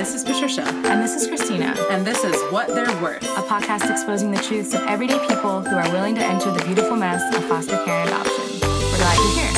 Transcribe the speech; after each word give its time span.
this 0.00 0.14
is 0.14 0.24
Patricia. 0.24 0.62
And 0.62 1.02
this 1.02 1.14
is 1.14 1.28
Christina. 1.28 1.76
And 1.90 2.06
this 2.06 2.24
is 2.24 2.34
What 2.50 2.68
They're 2.68 3.02
Worth, 3.02 3.22
a 3.22 3.42
podcast 3.42 3.90
exposing 3.90 4.30
the 4.30 4.40
truths 4.40 4.72
of 4.72 4.80
everyday 4.86 5.18
people 5.28 5.60
who 5.60 5.76
are 5.76 5.92
willing 5.92 6.14
to 6.14 6.24
enter 6.24 6.50
the 6.50 6.64
beautiful 6.64 6.96
mess 6.96 7.22
of 7.36 7.44
foster 7.44 7.76
care 7.84 8.00
and 8.00 8.08
adoption. 8.08 8.60
We're 8.62 8.96
glad 8.96 9.18
you're 9.18 9.34
here. 9.34 9.52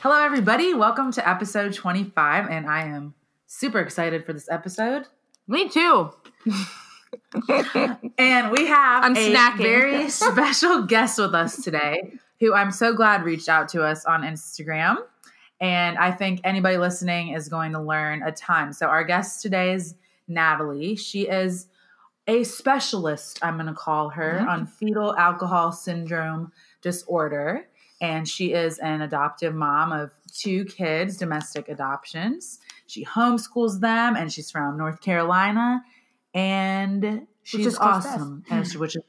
Hello, 0.00 0.24
everybody. 0.24 0.72
Welcome 0.72 1.12
to 1.12 1.28
episode 1.28 1.74
25. 1.74 2.48
And 2.48 2.66
I 2.66 2.84
am 2.84 3.12
super 3.46 3.80
excited 3.80 4.24
for 4.24 4.32
this 4.32 4.48
episode. 4.50 5.08
Me 5.46 5.68
too. 5.68 6.14
and 8.18 8.50
we 8.50 8.66
have 8.66 9.04
I'm 9.04 9.16
a 9.16 9.30
snacking. 9.34 9.58
very 9.58 10.08
special 10.10 10.82
guest 10.82 11.18
with 11.18 11.34
us 11.34 11.62
today 11.62 12.12
who 12.40 12.52
I'm 12.54 12.70
so 12.70 12.92
glad 12.94 13.24
reached 13.24 13.48
out 13.48 13.68
to 13.70 13.82
us 13.82 14.04
on 14.04 14.22
Instagram. 14.22 14.96
And 15.60 15.96
I 15.96 16.10
think 16.10 16.40
anybody 16.44 16.76
listening 16.76 17.28
is 17.28 17.48
going 17.48 17.72
to 17.72 17.80
learn 17.80 18.22
a 18.22 18.32
ton. 18.32 18.72
So, 18.74 18.86
our 18.86 19.04
guest 19.04 19.40
today 19.40 19.72
is 19.72 19.94
Natalie. 20.28 20.96
She 20.96 21.22
is 21.28 21.68
a 22.28 22.42
specialist, 22.44 23.38
I'm 23.42 23.54
going 23.54 23.66
to 23.68 23.72
call 23.72 24.10
her, 24.10 24.40
Mhm. 24.42 24.48
on 24.48 24.66
fetal 24.66 25.16
alcohol 25.16 25.72
syndrome 25.72 26.52
disorder. 26.82 27.68
And 28.02 28.28
she 28.28 28.52
is 28.52 28.78
an 28.80 29.00
adoptive 29.00 29.54
mom 29.54 29.92
of 29.92 30.10
two 30.30 30.66
kids, 30.66 31.16
domestic 31.16 31.68
adoptions. 31.70 32.58
She 32.86 33.04
homeschools 33.06 33.80
them, 33.80 34.16
and 34.16 34.30
she's 34.30 34.50
from 34.50 34.76
North 34.76 35.00
Carolina. 35.00 35.82
And 36.36 37.26
she's 37.42 37.66
is 37.66 37.78
close 37.78 38.04
to 38.04 38.10
us. 38.10 38.42
awesome, 38.50 38.80
which 38.80 38.96
is. 38.96 39.02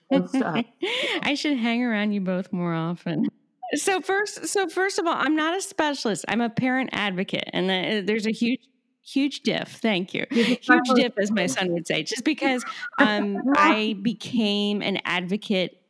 I 1.22 1.36
should 1.36 1.58
hang 1.58 1.84
around 1.84 2.14
you 2.14 2.22
both 2.22 2.52
more 2.52 2.74
often. 2.74 3.28
So 3.74 4.00
first, 4.00 4.48
so 4.48 4.70
first 4.70 4.98
of 4.98 5.06
all, 5.06 5.16
I'm 5.16 5.36
not 5.36 5.58
a 5.58 5.62
specialist. 5.62 6.24
I'm 6.30 6.40
a 6.40 6.50
parent 6.50 6.90
advocate, 6.94 7.50
and 7.52 7.66
uh, 7.70 8.08
there's 8.08 8.26
a 8.26 8.32
huge, 8.32 8.62
huge 9.06 9.42
diff. 9.42 9.68
Thank 9.82 10.14
you, 10.14 10.26
huge 10.32 10.90
diff, 10.96 11.14
as 11.18 11.32
my 11.32 11.48
son 11.48 11.74
would 11.74 11.86
say. 11.86 12.04
Just 12.04 12.24
because 12.24 12.64
um, 12.98 13.38
I 13.58 13.98
became 14.02 14.82
an 14.82 15.00
advocate, 15.04 15.82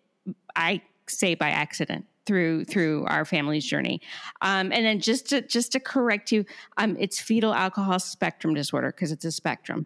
I 0.55 0.81
say 1.07 1.35
by 1.35 1.49
accident 1.49 2.05
through 2.25 2.65
through 2.65 3.05
our 3.05 3.25
family's 3.25 3.65
journey. 3.65 4.01
Um, 4.41 4.71
and 4.71 4.85
then 4.85 4.99
just 4.99 5.29
to 5.29 5.41
just 5.41 5.71
to 5.73 5.79
correct 5.79 6.31
you, 6.31 6.45
um, 6.77 6.97
it's 6.99 7.19
fetal 7.19 7.53
alcohol 7.53 7.99
spectrum 7.99 8.55
disorder 8.55 8.91
because 8.91 9.11
it's 9.11 9.25
a 9.25 9.31
spectrum. 9.31 9.85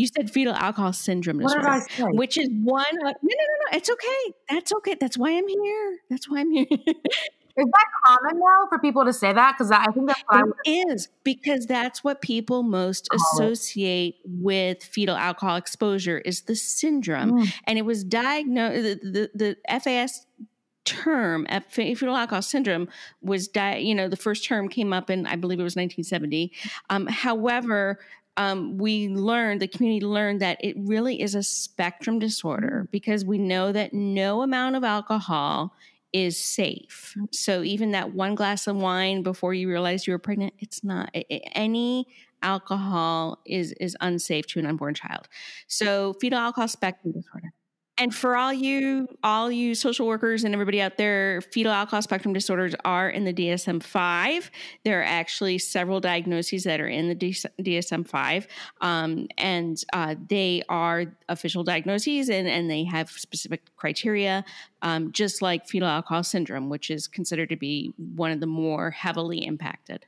You 0.00 0.06
said 0.06 0.30
fetal 0.30 0.54
alcohol 0.54 0.92
syndrome 0.92 1.38
What 1.40 1.52
did 1.52 1.62
disorder 1.62 1.68
I 1.68 1.80
say? 1.96 2.04
which 2.20 2.36
is 2.38 2.48
one 2.62 2.84
of, 3.06 3.14
no 3.28 3.34
no 3.40 3.44
no 3.50 3.56
no 3.70 3.76
it's 3.78 3.90
okay 3.96 4.22
that's 4.48 4.72
okay 4.78 4.96
that's 5.00 5.16
why 5.18 5.30
i'm 5.38 5.48
here 5.48 5.98
that's 6.10 6.28
why 6.28 6.40
i'm 6.40 6.50
here 6.52 6.66
Is 7.56 7.66
that 7.66 7.86
common 8.06 8.38
now 8.38 8.68
for 8.70 8.78
people 8.78 9.04
to 9.04 9.12
say 9.12 9.32
that? 9.32 9.54
Because 9.58 9.70
I 9.72 9.84
think 9.92 10.06
that's 10.06 10.22
what 10.28 10.36
I 10.38 10.42
would. 10.44 10.54
it 10.64 10.88
is 10.94 11.08
because 11.24 11.66
that's 11.66 12.02
what 12.04 12.22
people 12.22 12.62
most 12.62 13.08
Call 13.10 13.18
associate 13.18 14.14
with 14.24 14.82
fetal 14.84 15.16
alcohol 15.16 15.56
exposure 15.56 16.18
is 16.18 16.42
the 16.42 16.54
syndrome 16.54 17.32
Mm. 17.32 17.52
and 17.66 17.76
it 17.76 17.82
was 17.82 18.04
diagnosed 18.04 19.02
the, 19.02 19.28
the, 19.34 19.56
the 19.66 19.80
fas 19.80 20.26
term 20.84 21.46
fetal 21.68 22.16
alcohol 22.16 22.40
syndrome 22.40 22.88
was 23.20 23.48
di- 23.48 23.78
you 23.78 23.94
know 23.94 24.08
the 24.08 24.16
first 24.16 24.44
term 24.44 24.68
came 24.68 24.92
up 24.92 25.10
in 25.10 25.26
i 25.26 25.36
believe 25.36 25.60
it 25.60 25.62
was 25.62 25.76
1970 25.76 26.52
um, 26.88 27.06
however 27.06 27.98
um, 28.36 28.78
we 28.78 29.08
learned 29.08 29.60
the 29.60 29.68
community 29.68 30.04
learned 30.06 30.40
that 30.40 30.58
it 30.64 30.76
really 30.78 31.20
is 31.20 31.34
a 31.34 31.42
spectrum 31.42 32.18
disorder 32.18 32.88
because 32.90 33.24
we 33.24 33.38
know 33.38 33.72
that 33.72 33.92
no 33.92 34.42
amount 34.42 34.76
of 34.76 34.84
alcohol 34.84 35.74
is 36.12 36.42
safe. 36.42 37.16
So 37.32 37.62
even 37.62 37.92
that 37.92 38.14
one 38.14 38.34
glass 38.34 38.66
of 38.66 38.76
wine 38.76 39.22
before 39.22 39.54
you 39.54 39.68
realize 39.68 40.06
you 40.06 40.12
were 40.12 40.18
pregnant 40.18 40.54
it's 40.58 40.82
not 40.82 41.10
a- 41.14 41.32
a- 41.32 41.56
any 41.56 42.06
alcohol 42.42 43.40
is 43.46 43.72
is 43.74 43.96
unsafe 44.00 44.46
to 44.48 44.58
an 44.58 44.66
unborn 44.66 44.94
child. 44.94 45.28
So 45.68 46.14
fetal 46.14 46.38
alcohol 46.38 46.68
spectrum 46.68 47.12
disorder 47.12 47.52
and 48.00 48.14
for 48.14 48.34
all 48.34 48.52
you 48.52 49.06
all 49.22 49.50
you 49.52 49.74
social 49.74 50.06
workers 50.06 50.42
and 50.42 50.54
everybody 50.54 50.80
out 50.80 50.96
there 50.96 51.40
fetal 51.42 51.70
alcohol 51.70 52.00
spectrum 52.02 52.32
disorders 52.34 52.74
are 52.84 53.08
in 53.08 53.24
the 53.24 53.32
dsm-5 53.32 54.50
there 54.84 55.00
are 55.00 55.04
actually 55.04 55.58
several 55.58 56.00
diagnoses 56.00 56.64
that 56.64 56.80
are 56.80 56.88
in 56.88 57.08
the 57.08 57.14
dsm-5 57.14 58.46
um, 58.80 59.28
and 59.38 59.84
uh, 59.92 60.14
they 60.28 60.62
are 60.68 61.04
official 61.28 61.62
diagnoses 61.62 62.28
and, 62.30 62.48
and 62.48 62.70
they 62.70 62.84
have 62.84 63.10
specific 63.10 63.62
criteria 63.76 64.44
um, 64.82 65.12
just 65.12 65.42
like 65.42 65.68
fetal 65.68 65.88
alcohol 65.88 66.24
syndrome 66.24 66.68
which 66.68 66.90
is 66.90 67.06
considered 67.06 67.50
to 67.50 67.56
be 67.56 67.92
one 68.16 68.32
of 68.32 68.40
the 68.40 68.46
more 68.46 68.90
heavily 68.90 69.44
impacted 69.46 70.06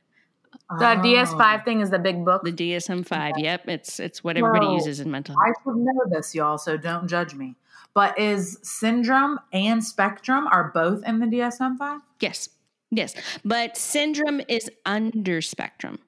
The 0.79 0.93
Oh. 0.93 1.01
DS5 1.03 1.65
thing 1.65 1.81
is 1.81 1.89
the 1.91 1.99
big 1.99 2.25
book. 2.25 2.43
the 2.43 2.51
dsm-5 2.51 3.33
yep 3.37 3.67
it's 3.67 3.99
it's 3.99 4.23
what 4.23 4.35
everybody 4.37 4.65
Whoa. 4.65 4.75
uses 4.75 4.99
in 4.99 5.11
mental 5.11 5.35
health. 5.35 5.55
I 5.57 5.61
should 5.63 5.77
know 5.77 6.03
this, 6.09 6.33
y'all, 6.33 6.57
so 6.57 6.77
don't 6.77 7.07
judge 7.07 7.35
me. 7.35 7.55
But 7.95 8.17
is 8.19 8.59
syndrome 8.63 9.39
and 9.51 9.83
spectrum 9.83 10.47
are 10.47 10.71
both 10.73 11.03
in 11.05 11.19
the 11.19 11.27
DSM 11.27 11.77
5? 11.77 12.01
Yes. 12.19 12.49
Yes. 12.91 13.15
But 13.45 13.77
syndrome 13.77 14.41
is 14.47 14.69
under 14.85 15.41
spectrum 15.41 15.99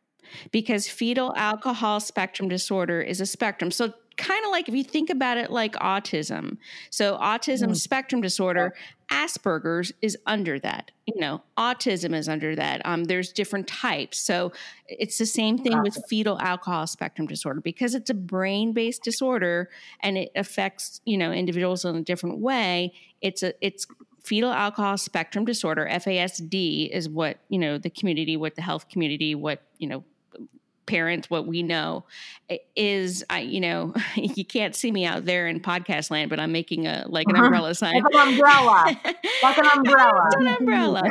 because 0.52 0.88
fetal 0.88 1.34
alcohol 1.36 2.00
spectrum 2.00 2.50
disorder 2.50 3.02
is 3.02 3.22
a 3.22 3.26
spectrum. 3.26 3.72
So, 3.72 3.94
kind 4.18 4.46
of 4.46 4.52
like 4.52 4.70
if 4.70 4.74
you 4.74 4.84
think 4.84 5.10
about 5.10 5.38
it 5.38 5.52
like 5.52 5.74
autism. 5.74 6.58
So, 6.90 7.18
autism 7.18 7.72
Mm. 7.72 7.76
spectrum 7.76 8.22
disorder, 8.22 8.74
Asperger's 9.12 9.92
is 10.02 10.18
under 10.26 10.58
that. 10.60 10.92
You 11.06 11.20
know, 11.20 11.44
autism 11.58 12.16
is 12.16 12.30
under 12.30 12.56
that. 12.56 12.82
Um, 12.86 13.04
there's 13.04 13.34
different 13.34 13.68
types. 13.68 14.18
So, 14.20 14.54
it's 14.88 15.18
the 15.18 15.26
same 15.26 15.58
thing 15.58 15.82
with 15.82 15.98
fetal 16.10 16.40
alcohol 16.40 16.88
spectrum 16.88 17.28
disorder 17.28 17.60
because 17.62 17.94
it's 17.94 18.10
a 18.10 18.14
brain 18.14 18.72
based 18.72 19.04
disorder 19.04 19.70
and 20.00 20.18
it 20.18 20.32
affects, 20.36 21.02
you 21.06 21.18
know, 21.18 21.32
individuals 21.32 21.84
in 21.84 21.96
a 21.96 22.02
different 22.02 22.40
way. 22.40 22.94
It's 23.22 23.44
a, 23.44 23.54
it's, 23.66 23.86
fetal 24.26 24.52
alcohol 24.52 24.98
spectrum 24.98 25.46
disorder 25.46 25.86
fasd 25.86 26.90
is 26.92 27.08
what 27.08 27.38
you 27.48 27.60
know 27.60 27.78
the 27.78 27.92
community 27.92 28.36
what 28.36 28.56
the 28.56 28.62
health 28.62 28.90
community 28.90 29.36
what 29.36 29.62
you 29.78 29.88
know 29.88 30.04
parents 30.86 31.30
what 31.30 31.48
we 31.48 31.64
know 31.64 32.06
is 32.76 33.24
i 33.30 33.40
you 33.40 33.60
know 33.60 33.94
you 34.16 34.46
can't 34.46 34.76
see 34.76 34.92
me 34.92 35.06
out 35.06 35.26
there 35.26 35.48
in 35.48 35.60
podcast 35.60 36.12
land 36.12 36.30
but 36.30 36.40
i'm 36.40 36.52
making 36.52 36.86
a 36.88 37.04
like 37.08 37.28
an 37.28 37.36
Uh-huh. 37.36 37.46
umbrella 37.46 37.74
sign 37.76 38.02
Like 38.04 38.14
an 38.14 38.28
umbrella. 38.34 38.98
Like 39.44 39.58
an 39.58 39.66
umbrella. 39.78 40.22
It's 40.28 40.36
an 40.36 40.48
umbrella 40.48 41.02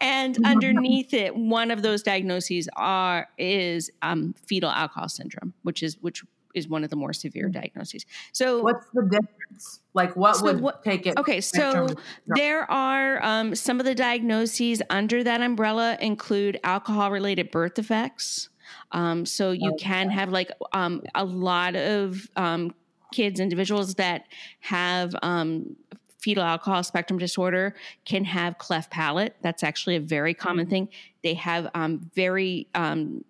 and 0.00 0.38
underneath 0.44 1.14
it 1.14 1.34
one 1.34 1.70
of 1.70 1.82
those 1.82 2.02
diagnoses 2.02 2.68
are 2.76 3.28
is 3.38 3.90
um, 4.02 4.34
fetal 4.46 4.70
alcohol 4.70 5.08
syndrome 5.08 5.54
which 5.62 5.82
is 5.82 5.96
which 6.00 6.22
is 6.54 6.68
one 6.68 6.84
of 6.84 6.90
the 6.90 6.96
more 6.96 7.14
severe 7.14 7.48
diagnoses 7.48 8.04
so 8.32 8.62
What's 8.62 8.84
the 8.92 9.02
difference? 9.02 9.80
Like, 9.94 10.14
what 10.16 10.36
So 10.36 10.44
would 10.44 10.60
what- 10.60 10.82
take 10.84 11.06
it? 11.06 11.16
Okay, 11.18 11.40
so 11.42 11.86
there 12.26 12.70
are 12.70 13.22
um, 13.24 13.54
some 13.54 13.78
of 13.80 13.84
the 13.86 13.94
diagnoses 13.94 14.82
under 14.90 15.22
that 15.24 15.40
umbrella 15.42 15.96
include 16.00 16.58
alcohol 16.64 17.10
related 17.10 17.50
birth 17.50 17.74
defects. 17.74 18.48
Um, 18.92 19.26
so 19.26 19.50
you 19.52 19.74
can 19.78 20.10
have 20.10 20.30
like 20.30 20.50
um, 20.72 21.02
a 21.14 21.24
lot 21.24 21.74
of 21.74 22.28
um, 22.36 22.74
kids, 23.12 23.40
individuals 23.40 23.94
that 23.94 24.26
have 24.60 25.14
um, 25.22 25.76
fetal 26.22 26.44
alcohol 26.44 26.82
spectrum 26.84 27.18
disorder 27.18 27.74
can 28.04 28.24
have 28.24 28.56
cleft 28.58 28.90
palate. 28.90 29.34
That's 29.42 29.62
actually 29.62 29.96
a 29.96 30.00
very 30.00 30.34
common 30.34 30.68
thing. 30.68 30.88
They 31.22 31.34
have 31.34 31.68
um, 31.74 32.10
very 32.14 32.68
um, 32.74 33.24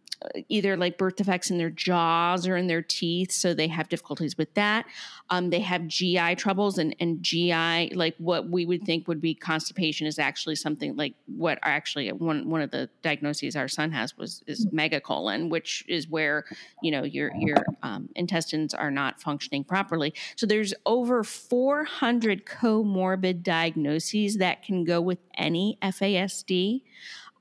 either 0.48 0.76
like 0.76 0.98
birth 0.98 1.16
defects 1.16 1.50
in 1.50 1.58
their 1.58 1.70
jaws 1.70 2.46
or 2.46 2.56
in 2.56 2.66
their 2.66 2.82
teeth, 2.82 3.32
so 3.32 3.54
they 3.54 3.68
have 3.68 3.88
difficulties 3.88 4.36
with 4.36 4.52
that. 4.54 4.86
Um, 5.30 5.50
they 5.50 5.60
have 5.60 5.86
GI 5.86 6.36
troubles, 6.36 6.78
and, 6.78 6.94
and 7.00 7.22
GI, 7.22 7.92
like 7.94 8.14
what 8.18 8.48
we 8.48 8.66
would 8.66 8.84
think 8.84 9.08
would 9.08 9.20
be 9.20 9.34
constipation, 9.34 10.06
is 10.06 10.18
actually 10.18 10.56
something 10.56 10.96
like 10.96 11.14
what 11.26 11.58
actually 11.62 12.10
one 12.12 12.48
one 12.48 12.60
of 12.60 12.70
the 12.70 12.88
diagnoses 13.02 13.56
our 13.56 13.68
son 13.68 13.90
has 13.92 14.16
was 14.16 14.42
is 14.46 14.66
megacolon, 14.66 15.48
which 15.48 15.84
is 15.88 16.08
where 16.08 16.44
you 16.82 16.90
know 16.90 17.04
your 17.04 17.32
your 17.36 17.64
um, 17.82 18.08
intestines 18.14 18.74
are 18.74 18.90
not 18.90 19.20
functioning 19.20 19.64
properly. 19.64 20.14
So 20.36 20.46
there's 20.46 20.74
over 20.86 21.24
400 21.24 22.44
comorbid 22.44 23.42
diagnoses 23.42 24.36
that 24.38 24.62
can 24.62 24.84
go 24.84 25.00
with 25.00 25.18
any 25.36 25.78
FASD. 25.82 26.82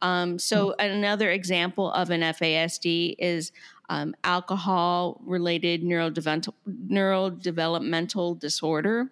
Um, 0.02 0.40
so 0.40 0.74
another 0.80 1.30
example 1.30 1.92
of 1.92 2.10
an 2.10 2.22
FASD 2.22 3.16
is 3.20 3.52
um, 3.92 4.16
alcohol 4.24 5.20
related 5.26 5.84
neurodevelopmental, 5.84 6.54
neurodevelopmental 6.70 8.40
disorder, 8.40 9.12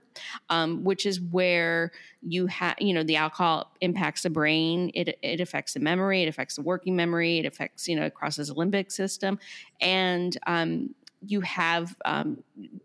um, 0.50 0.86
which 0.86 1.06
is 1.06 1.20
where 1.20 1.92
you 2.22 2.48
have, 2.48 2.76
you 2.80 2.94
know, 2.94 3.04
the 3.04 3.18
alcohol 3.18 3.74
impacts 3.82 4.22
the 4.22 4.30
brain. 4.30 4.90
It, 4.94 5.20
it 5.22 5.42
affects 5.42 5.74
the 5.74 5.82
memory. 5.82 6.24
It 6.24 6.30
affects 6.30 6.56
the 6.56 6.62
working 6.62 6.96
memory. 6.96 7.40
It 7.40 7.46
affects, 7.46 7.90
you 7.90 7.96
know, 7.98 8.06
it 8.06 8.14
crosses 8.14 8.48
the 8.48 8.56
limbic 8.56 8.90
system. 8.90 9.38
And 9.82 10.38
um, 10.48 10.96
you 11.22 11.42
have 11.42 11.96
um, 12.06 12.44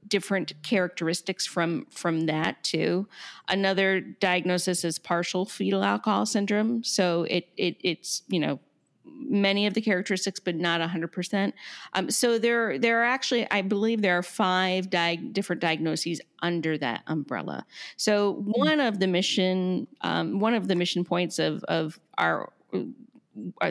different 0.09 0.53
characteristics 0.63 1.47
from 1.47 1.87
from 1.91 2.27
that 2.27 2.63
too. 2.65 3.09
Another 3.49 4.01
diagnosis 4.01 4.85
is 4.85 4.99
partial 4.99 5.45
fetal 5.45 5.85
alcohol 5.85 6.27
syndrome. 6.27 6.83
So 6.85 7.25
it 7.25 7.49
it 7.57 7.77
it's 7.81 8.23
you 8.29 8.41
know 8.41 8.59
many 9.07 9.67
of 9.67 9.75
the 9.75 9.81
characteristics, 9.81 10.41
but 10.41 10.55
not 10.57 10.81
100%. 10.81 11.53
Um, 11.93 12.11
so 12.11 12.39
there, 12.39 12.79
there 12.79 13.01
are 13.01 13.05
actually, 13.05 13.49
I 13.51 13.63
believe 13.63 14.03
there 14.03 14.19
are 14.19 14.23
five 14.23 14.91
di- 14.91 15.17
different 15.17 15.63
diagnoses 15.63 16.21
under 16.43 16.77
that 16.79 17.03
umbrella. 17.07 17.67
So 17.97 18.43
one 18.45 18.81
of 18.81 19.01
the 19.01 19.07
mission, 19.07 19.87
um, 20.01 20.41
one 20.41 20.55
of 20.55 20.69
the 20.69 20.75
mission 20.75 21.05
points 21.05 21.39
of, 21.39 21.63
of 21.65 22.01
our 22.19 22.53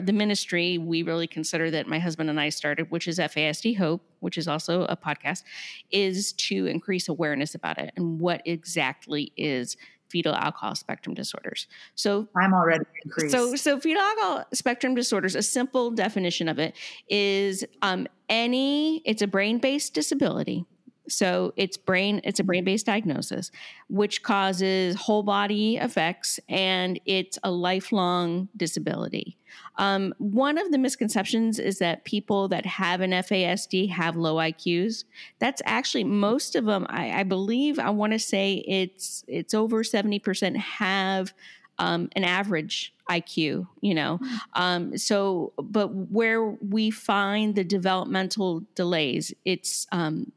the 0.02 0.12
ministry 0.12 0.78
we 0.78 1.02
really 1.02 1.26
consider 1.26 1.70
that 1.70 1.86
my 1.86 1.98
husband 1.98 2.30
and 2.30 2.40
I 2.40 2.48
started, 2.48 2.90
which 2.90 3.08
is 3.08 3.18
FASD 3.18 3.76
Hope, 3.76 4.02
which 4.20 4.38
is 4.38 4.48
also 4.48 4.82
a 4.84 4.96
podcast, 4.96 5.42
is 5.90 6.32
to 6.34 6.66
increase 6.66 7.08
awareness 7.08 7.54
about 7.54 7.78
it 7.78 7.92
and 7.96 8.20
what 8.20 8.42
exactly 8.44 9.32
is 9.36 9.76
fetal 10.10 10.34
alcohol 10.34 10.74
spectrum 10.74 11.14
disorders. 11.14 11.66
So 11.94 12.28
I'm 12.36 12.54
already 12.54 12.84
increased. 13.04 13.32
So 13.32 13.56
so 13.56 13.80
fetal 13.80 14.02
alcohol 14.02 14.44
spectrum 14.52 14.94
disorders, 14.94 15.34
a 15.34 15.42
simple 15.42 15.90
definition 15.90 16.48
of 16.48 16.58
it 16.58 16.76
is 17.08 17.64
um, 17.82 18.06
any 18.28 18.98
it's 19.04 19.22
a 19.22 19.26
brain-based 19.26 19.94
disability 19.94 20.66
so 21.08 21.52
it's 21.56 21.76
brain 21.76 22.20
it's 22.24 22.40
a 22.40 22.44
brain-based 22.44 22.86
diagnosis 22.86 23.50
which 23.88 24.22
causes 24.22 24.96
whole 24.96 25.22
body 25.22 25.76
effects 25.76 26.40
and 26.48 26.98
it's 27.06 27.38
a 27.42 27.50
lifelong 27.50 28.48
disability. 28.56 29.36
Um, 29.76 30.14
one 30.18 30.58
of 30.58 30.70
the 30.70 30.78
misconceptions 30.78 31.58
is 31.58 31.78
that 31.78 32.04
people 32.04 32.48
that 32.48 32.66
have 32.66 33.00
an 33.00 33.10
FASD 33.10 33.90
have 33.90 34.16
low 34.16 34.36
IQs. 34.36 35.04
That's 35.38 35.62
actually 35.64 36.04
most 36.04 36.56
of 36.56 36.64
them. 36.64 36.86
I, 36.88 37.20
I 37.20 37.22
believe 37.22 37.78
I 37.78 37.90
want 37.90 38.12
to 38.12 38.18
say 38.18 38.64
it's 38.66 39.24
it's 39.28 39.54
over 39.54 39.84
seventy 39.84 40.18
percent 40.18 40.56
have 40.56 41.32
um, 41.78 42.08
an 42.12 42.24
average 42.24 42.94
IQ, 43.10 43.66
you 43.80 43.94
know. 43.94 44.18
Hmm. 44.22 44.36
Um, 44.54 44.98
so, 44.98 45.52
but 45.58 45.88
where 45.88 46.42
we 46.44 46.90
find 46.90 47.54
the 47.54 47.64
developmental 47.64 48.62
delays, 48.74 49.34
it's 49.44 49.86
um, 49.92 50.32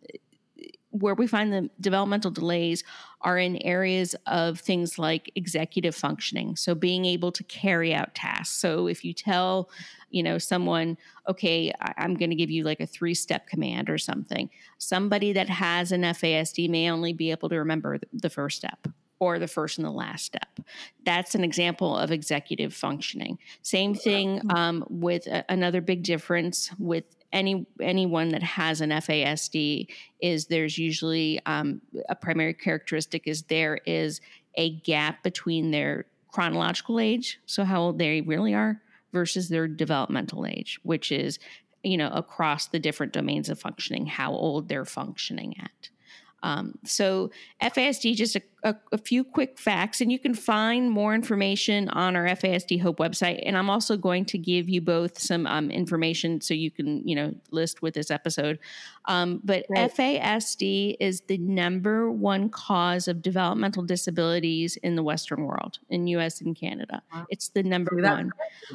where 0.99 1.15
we 1.15 1.27
find 1.27 1.51
the 1.51 1.69
developmental 1.79 2.31
delays 2.31 2.83
are 3.21 3.38
in 3.38 3.57
areas 3.63 4.15
of 4.27 4.59
things 4.59 4.99
like 4.99 5.31
executive 5.35 5.95
functioning 5.95 6.55
so 6.55 6.75
being 6.75 7.05
able 7.05 7.31
to 7.31 7.44
carry 7.44 7.94
out 7.94 8.13
tasks 8.15 8.55
so 8.55 8.88
if 8.88 9.03
you 9.03 9.13
tell 9.13 9.69
you 10.09 10.23
know 10.23 10.38
someone 10.38 10.97
okay 11.27 11.71
i'm 11.97 12.15
going 12.15 12.29
to 12.29 12.35
give 12.35 12.51
you 12.51 12.63
like 12.63 12.79
a 12.79 12.88
three 12.88 13.13
step 13.13 13.47
command 13.47 13.89
or 13.89 13.97
something 13.97 14.49
somebody 14.77 15.33
that 15.33 15.49
has 15.49 15.91
an 15.91 16.01
fasd 16.01 16.69
may 16.69 16.89
only 16.89 17.13
be 17.13 17.31
able 17.31 17.49
to 17.49 17.57
remember 17.57 17.99
the 18.13 18.29
first 18.29 18.57
step 18.57 18.88
or 19.19 19.39
the 19.39 19.47
first 19.47 19.77
and 19.77 19.85
the 19.85 19.91
last 19.91 20.25
step. 20.25 20.59
That's 21.05 21.35
an 21.35 21.44
example 21.44 21.97
of 21.97 22.11
executive 22.11 22.73
functioning. 22.73 23.39
Same 23.61 23.95
thing 23.95 24.41
um, 24.53 24.85
with 24.89 25.25
a, 25.27 25.44
another 25.49 25.81
big 25.81 26.03
difference 26.03 26.69
with 26.77 27.05
any 27.33 27.65
anyone 27.81 28.29
that 28.29 28.44
has 28.44 28.81
an 28.81 28.89
FASD 28.89 29.88
is 30.21 30.47
there's 30.47 30.77
usually 30.77 31.39
um, 31.45 31.81
a 32.09 32.15
primary 32.15 32.53
characteristic 32.53 33.27
is 33.27 33.44
there 33.44 33.79
is 33.85 34.21
a 34.56 34.79
gap 34.79 35.24
between 35.24 35.71
their 35.71 36.06
chronological 36.31 37.00
age, 37.00 37.39
so 37.45 37.63
how 37.63 37.81
old 37.81 38.00
they 38.00 38.21
really 38.21 38.53
are, 38.53 38.81
versus 39.12 39.50
their 39.50 39.68
developmental 39.68 40.45
age, 40.45 40.79
which 40.83 41.12
is 41.12 41.39
you 41.83 41.97
know 41.97 42.09
across 42.09 42.68
the 42.68 42.79
different 42.79 43.13
domains 43.13 43.50
of 43.50 43.59
functioning, 43.59 44.06
how 44.06 44.31
old 44.31 44.69
they're 44.69 44.85
functioning 44.85 45.56
at. 45.59 45.89
Um, 46.44 46.77
so 46.85 47.31
FASD, 47.62 48.15
just 48.15 48.38
a, 48.63 48.75
a, 48.92 48.98
few 48.98 49.24
quick 49.24 49.59
facts, 49.59 50.01
and 50.01 50.12
you 50.12 50.18
can 50.18 50.33
find 50.33 50.89
more 50.89 51.13
information 51.13 51.89
on 51.89 52.15
our 52.15 52.25
FASD 52.25 52.81
Hope 52.81 52.98
website. 52.98 53.42
And 53.45 53.56
I'm 53.56 53.69
also 53.69 53.98
going 53.98 54.25
to 54.25 54.38
give 54.38 54.68
you 54.68 54.81
both 54.81 55.19
some 55.19 55.45
um, 55.45 55.69
information 55.69 56.42
so 56.42 56.54
you 56.54 56.71
can, 56.71 57.07
you 57.07 57.15
know, 57.15 57.36
list 57.51 57.81
with 57.81 57.94
this 57.94 58.09
episode. 58.09 58.57
Um, 59.06 59.42
but 59.44 59.65
right. 59.69 59.94
FASD 59.94 60.98
is 61.00 61.21
the 61.27 61.38
number 61.38 62.12
one 62.12 62.50
cause 62.50 63.07
of 63.07 63.21
developmental 63.21 63.83
disabilities 63.83 64.75
in 64.77 64.95
the 64.95 65.04
Western 65.04 65.44
world, 65.44 65.77
in 65.89 66.07
U.S. 66.07 66.42
and 66.42 66.56
Canada. 66.56 67.04
Wow. 67.13 67.25
It's 67.30 67.50
the 67.50 67.63
number 67.63 67.92
See, 67.95 68.01
one. 68.01 68.31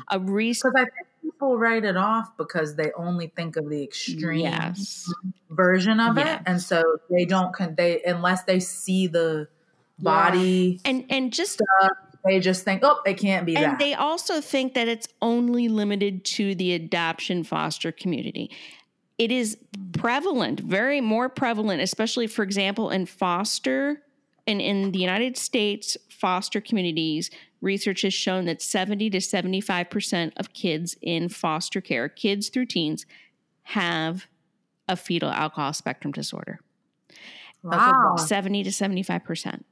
A 0.08 0.20
recent 0.20 0.74
people 1.22 1.58
write 1.58 1.84
it 1.84 1.96
off 1.96 2.36
because 2.36 2.76
they 2.76 2.92
only 2.96 3.32
think 3.34 3.56
of 3.56 3.68
the 3.68 3.82
extreme 3.82 4.40
yes. 4.40 5.12
version 5.50 5.98
of 5.98 6.16
yes. 6.16 6.40
it, 6.40 6.42
and 6.46 6.62
so 6.62 6.98
they 7.10 7.24
don't. 7.24 7.52
They 7.76 8.00
unless 8.04 8.44
they 8.44 8.60
see 8.60 9.08
the 9.08 9.48
body 10.02 10.80
yeah. 10.84 10.90
and 10.90 11.04
and 11.10 11.32
just 11.32 11.52
stuff, 11.52 11.92
they 12.24 12.40
just 12.40 12.64
think, 12.64 12.82
oh, 12.84 13.00
it 13.06 13.14
can't 13.14 13.46
be 13.46 13.56
and 13.56 13.64
that. 13.64 13.78
they 13.78 13.94
also 13.94 14.40
think 14.40 14.74
that 14.74 14.88
it's 14.88 15.08
only 15.20 15.68
limited 15.68 16.24
to 16.24 16.54
the 16.54 16.74
adoption 16.74 17.44
foster 17.44 17.92
community. 17.92 18.50
It 19.18 19.30
is 19.30 19.56
prevalent, 19.92 20.60
very 20.60 21.00
more 21.00 21.28
prevalent, 21.28 21.80
especially 21.80 22.26
for 22.26 22.42
example 22.42 22.90
in 22.90 23.06
foster 23.06 24.02
and 24.46 24.60
in 24.60 24.92
the 24.92 24.98
United 24.98 25.36
States 25.36 25.96
foster 26.10 26.60
communities 26.60 27.30
research 27.60 28.02
has 28.02 28.12
shown 28.12 28.44
that 28.46 28.60
70 28.60 29.08
to 29.10 29.18
75% 29.18 30.32
of 30.36 30.52
kids 30.52 30.96
in 31.00 31.28
foster 31.28 31.80
care, 31.80 32.08
kids 32.08 32.48
through 32.48 32.66
teens, 32.66 33.06
have 33.62 34.26
a 34.88 34.96
fetal 34.96 35.30
alcohol 35.30 35.72
spectrum 35.72 36.12
disorder. 36.12 36.60
Wow. 37.62 38.16
70 38.16 38.64
to 38.64 38.70
75%. 38.70 39.62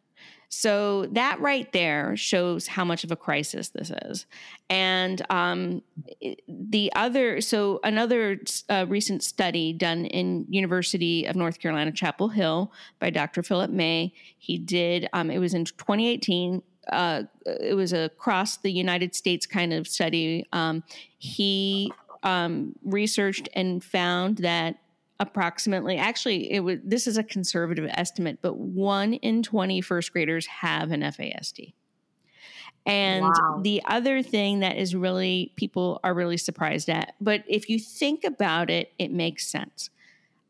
So 0.52 1.06
that 1.12 1.40
right 1.40 1.72
there 1.72 2.16
shows 2.16 2.66
how 2.66 2.84
much 2.84 3.04
of 3.04 3.12
a 3.12 3.16
crisis 3.16 3.68
this 3.68 3.92
is. 4.06 4.26
And 4.68 5.24
um, 5.30 5.80
the 6.48 6.92
other, 6.96 7.40
so 7.40 7.78
another 7.84 8.40
uh, 8.68 8.84
recent 8.88 9.22
study 9.22 9.72
done 9.72 10.06
in 10.06 10.46
University 10.50 11.24
of 11.24 11.36
North 11.36 11.60
Carolina, 11.60 11.92
Chapel 11.92 12.28
Hill 12.28 12.72
by 12.98 13.10
Dr. 13.10 13.44
Philip 13.44 13.70
May, 13.70 14.12
he 14.38 14.58
did, 14.58 15.08
um, 15.12 15.30
it 15.30 15.38
was 15.38 15.54
in 15.54 15.64
2018, 15.64 16.62
uh, 16.90 17.22
it 17.46 17.76
was 17.76 17.92
across 17.92 18.56
the 18.56 18.72
United 18.72 19.14
States 19.14 19.46
kind 19.46 19.72
of 19.72 19.86
study. 19.86 20.44
Um, 20.52 20.82
he 21.16 21.92
um, 22.24 22.74
researched 22.84 23.48
and 23.54 23.84
found 23.84 24.38
that 24.38 24.80
approximately, 25.20 25.98
actually, 25.98 26.50
it 26.50 26.60
was 26.60 26.78
this 26.82 27.06
is 27.06 27.16
a 27.16 27.22
conservative 27.22 27.88
estimate, 27.90 28.38
but 28.42 28.56
one 28.56 29.14
in 29.14 29.42
20 29.42 29.80
first 29.82 30.12
graders 30.12 30.46
have 30.46 30.90
an 30.90 31.02
FASD. 31.02 31.74
And 32.86 33.26
wow. 33.26 33.60
the 33.62 33.82
other 33.86 34.22
thing 34.22 34.60
that 34.60 34.78
is 34.78 34.96
really 34.96 35.52
people 35.56 36.00
are 36.02 36.14
really 36.14 36.38
surprised 36.38 36.88
at, 36.88 37.14
but 37.20 37.44
if 37.46 37.68
you 37.68 37.78
think 37.78 38.24
about 38.24 38.70
it, 38.70 38.92
it 38.98 39.12
makes 39.12 39.46
sense. 39.46 39.90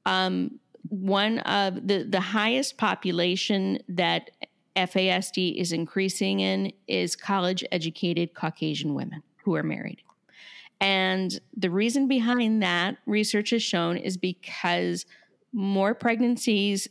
Um, 0.06 0.60
one 0.88 1.40
of 1.40 1.86
the 1.86 2.04
the 2.04 2.20
highest 2.20 2.78
population 2.78 3.80
that 3.88 4.30
FASD 4.76 5.60
is 5.60 5.72
increasing 5.72 6.40
in 6.40 6.72
is 6.86 7.16
college 7.16 7.64
educated 7.72 8.34
Caucasian 8.34 8.94
women 8.94 9.22
who 9.44 9.56
are 9.56 9.64
married. 9.64 10.02
And 10.80 11.38
the 11.56 11.70
reason 11.70 12.08
behind 12.08 12.62
that, 12.62 12.96
research 13.06 13.50
has 13.50 13.62
shown, 13.62 13.96
is 13.96 14.16
because 14.16 15.06
more 15.52 15.94
pregnancies. 15.94 16.88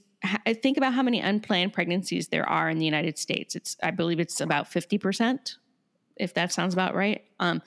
Think 0.62 0.78
about 0.78 0.94
how 0.94 1.02
many 1.02 1.22
unplanned 1.22 1.74
pregnancies 1.74 2.28
there 2.28 2.48
are 2.48 2.70
in 2.70 2.78
the 2.78 2.86
United 2.86 3.18
States. 3.18 3.56
It's, 3.56 3.78
I 3.82 3.92
believe, 3.92 4.20
it's 4.20 4.42
about 4.42 4.68
fifty 4.68 4.98
percent, 4.98 5.56
if 6.18 6.34
that 6.34 6.52
sounds 6.52 6.74
about 6.74 6.94
right. 6.94 7.24
Um, 7.40 7.62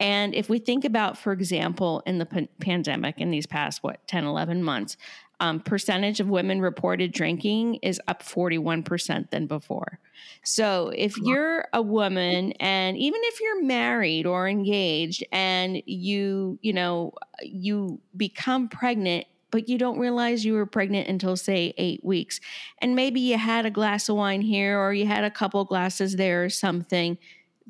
and 0.00 0.34
if 0.34 0.48
we 0.48 0.58
think 0.58 0.86
about, 0.86 1.18
for 1.18 1.32
example, 1.32 2.02
in 2.06 2.16
the 2.18 2.26
p- 2.26 2.48
pandemic 2.58 3.18
in 3.18 3.30
these 3.30 3.46
past, 3.46 3.82
what, 3.82 4.06
10, 4.08 4.24
11 4.24 4.62
months, 4.62 4.96
um, 5.40 5.60
percentage 5.60 6.20
of 6.20 6.28
women 6.28 6.60
reported 6.60 7.12
drinking 7.12 7.76
is 7.76 8.00
up 8.06 8.22
41% 8.22 9.30
than 9.30 9.46
before. 9.46 9.98
So 10.44 10.92
if 10.94 11.16
you're 11.16 11.66
a 11.72 11.80
woman 11.80 12.52
and 12.60 12.96
even 12.98 13.20
if 13.24 13.40
you're 13.40 13.64
married 13.64 14.26
or 14.26 14.46
engaged 14.46 15.24
and 15.32 15.82
you, 15.86 16.58
you 16.60 16.74
know, 16.74 17.14
you 17.42 18.00
become 18.16 18.68
pregnant, 18.68 19.26
but 19.50 19.68
you 19.68 19.78
don't 19.78 19.98
realize 19.98 20.44
you 20.44 20.52
were 20.52 20.66
pregnant 20.66 21.08
until 21.08 21.36
say 21.36 21.74
eight 21.78 22.04
weeks. 22.04 22.38
And 22.78 22.94
maybe 22.94 23.20
you 23.20 23.38
had 23.38 23.64
a 23.64 23.70
glass 23.70 24.08
of 24.08 24.16
wine 24.16 24.42
here 24.42 24.78
or 24.78 24.92
you 24.92 25.06
had 25.06 25.24
a 25.24 25.30
couple 25.30 25.64
glasses 25.64 26.16
there 26.16 26.44
or 26.44 26.50
something. 26.50 27.18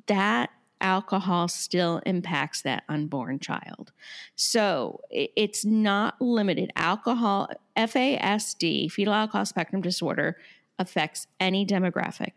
That 0.06 0.50
alcohol 0.80 1.48
still 1.48 2.00
impacts 2.06 2.62
that 2.62 2.84
unborn 2.88 3.38
child. 3.38 3.92
So 4.36 5.00
it's 5.10 5.64
not 5.64 6.20
limited. 6.20 6.70
Alcohol, 6.76 7.50
FASD, 7.76 8.90
fetal 8.90 9.14
alcohol 9.14 9.46
spectrum 9.46 9.82
disorder, 9.82 10.36
affects 10.78 11.26
any 11.38 11.66
demographic, 11.66 12.32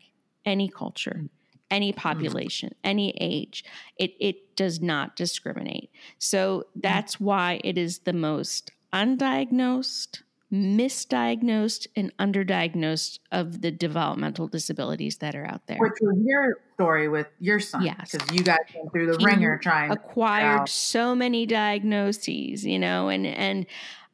any 0.45 0.67
culture, 0.67 1.21
mm. 1.23 1.29
any 1.71 1.93
mm. 1.93 1.95
population, 1.95 2.73
any 2.83 3.11
age. 3.21 3.63
It, 3.97 4.13
it 4.19 4.55
does 4.55 4.81
not 4.81 5.15
discriminate. 5.15 5.89
So 6.19 6.65
that's 6.75 7.19
why 7.19 7.61
it 7.63 7.77
is 7.77 7.99
the 7.99 8.13
most 8.13 8.71
undiagnosed, 8.93 10.22
misdiagnosed, 10.53 11.87
and 11.95 12.15
underdiagnosed 12.17 13.17
of 13.31 13.61
the 13.61 13.71
developmental 13.71 14.47
disabilities 14.47 15.17
that 15.17 15.35
are 15.35 15.45
out 15.45 15.65
there. 15.65 15.79
Which 15.79 15.93
was 15.99 16.15
your 16.23 16.59
story 16.75 17.09
with 17.09 17.27
your 17.39 17.59
son. 17.59 17.83
Yes. 17.83 18.11
Because 18.11 18.31
you 18.31 18.43
guys 18.43 18.59
went 18.75 18.91
through 18.91 19.11
the 19.11 19.17
He 19.17 19.25
ringer 19.25 19.57
trying 19.57 19.89
to 19.89 19.95
acquired 19.95 20.69
so 20.69 21.15
many 21.15 21.47
diagnoses, 21.47 22.63
you 22.63 22.77
know, 22.77 23.09
and 23.09 23.25
and 23.25 23.65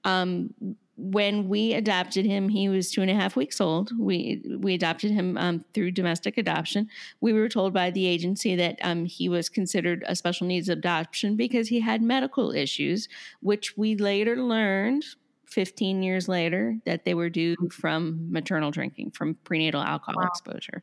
um, 0.06 0.54
when 0.96 1.48
we 1.48 1.74
adopted 1.74 2.26
him, 2.26 2.50
he 2.50 2.68
was 2.68 2.92
two 2.92 3.02
and 3.02 3.10
a 3.10 3.16
half 3.16 3.36
weeks 3.36 3.60
old. 3.60 3.92
We 3.98 4.42
we 4.60 4.74
adopted 4.74 5.12
him 5.12 5.38
um, 5.38 5.66
through 5.74 5.92
domestic 5.92 6.38
adoption. 6.38 6.90
We 7.20 7.34
were 7.34 7.50
told 7.50 7.74
by 7.74 7.92
the 7.92 8.06
agency 8.06 8.56
that 8.56 8.80
um, 8.82 9.06
he 9.06 9.28
was 9.28 9.50
considered 9.50 10.04
a 10.08 10.16
special 10.16 10.48
needs 10.48 10.70
adoption 10.70 11.36
because 11.36 11.68
he 11.70 11.82
had 11.82 12.02
medical 12.02 12.52
issues, 12.52 13.10
which 13.42 13.78
we 13.78 13.96
later 13.96 14.38
learned. 14.38 15.04
15 15.52 16.04
years 16.04 16.28
later, 16.28 16.78
that 16.86 17.06
they 17.06 17.14
were 17.14 17.30
due 17.30 17.56
mm. 17.58 17.72
from 17.74 18.32
maternal 18.32 18.72
drinking, 18.72 19.12
from 19.12 19.36
prenatal 19.44 19.82
alcohol 19.82 20.22
Wow. 20.22 20.28
exposure. 20.28 20.82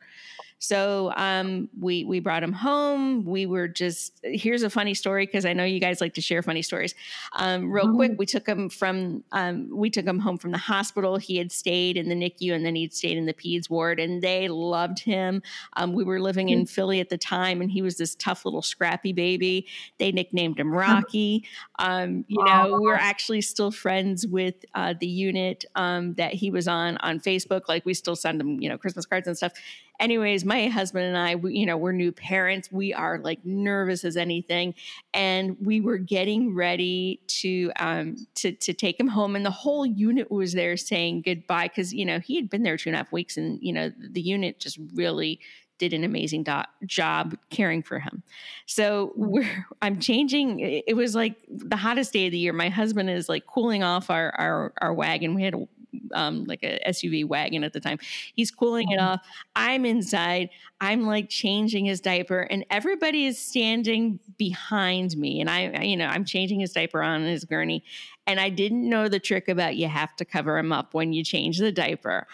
So 0.59 1.13
um, 1.17 1.69
we 1.79 2.05
we 2.05 2.21
brought 2.21 2.43
him 2.43 2.53
home. 2.53 3.25
We 3.25 3.47
were 3.47 3.69
just 3.69 4.19
here's 4.23 4.63
a 4.63 4.71
funny 4.71 4.95
story 4.95 5.27
because 5.27 5.45
I 5.45 5.53
know 5.53 5.65
you 5.65 5.81
guys 5.81 6.01
like 6.01 6.15
to 6.15 6.21
share 6.21 6.43
funny 6.43 6.63
stories. 6.63 6.95
Um, 7.35 7.71
real 7.71 7.95
quick, 7.95 8.13
we 8.19 8.25
took 8.25 8.47
him 8.49 8.71
from 8.71 9.23
um, 9.33 9.69
we 9.71 9.91
took 9.91 10.07
him 10.07 10.19
home 10.19 10.39
from 10.39 10.53
the 10.53 10.59
hospital. 10.59 11.19
He 11.19 11.37
had 11.37 11.53
stayed 11.53 11.97
in 11.97 12.09
the 12.09 12.15
NICU 12.15 12.55
and 12.55 12.65
then 12.65 12.75
he'd 12.75 12.95
stayed 12.95 13.19
in 13.19 13.27
the 13.27 13.35
peds 13.35 13.69
ward, 13.69 14.01
and 14.01 14.23
they 14.23 14.49
loved 14.49 15.01
him. 15.01 15.43
Um, 15.77 15.93
we 15.93 16.05
were 16.05 16.21
living 16.21 16.49
in 16.49 16.65
Philly 16.65 17.01
at 17.01 17.11
the 17.11 17.19
time, 17.19 17.61
and 17.61 17.71
he 17.71 17.83
was 17.83 17.97
this 17.97 18.15
tough 18.15 18.45
little 18.45 18.63
scrappy 18.63 19.13
baby. 19.13 19.67
They 19.99 20.11
nicknamed 20.11 20.59
him 20.59 20.73
Rocky. 20.73 21.45
Um, 21.79 22.25
you 22.29 22.43
know, 22.43 22.79
we're 22.81 22.95
actually 22.95 23.43
still 23.43 23.71
friends 23.71 24.27
with 24.27 24.55
uh, 24.75 24.95
the 24.99 25.07
unit 25.07 25.67
um, 25.75 26.15
that 26.15 26.33
he 26.33 26.51
was 26.51 26.67
on 26.67 26.97
on 26.99 27.21
Facebook. 27.21 27.69
Like 27.69 27.85
we 27.85 27.93
still 27.93 28.17
send 28.17 28.41
him, 28.41 28.61
you 28.61 28.71
know, 28.71 28.79
Christmas 28.79 29.05
cards 29.05 29.29
and 29.29 29.37
stuff 29.37 29.53
anyways 30.00 30.45
my 30.45 30.69
husband 30.69 31.05
and 31.05 31.17
i 31.17 31.35
we, 31.35 31.57
you 31.57 31.67
know 31.67 31.76
we're 31.76 31.93
new 31.93 32.12
parents 32.12 32.71
we 32.71 32.93
are 32.93 33.19
like 33.19 33.45
nervous 33.45 34.05
as 34.05 34.17
anything 34.17 34.75
and 35.15 35.57
we 35.61 35.81
were 35.81 35.99
getting 35.99 36.55
ready 36.55 37.21
to 37.26 37.71
um 37.79 38.17
to 38.35 38.53
to 38.53 38.73
take 38.73 38.99
him 38.99 39.09
home 39.09 39.37
and 39.37 39.45
the 39.45 39.50
whole 39.50 39.87
unit 39.87 40.31
was 40.31 40.53
there 40.53 40.76
saying 40.76 41.23
goodbye 41.23 41.69
because 41.69 41.93
you 41.93 42.05
know 42.05 42.19
he 42.19 42.37
had 42.37 42.49
been 42.50 42.62
there 42.62 42.76
two 42.76 42.88
and 42.88 42.95
a 42.95 42.99
half 42.99 43.12
weeks 43.12 43.37
and 43.37 43.59
you 43.62 43.73
know 43.73 43.91
the 43.99 44.21
unit 44.21 44.59
just 44.61 44.79
really 44.95 45.41
did 45.79 45.93
an 45.93 46.05
amazing 46.05 46.43
do- 46.43 46.62
job 46.85 47.37
caring 47.50 47.83
for 47.83 47.99
him. 47.99 48.23
So 48.67 49.12
we're 49.17 49.67
I'm 49.83 50.00
changing. 50.00 50.61
It 50.61 50.97
was 50.97 51.15
like 51.15 51.37
the 51.49 51.76
hottest 51.76 52.12
day 52.12 52.26
of 52.26 52.33
the 52.33 52.38
year. 52.38 52.53
My 52.53 52.69
husband 52.69 53.11
is 53.11 53.29
like 53.29 53.47
cooling 53.47 53.83
off 53.83 54.11
our 54.11 54.31
our, 54.38 54.73
our 54.81 54.95
wagon. 54.95 55.35
We 55.35 55.43
had 55.43 55.55
a 55.55 55.69
um, 56.12 56.45
like 56.45 56.62
a 56.62 56.79
SUV 56.88 57.25
wagon 57.25 57.65
at 57.65 57.73
the 57.73 57.81
time. 57.81 57.99
He's 58.35 58.50
cooling 58.50 58.91
it 58.91 59.00
off. 59.00 59.21
I'm 59.55 59.85
inside. 59.85 60.50
I'm 60.81 61.07
like 61.07 61.29
changing 61.29 61.87
his 61.87 62.00
diaper, 62.00 62.41
and 62.41 62.65
everybody 62.71 63.26
is 63.26 63.38
standing 63.38 64.21
behind 64.37 65.17
me. 65.17 65.41
And 65.41 65.49
I, 65.49 65.83
you 65.83 65.97
know, 65.97 66.07
I'm 66.07 66.25
changing 66.25 66.61
his 66.61 66.73
diaper 66.73 67.03
on 67.03 67.23
his 67.23 67.45
gurney. 67.45 67.83
And 68.26 68.41
I 68.41 68.49
didn't 68.49 68.88
know 68.88 69.09
the 69.09 69.21
trick 69.21 69.49
about 69.49 69.76
you 69.76 69.88
have 69.88 70.17
to 70.17 70.25
cover 70.25 70.59
him 70.59 70.73
up 70.73 70.95
when 70.95 71.12
you 71.12 71.23
change 71.23 71.59
the 71.59 71.71
diaper. 71.71 72.26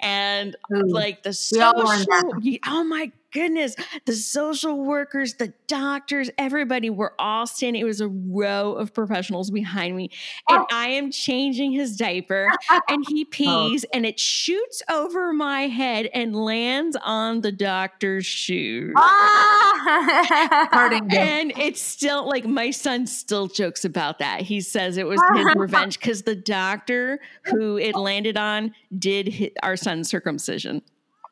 And 0.00 0.56
Ooh. 0.74 0.82
like 0.88 1.22
the 1.22 1.36
We 1.52 1.60
all 1.60 1.72
learned 1.76 2.06
social, 2.10 2.58
oh 2.66 2.84
my 2.84 3.12
goodness, 3.32 3.76
the 4.06 4.12
social 4.12 4.84
workers, 4.84 5.34
the 5.34 5.52
doctors, 5.66 6.30
everybody 6.38 6.90
were 6.90 7.14
all 7.18 7.46
standing. 7.46 7.80
It 7.80 7.84
was 7.84 8.00
a 8.00 8.08
row 8.08 8.72
of 8.72 8.92
professionals 8.92 9.50
behind 9.50 9.96
me. 9.96 10.10
And 10.48 10.64
I 10.72 10.88
am 10.88 11.10
changing 11.10 11.72
his 11.72 11.96
diaper 11.96 12.48
and 12.88 13.04
he 13.08 13.24
pees 13.24 13.84
and 13.92 14.04
it 14.04 14.18
shoots 14.18 14.82
over 14.90 15.32
my 15.32 15.62
head 15.68 16.08
and 16.12 16.34
lands 16.34 16.96
on 17.02 17.40
the 17.40 17.52
doctor's 17.52 18.26
shoes. 18.26 18.94
Ah! 18.96 20.68
And 21.10 21.52
it's 21.56 21.82
still 21.82 22.28
like 22.28 22.44
my 22.44 22.70
son 22.70 23.06
still 23.06 23.46
jokes 23.46 23.84
about 23.84 24.18
that. 24.18 24.42
He 24.42 24.60
says 24.60 24.96
it 24.96 25.06
was 25.06 25.20
his 25.34 25.46
revenge 25.56 25.98
because 25.98 26.22
the 26.22 26.36
doctor 26.36 27.20
who 27.44 27.76
it 27.76 27.94
landed 27.94 28.36
on 28.36 28.74
did 28.96 29.28
hit 29.28 29.56
our 29.62 29.76
son's 29.90 30.08
circumcision. 30.08 30.82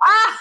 Ah! 0.02 0.38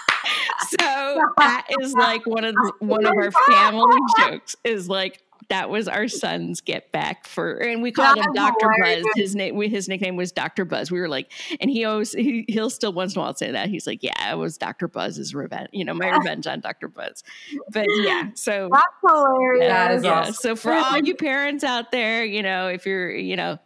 So 0.70 1.20
that 1.38 1.66
is 1.80 1.92
like 1.94 2.26
one 2.26 2.44
of 2.44 2.54
the, 2.54 2.72
one 2.80 3.06
of 3.06 3.12
our 3.12 3.30
family 3.30 3.96
jokes 4.18 4.56
is 4.64 4.88
like 4.88 5.22
that 5.48 5.70
was 5.70 5.88
our 5.88 6.08
son's 6.08 6.60
get 6.60 6.92
back 6.92 7.26
for 7.26 7.54
and 7.54 7.80
we 7.80 7.90
called 7.90 8.18
him 8.18 8.32
Dr. 8.34 8.70
hilarious. 8.76 9.04
Buzz. 9.04 9.12
His 9.16 9.34
name 9.34 9.58
his 9.62 9.88
nickname 9.88 10.16
was 10.16 10.32
Dr. 10.32 10.64
Buzz. 10.64 10.90
We 10.90 11.00
were 11.00 11.08
like 11.08 11.30
and 11.60 11.70
he 11.70 11.84
always 11.84 12.12
he, 12.12 12.44
he'll 12.48 12.70
still 12.70 12.92
once 12.92 13.14
in 13.14 13.20
a 13.20 13.22
while 13.22 13.34
say 13.34 13.52
that. 13.52 13.68
He's 13.68 13.86
like, 13.86 14.02
Yeah, 14.02 14.32
it 14.32 14.36
was 14.36 14.58
Dr. 14.58 14.88
Buzz's 14.88 15.34
revenge, 15.34 15.68
you 15.72 15.84
know, 15.84 15.94
my 15.94 16.08
revenge 16.16 16.46
on 16.46 16.60
Dr. 16.60 16.88
Buzz. 16.88 17.22
But 17.72 17.86
yeah, 18.02 18.30
so 18.34 18.68
That's 18.70 18.84
hilarious. 19.06 19.68
That 19.68 19.92
is 19.92 20.04
yeah. 20.04 20.20
awesome. 20.20 20.34
So 20.34 20.56
for 20.56 20.72
all 20.72 20.98
you 20.98 21.14
parents 21.14 21.64
out 21.64 21.92
there, 21.92 22.24
you 22.24 22.42
know, 22.42 22.68
if 22.68 22.84
you're, 22.84 23.10
you 23.10 23.36
know, 23.36 23.58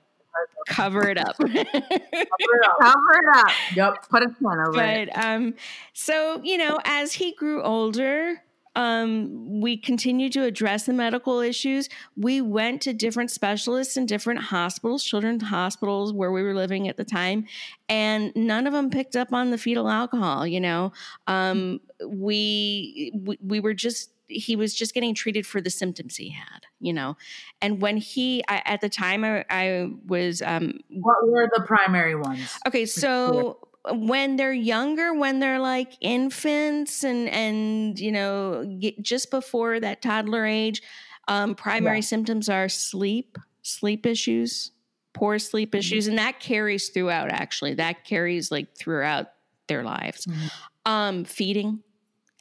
cover 0.69 1.09
it 1.09 1.19
up. 1.19 1.37
Cover 1.39 1.49
it 1.53 3.37
up. 3.37 3.47
Yep. 3.77 4.09
Put 4.11 4.23
a 4.23 4.29
pen 4.29 4.59
over 4.67 4.83
it. 4.83 5.09
but 5.15 5.25
um 5.25 5.55
so 5.93 6.41
you 6.45 6.57
know 6.59 6.79
as 6.85 7.13
he 7.15 7.33
grew 7.35 7.63
older 7.63 8.43
um 8.75 9.61
we 9.61 9.77
continued 9.77 10.33
to 10.33 10.43
address 10.45 10.87
the 10.87 10.93
medical 10.95 11.41
issues 11.41 11.89
we 12.17 12.41
went 12.41 12.81
to 12.83 12.93
different 12.95 13.31
specialists 13.31 13.97
in 13.99 14.07
different 14.07 14.41
hospitals 14.41 15.05
children's 15.05 15.43
hospitals 15.43 16.13
where 16.13 16.33
we 16.33 16.43
were 16.43 16.55
living 16.55 16.89
at 16.89 16.97
the 16.97 17.05
time 17.05 17.45
and 17.91 18.33
none 18.35 18.67
of 18.67 18.73
them 18.73 18.89
picked 18.91 19.15
up 19.17 19.33
on 19.33 19.51
the 19.51 19.59
fetal 19.59 19.89
alcohol 19.91 20.47
you 20.47 20.61
know 20.61 20.91
um 21.27 21.81
we 22.07 23.13
we, 23.15 23.39
we 23.47 23.61
were 23.61 23.75
just 23.75 24.11
he 24.33 24.57
was 24.57 24.75
just 24.75 24.95
getting 24.95 25.15
treated 25.15 25.47
for 25.47 25.61
the 25.61 25.71
symptoms 25.71 26.17
he 26.17 26.31
had 26.31 26.67
you 26.81 26.93
know 26.93 27.17
and 27.61 27.81
when 27.81 27.97
he 27.97 28.43
I, 28.49 28.63
at 28.65 28.81
the 28.81 28.89
time 28.89 29.25
i, 29.25 29.45
I 29.51 29.91
was 30.07 30.43
um 30.43 30.79
What 30.89 31.17
were 31.29 31.49
the 31.55 31.63
primary 31.67 32.15
ones? 32.15 32.59
Okay, 32.67 32.87
so 32.87 33.59
when 33.91 34.37
they're 34.37 34.53
younger, 34.53 35.13
when 35.13 35.41
they're 35.41 35.59
like 35.59 35.93
infants 36.01 37.03
and 37.05 37.29
and 37.29 37.99
you 37.99 38.13
know 38.13 38.65
get, 38.81 39.03
just 39.03 39.31
before 39.31 39.81
that 39.81 40.03
toddler 40.03 40.47
age, 40.47 40.83
um, 41.29 41.55
primary 41.55 41.97
Yeah. 41.99 42.01
symptoms 42.03 42.49
are 42.49 42.69
sleep, 42.69 43.39
sleep 43.63 44.07
issues, 44.07 44.71
poor 45.15 45.39
sleep 45.39 45.75
issues, 45.75 46.07
and 46.07 46.19
that 46.19 46.39
carries 46.41 46.91
throughout. 46.91 47.31
Actually, 47.31 47.75
that 47.75 48.05
carries 48.05 48.51
like 48.51 48.77
throughout 48.77 49.27
their 49.69 49.83
lives. 49.83 50.27
Mhm. 50.27 50.51
Um, 50.87 51.25
feeding. 51.25 51.83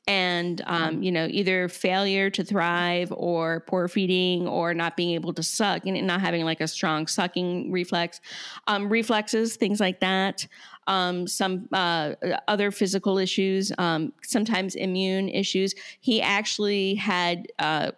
And 0.08 0.62
um, 0.65 1.03
you 1.03 1.12
know, 1.12 1.27
either 1.29 1.70
failure 1.70 2.29
to 2.31 2.43
thrive, 2.43 3.13
or 3.15 3.62
poor 3.62 3.88
feeding, 3.88 4.48
or 4.48 4.74
not 4.74 4.98
being 4.98 5.12
able 5.12 5.31
to 5.34 5.43
suck, 5.43 5.86
and 5.86 6.08
not 6.08 6.22
having 6.22 6.43
like 6.43 6.60
a 6.60 6.67
strong 6.67 7.05
sucking 7.08 7.72
reflex 7.72 8.20
um, 8.67 8.89
reflexes, 8.89 9.55
things 9.55 9.79
like 9.79 10.00
that. 10.00 10.48
Um, 10.88 11.27
some 11.27 11.70
uh, 11.72 12.15
other 12.48 12.72
physical 12.72 13.20
issues, 13.20 13.72
um, 13.77 14.12
sometimes 14.24 14.74
immune 14.75 15.29
issues. 15.29 15.75
He 16.00 16.22
actually 16.22 16.96
had 16.96 17.48
uh, 17.60 17.91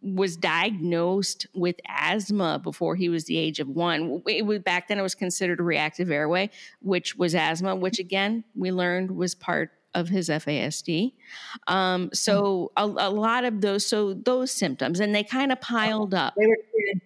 was 0.00 0.36
diagnosed 0.36 1.46
with 1.54 1.76
asthma 1.86 2.58
before 2.58 2.96
he 2.96 3.10
was 3.10 3.24
the 3.26 3.36
age 3.36 3.60
of 3.60 3.68
one. 3.68 4.22
It 4.26 4.46
was, 4.46 4.60
back 4.60 4.88
then, 4.88 4.98
it 4.98 5.02
was 5.02 5.14
considered 5.14 5.60
a 5.60 5.62
reactive 5.62 6.10
airway, 6.10 6.50
which 6.80 7.16
was 7.16 7.34
asthma, 7.34 7.76
which 7.76 7.98
again 7.98 8.44
we 8.54 8.72
learned 8.72 9.10
was 9.10 9.34
part 9.34 9.70
of 9.94 10.08
his 10.08 10.28
FASD. 10.28 11.12
Um, 11.66 12.10
so 12.12 12.72
a, 12.76 12.84
a 12.84 13.10
lot 13.10 13.44
of 13.44 13.60
those, 13.60 13.86
so 13.86 14.14
those 14.14 14.50
symptoms, 14.50 15.00
and 15.00 15.14
they 15.14 15.24
kind 15.24 15.52
of 15.52 15.60
piled 15.60 16.14
up. 16.14 16.34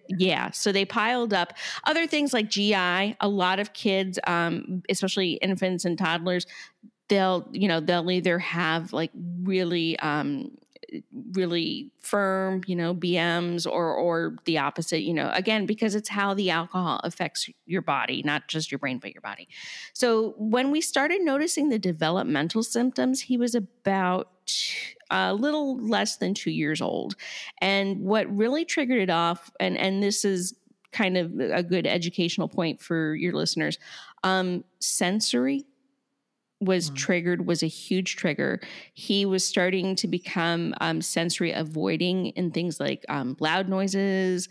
Yeah, 0.09 0.51
so 0.51 0.71
they 0.71 0.85
piled 0.85 1.33
up. 1.33 1.53
Other 1.85 2.07
things 2.07 2.33
like 2.33 2.49
GI, 2.49 2.73
a 3.19 3.27
lot 3.27 3.59
of 3.59 3.73
kids, 3.73 4.19
um, 4.25 4.83
especially 4.89 5.33
infants 5.33 5.85
and 5.85 5.97
toddlers, 5.97 6.45
they'll 7.09 7.47
you 7.51 7.67
know 7.67 7.79
they'll 7.79 8.11
either 8.11 8.39
have 8.39 8.93
like 8.93 9.11
really 9.43 9.97
um, 9.99 10.51
really 11.31 11.91
firm 11.99 12.61
you 12.67 12.75
know 12.75 12.93
BMs 12.93 13.65
or 13.65 13.93
or 13.93 14.35
the 14.45 14.57
opposite 14.57 15.01
you 15.01 15.13
know 15.13 15.29
again 15.33 15.65
because 15.65 15.95
it's 15.95 16.09
how 16.09 16.33
the 16.33 16.49
alcohol 16.49 16.99
affects 17.03 17.49
your 17.65 17.81
body 17.81 18.21
not 18.23 18.47
just 18.47 18.71
your 18.71 18.79
brain 18.79 18.99
but 18.99 19.13
your 19.13 19.21
body. 19.21 19.47
So 19.93 20.33
when 20.37 20.71
we 20.71 20.81
started 20.81 21.21
noticing 21.21 21.69
the 21.69 21.79
developmental 21.79 22.63
symptoms 22.63 23.21
he 23.21 23.37
was 23.37 23.55
about 23.55 24.29
a 25.09 25.33
little 25.33 25.77
less 25.77 26.17
than 26.17 26.33
2 26.33 26.51
years 26.51 26.81
old. 26.81 27.15
And 27.59 28.01
what 28.01 28.33
really 28.35 28.65
triggered 28.65 29.01
it 29.01 29.09
off 29.09 29.51
and 29.59 29.77
and 29.77 30.01
this 30.01 30.23
is 30.25 30.55
kind 30.93 31.17
of 31.17 31.39
a 31.39 31.63
good 31.63 31.85
educational 31.85 32.47
point 32.47 32.81
for 32.81 33.13
your 33.13 33.33
listeners 33.33 33.77
um 34.23 34.63
sensory 34.79 35.65
was 36.59 36.89
Mm. 36.89 36.95
triggered 36.95 37.45
was 37.45 37.61
a 37.61 37.67
huge 37.67 38.15
trigger 38.15 38.59
he 38.93 39.25
was 39.25 39.45
starting 39.45 39.95
to 39.95 40.07
become 40.07 40.73
um, 40.81 41.01
sensory 41.01 41.51
avoiding 41.51 42.27
in 42.27 42.51
things 42.51 42.79
like 42.79 43.05
um, 43.09 43.37
loud 43.39 43.69
noises 43.69 44.49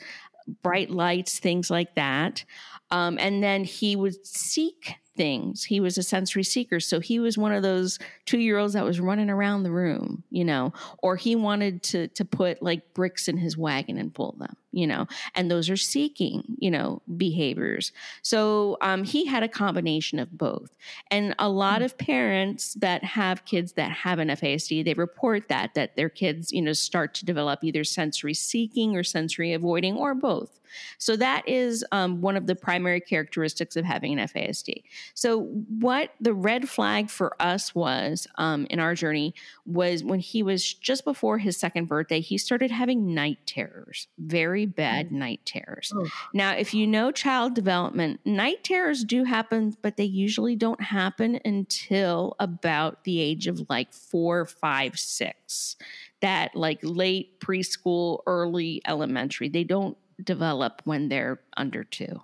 bright 0.63 0.91
lights, 0.91 1.39
things 1.39 1.71
like 1.71 1.95
that. 1.97 2.45
Um, 2.91 3.19
and 3.19 3.43
then 3.43 3.65
he 3.65 3.97
would 3.97 4.25
seek 4.25 4.95
things. 5.17 5.65
He 5.65 5.81
was 5.81 5.99
a 5.99 6.03
sensory 6.03 6.45
seeker. 6.45 6.79
So 6.79 7.01
he 7.01 7.19
was 7.19 7.37
one 7.37 7.53
of 7.53 7.63
those 7.63 7.99
two 8.27 8.39
year 8.39 8.59
olds 8.59 8.75
that 8.75 8.85
was 8.85 9.01
running 9.01 9.31
around 9.31 9.63
the 9.63 9.73
room, 9.73 10.23
you 10.31 10.45
know, 10.45 10.73
or 10.99 11.17
he 11.17 11.35
wanted 11.35 11.83
to, 11.85 12.09
to 12.09 12.25
put 12.25 12.63
like 12.63 12.95
bricks 12.95 13.27
in 13.27 13.39
his 13.39 13.57
wagon 13.57 13.99
and 13.99 14.15
pull 14.15 14.37
them, 14.39 14.57
you 14.77 14.87
know, 14.87 15.07
and 15.35 15.51
those 15.51 15.71
are 15.71 15.77
seeking, 15.77 16.45
you 16.59 16.71
know, 16.71 17.01
behaviors. 17.17 17.93
So 18.21 18.77
um, 18.83 19.05
he 19.05 19.25
had 19.25 19.43
a 19.43 19.49
combination 19.49 20.19
of 20.19 20.37
both. 20.37 20.77
And 21.11 21.35
a 21.39 21.49
lot 21.49 21.81
of 21.81 21.97
parents 21.97 22.75
that 22.75 23.03
have 23.03 23.47
kids 23.47 23.73
that 23.73 23.91
have 23.91 24.19
an 24.19 24.29
FASD, 24.29 24.85
they 24.85 24.93
report 24.93 25.49
that, 25.49 25.73
that 25.75 25.97
their 25.97 26.11
kids, 26.11 26.53
you 26.53 26.61
know, 26.61 26.75
start 26.75 27.15
to 27.15 27.25
develop 27.25 27.65
either 27.65 27.85
sensory 27.85 28.35
seeking 28.35 28.95
or 28.95 29.03
sensory 29.03 29.55
avoiding 29.55 29.97
or 29.97 30.15
both. 30.15 30.61
So 30.99 31.17
that 31.17 31.49
is 31.49 31.85
um, 31.93 32.21
one 32.21 32.37
of 32.37 32.47
the 32.47 32.55
primary 32.55 33.01
characteristics 33.01 33.77
of 33.77 33.85
having 33.85 34.19
an 34.19 34.29
FASD. 34.29 34.83
So 35.15 35.45
what 35.79 36.11
the 36.21 36.35
red 36.35 36.69
flag 36.69 37.11
for 37.11 37.35
us 37.41 37.75
was 37.75 38.27
um, 38.37 38.67
in 38.71 38.81
our 38.81 38.95
journey 38.95 39.35
was 39.65 40.05
when 40.05 40.21
he 40.21 40.43
was 40.43 40.75
just 40.75 41.05
before 41.05 41.39
his 41.39 41.57
second 41.57 41.87
birthday, 41.87 42.21
he 42.21 42.39
started 42.39 42.71
having 42.71 43.15
night 43.15 43.39
terrors, 43.47 44.09
very 44.19 44.66
bad 44.67 45.09
mm. 45.09 45.13
night 45.13 45.41
terrors. 45.45 45.93
Oh. 45.95 46.09
Now, 46.35 46.53
if 46.53 46.75
you 46.75 46.87
know 46.87 47.11
child 47.11 47.55
development, 47.55 48.21
night 48.25 48.65
terrors 48.65 49.05
do 49.05 49.25
happen, 49.25 49.77
but 49.83 49.97
they 49.97 50.05
usually 50.05 50.57
don't 50.57 50.81
happen 50.81 51.41
until 51.45 52.37
about 52.39 53.05
the 53.05 53.21
age 53.21 53.47
of 53.47 53.67
like 53.69 53.93
four, 53.93 54.47
five, 54.47 54.99
six. 54.99 55.77
That 56.21 56.55
like 56.55 56.81
late 56.83 57.41
preschool, 57.41 58.21
early 58.27 58.83
elementary. 58.87 59.49
They 59.49 59.65
don't 59.65 59.97
develop 60.23 60.83
when 60.85 61.09
they're 61.09 61.41
under 61.57 61.85
two. 61.85 62.23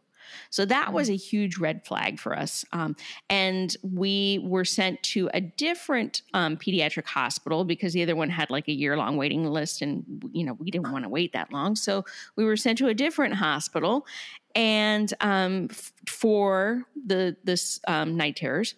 So 0.50 0.64
that 0.66 0.92
was 0.92 1.08
a 1.10 1.16
huge 1.16 1.58
red 1.58 1.84
flag 1.84 2.18
for 2.18 2.36
us. 2.36 2.64
Um, 2.72 2.96
and 3.30 3.76
we 3.82 4.40
were 4.42 4.64
sent 4.64 5.02
to 5.04 5.30
a 5.34 5.40
different 5.40 6.22
um, 6.34 6.56
pediatric 6.56 7.06
hospital 7.06 7.64
because 7.64 7.92
the 7.92 8.02
other 8.02 8.16
one 8.16 8.30
had 8.30 8.50
like 8.50 8.68
a 8.68 8.72
year 8.72 8.96
long 8.96 9.16
waiting 9.16 9.44
list. 9.44 9.82
And, 9.82 10.04
you 10.32 10.44
know, 10.44 10.54
we 10.54 10.70
didn't 10.70 10.92
want 10.92 11.04
to 11.04 11.08
wait 11.08 11.32
that 11.32 11.52
long. 11.52 11.76
So 11.76 12.04
we 12.36 12.44
were 12.44 12.56
sent 12.56 12.78
to 12.78 12.88
a 12.88 12.94
different 12.94 13.34
hospital 13.34 14.06
and 14.54 15.12
um, 15.20 15.68
f- 15.70 15.92
for 16.06 16.84
the 17.06 17.36
this 17.44 17.80
um, 17.88 18.16
night 18.16 18.36
terrors. 18.36 18.74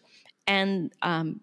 And 0.47 0.93
um, 1.03 1.41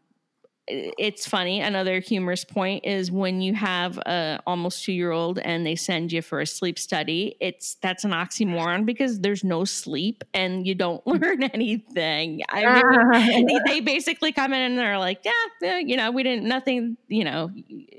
it's 0.72 1.28
funny. 1.28 1.62
Another 1.62 2.00
humorous 2.00 2.46
point 2.46 2.86
is 2.86 3.12
when 3.12 3.42
you 3.42 3.54
have 3.54 3.98
a 4.00 4.40
almost 4.48 4.84
two 4.84 4.94
year 4.94 5.12
old 5.12 5.40
and 5.40 5.66
they 5.66 5.76
send 5.76 6.12
you 6.12 6.22
for 6.22 6.40
a 6.40 6.46
sleep 6.46 6.80
study. 6.80 7.36
It's 7.40 7.76
that's 7.76 8.04
an 8.06 8.12
oxymoron 8.12 8.86
because 8.86 9.20
there's 9.20 9.44
no 9.44 9.66
sleep 9.66 10.24
and 10.34 10.66
you 10.66 10.76
don't 10.76 11.06
learn 11.08 11.44
anything. 11.44 12.42
I 12.50 12.82
mean, 12.82 13.46
they, 13.48 13.60
they 13.66 13.80
basically 13.82 14.32
come 14.32 14.54
in 14.54 14.62
and 14.62 14.78
they're 14.78 14.98
like, 14.98 15.26
yeah, 15.26 15.78
you 15.80 15.98
know, 15.98 16.12
we 16.12 16.24
didn't 16.24 16.46
nothing. 16.46 16.98
You 17.08 17.26
know, 17.26 17.52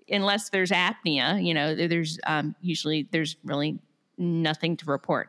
unless 0.09 0.49
there's 0.49 0.71
apnea. 0.71 1.45
You 1.45 1.55
know, 1.55 1.75
there's 1.75 2.19
um, 2.27 2.55
usually 2.61 3.09
there's 3.11 3.37
really 3.45 3.79
nothing 4.17 4.77
to 4.79 4.87
report. 4.87 5.29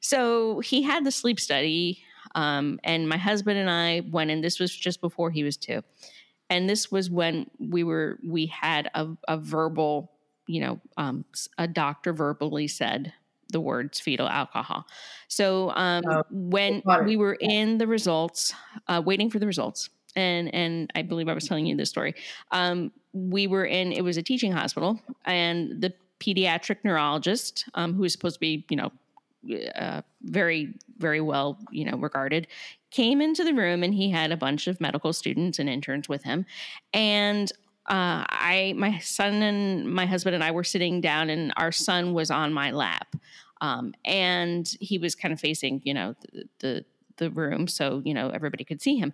So 0.00 0.60
he 0.60 0.82
had 0.82 1.04
the 1.04 1.12
sleep 1.12 1.40
study, 1.40 2.02
um, 2.34 2.80
and 2.84 3.08
my 3.08 3.16
husband 3.16 3.58
and 3.58 3.70
I 3.70 4.02
went 4.10 4.30
in. 4.30 4.42
This 4.42 4.58
was 4.58 4.74
just 4.74 5.00
before 5.00 5.30
he 5.30 5.42
was 5.42 5.56
two 5.56 5.82
and 6.52 6.68
this 6.68 6.90
was 6.90 7.10
when 7.10 7.50
we 7.58 7.82
were 7.84 8.18
we 8.24 8.46
had 8.46 8.90
a, 8.94 9.08
a 9.28 9.36
verbal 9.38 10.12
you 10.46 10.60
know 10.60 10.80
um, 10.96 11.24
a 11.58 11.66
doctor 11.66 12.12
verbally 12.12 12.68
said 12.68 13.12
the 13.52 13.60
words 13.60 14.00
fetal 14.00 14.28
alcohol. 14.28 14.86
So 15.28 15.70
um, 15.70 16.02
Oh, 16.08 16.22
when 16.30 16.82
we 17.04 17.16
were 17.16 17.36
in 17.40 17.78
the 17.78 17.86
results 17.86 18.54
uh, 18.88 19.02
waiting 19.04 19.30
for 19.30 19.38
the 19.38 19.46
results 19.46 19.90
and 20.14 20.54
and 20.54 20.90
i 20.94 21.00
believe 21.00 21.26
i 21.26 21.32
was 21.32 21.48
telling 21.48 21.64
you 21.64 21.74
this 21.74 21.88
story 21.88 22.14
um, 22.50 22.92
we 23.14 23.46
were 23.46 23.64
in 23.64 23.92
it 23.92 24.02
was 24.04 24.18
a 24.18 24.22
teaching 24.22 24.52
hospital 24.52 25.00
and 25.24 25.80
the 25.80 25.92
pediatric 26.20 26.76
neurologist 26.84 27.64
um, 27.74 27.94
who 27.94 28.02
was 28.02 28.12
supposed 28.12 28.34
to 28.34 28.40
be 28.40 28.64
you 28.68 28.76
know 28.76 28.92
uh, 29.74 30.02
very 30.22 30.74
very 30.98 31.20
well 31.20 31.58
you 31.70 31.84
know 31.84 31.96
regarded 31.96 32.46
came 32.92 33.22
into 33.22 33.42
the 33.42 33.54
room 33.54 33.82
and 33.82 33.94
he 33.94 34.10
had 34.10 34.30
a 34.30 34.36
bunch 34.36 34.66
of 34.66 34.80
medical 34.80 35.12
students 35.12 35.58
and 35.58 35.68
interns 35.68 36.08
with 36.08 36.22
him. 36.22 36.46
And 36.92 37.50
uh, 37.86 38.22
i 38.28 38.74
my 38.76 38.96
son 39.00 39.42
and 39.42 39.92
my 39.92 40.06
husband 40.06 40.36
and 40.36 40.44
i 40.44 40.52
were 40.52 40.62
sitting 40.62 41.00
down 41.00 41.28
and 41.28 41.52
our 41.56 41.72
son 41.72 42.14
was 42.14 42.30
on 42.30 42.52
my 42.52 42.70
lap. 42.70 43.16
Um, 43.60 43.92
and 44.04 44.68
he 44.80 44.98
was 44.98 45.16
kind 45.16 45.32
of 45.32 45.40
facing 45.40 45.80
you 45.84 45.94
know 45.94 46.14
the, 46.32 46.44
the 46.60 46.84
the 47.16 47.30
room 47.30 47.66
so 47.66 48.00
you 48.04 48.14
know 48.14 48.28
everybody 48.28 48.62
could 48.62 48.80
see 48.80 48.96
him. 48.96 49.12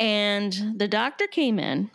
And 0.00 0.74
the 0.76 0.88
doctor 0.88 1.26
came 1.26 1.58
in 1.58 1.90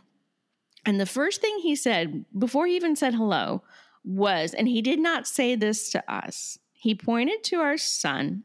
and 0.85 0.99
the 0.99 1.05
first 1.05 1.41
thing 1.41 1.57
he 1.63 1.75
said 1.75 2.25
before 2.37 2.67
he 2.67 2.75
even 2.75 2.95
said 2.95 3.15
hello 3.15 3.63
was 4.03 4.53
and 4.53 4.67
he 4.67 4.81
did 4.81 4.99
not 4.99 5.27
say 5.27 5.55
this 5.55 5.89
to 5.91 6.13
us 6.13 6.59
he 6.81 6.95
pointed 6.95 7.43
to 7.43 7.57
our 7.57 7.77
son 7.77 8.41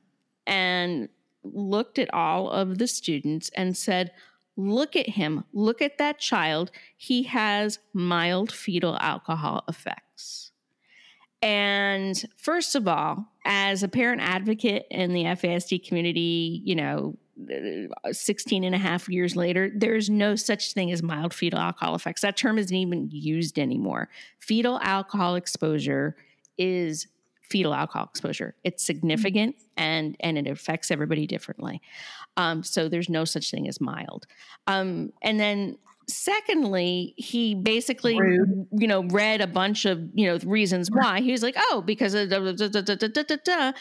and 0.47 1.09
looked 1.43 1.99
at 1.99 2.13
all 2.13 2.51
of 2.51 2.77
the 2.77 2.87
students 2.87 3.51
and 3.57 3.75
said, 3.75 4.13
Look 4.59 4.95
at 4.95 5.09
him. 5.09 5.45
Look 5.55 5.81
at 5.81 5.97
that 5.97 6.19
child. 6.19 6.71
He 6.99 7.23
has 7.23 7.79
mild 7.95 8.53
fetal 8.53 8.99
alcohol 9.01 9.65
effects. 9.69 10.53
And 11.41 12.23
first 12.37 12.75
of 12.75 12.87
all, 12.87 13.27
as 13.47 13.83
a 13.83 13.89
parent 13.89 14.21
advocate 14.21 14.87
in 14.91 15.15
the 15.15 15.25
FASD 15.25 15.87
community, 15.89 16.61
you 16.63 16.75
know, 16.75 17.17
uh, 18.05 18.13
16 18.13 18.65
and 18.65 18.75
a 18.75 18.79
half 18.79 19.09
years 19.09 19.35
later, 19.35 19.71
there's 19.75 20.11
no 20.11 20.37
such 20.37 20.75
thing 20.75 20.93
as 20.93 21.03
mild 21.03 21.33
fetal 21.33 21.59
alcohol 21.59 21.95
effects. 21.95 22.21
That 22.21 22.37
term 22.37 22.59
isn't 22.59 22.77
even 22.77 23.09
used 23.11 23.59
anymore. 23.59 24.11
Fetal 24.41 24.79
alcohol 24.83 25.37
exposure 25.37 26.17
is 26.59 27.07
fetal 27.51 27.75
alcohol 27.75 28.09
exposure. 28.11 28.55
It's 28.65 28.83
significant 28.85 29.57
and 29.77 30.17
and 30.21 30.39
it 30.39 30.47
affects 30.47 30.91
everybody 30.91 31.27
differently. 31.27 31.81
Um, 32.37 32.63
so 32.63 32.89
there's 32.89 33.09
no 33.09 33.25
such 33.25 33.51
thing 33.51 33.69
as 33.69 33.81
mild. 33.81 34.27
Um, 34.67 35.13
and 35.23 35.41
then 35.41 35.79
secondly, 36.09 37.15
he 37.17 37.55
basically 37.55 38.19
Rude. 38.19 38.69
you 38.73 38.87
know 38.87 39.05
read 39.05 39.41
a 39.41 39.47
bunch 39.47 39.85
of 39.85 40.09
you 40.15 40.27
know 40.27 40.39
reasons 40.45 40.91
why. 40.91 41.21
He 41.21 41.33
was 41.33 41.43
like, 41.43 41.57
oh, 41.57 41.83
because 41.85 42.15
of 42.15 42.29
da, 42.29 42.39
da, 42.39 42.53
da, 42.53 42.81
da, 42.81 42.95
da, 42.95 43.09
da, 43.09 43.23
da, 43.23 43.37
da. 43.45 43.73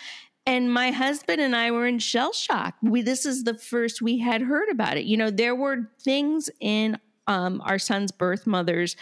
And 0.47 0.71
my 0.71 0.91
husband 0.91 1.41
and 1.41 1.55
I 1.55 1.71
were 1.71 1.87
in 1.87 1.97
shell 1.97 2.31
shock. 2.31 2.75
We 2.81 3.01
this 3.01 3.25
is 3.25 3.43
the 3.43 3.57
first 3.57 4.01
we 4.01 4.19
had 4.19 4.41
heard 4.41 4.69
about 4.69 4.97
it. 4.97 5.05
You 5.05 5.17
know, 5.17 5.31
there 5.31 5.55
were 5.55 5.89
things 6.01 6.49
in 6.59 6.97
um, 7.27 7.61
our 7.65 7.79
son's 7.79 8.11
birth 8.11 8.45
mother's 8.45 8.95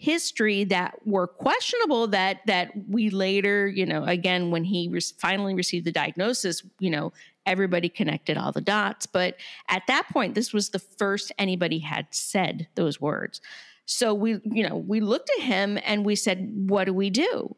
history 0.00 0.64
that 0.64 0.94
were 1.04 1.26
questionable 1.26 2.06
that 2.06 2.38
that 2.46 2.70
we 2.88 3.10
later 3.10 3.68
you 3.68 3.84
know 3.84 4.02
again 4.04 4.50
when 4.50 4.64
he 4.64 4.88
re- 4.88 4.98
finally 5.18 5.52
received 5.52 5.84
the 5.84 5.92
diagnosis 5.92 6.62
you 6.78 6.88
know 6.88 7.12
everybody 7.44 7.88
connected 7.88 8.38
all 8.38 8.52
the 8.52 8.62
dots. 8.62 9.04
But 9.04 9.36
at 9.68 9.82
that 9.88 10.08
point 10.08 10.34
this 10.34 10.54
was 10.54 10.70
the 10.70 10.78
first 10.78 11.32
anybody 11.38 11.80
had 11.80 12.06
said 12.12 12.68
those 12.76 12.98
words. 12.98 13.42
So 13.84 14.14
we 14.14 14.40
you 14.44 14.66
know 14.66 14.76
we 14.76 15.00
looked 15.00 15.30
at 15.38 15.44
him 15.44 15.78
and 15.84 16.06
we 16.06 16.16
said 16.16 16.50
what 16.50 16.84
do 16.84 16.94
we 16.94 17.10
do? 17.10 17.54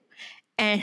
And 0.59 0.83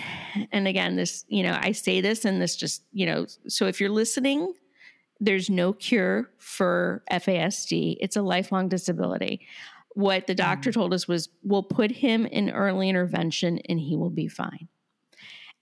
and 0.53 0.65
again 0.65 0.95
this 0.95 1.25
you 1.27 1.43
know 1.43 1.57
i 1.61 1.73
say 1.73 1.99
this 1.99 2.25
and 2.25 2.41
this 2.41 2.55
just 2.55 2.83
you 2.93 3.05
know 3.05 3.27
so 3.47 3.67
if 3.67 3.79
you're 3.79 3.89
listening 3.89 4.53
there's 5.19 5.49
no 5.49 5.73
cure 5.73 6.29
for 6.37 7.03
FASD 7.11 7.97
it's 7.99 8.15
a 8.15 8.21
lifelong 8.21 8.67
disability 8.67 9.41
what 9.99 10.27
the 10.27 10.35
doctor 10.35 10.69
mm. 10.69 10.73
told 10.73 10.93
us 10.93 11.09
was 11.09 11.27
we'll 11.43 11.61
put 11.61 11.91
him 11.91 12.25
in 12.25 12.49
early 12.49 12.87
intervention 12.87 13.59
and 13.67 13.79
he 13.81 13.97
will 13.97 14.09
be 14.09 14.29
fine. 14.29 14.69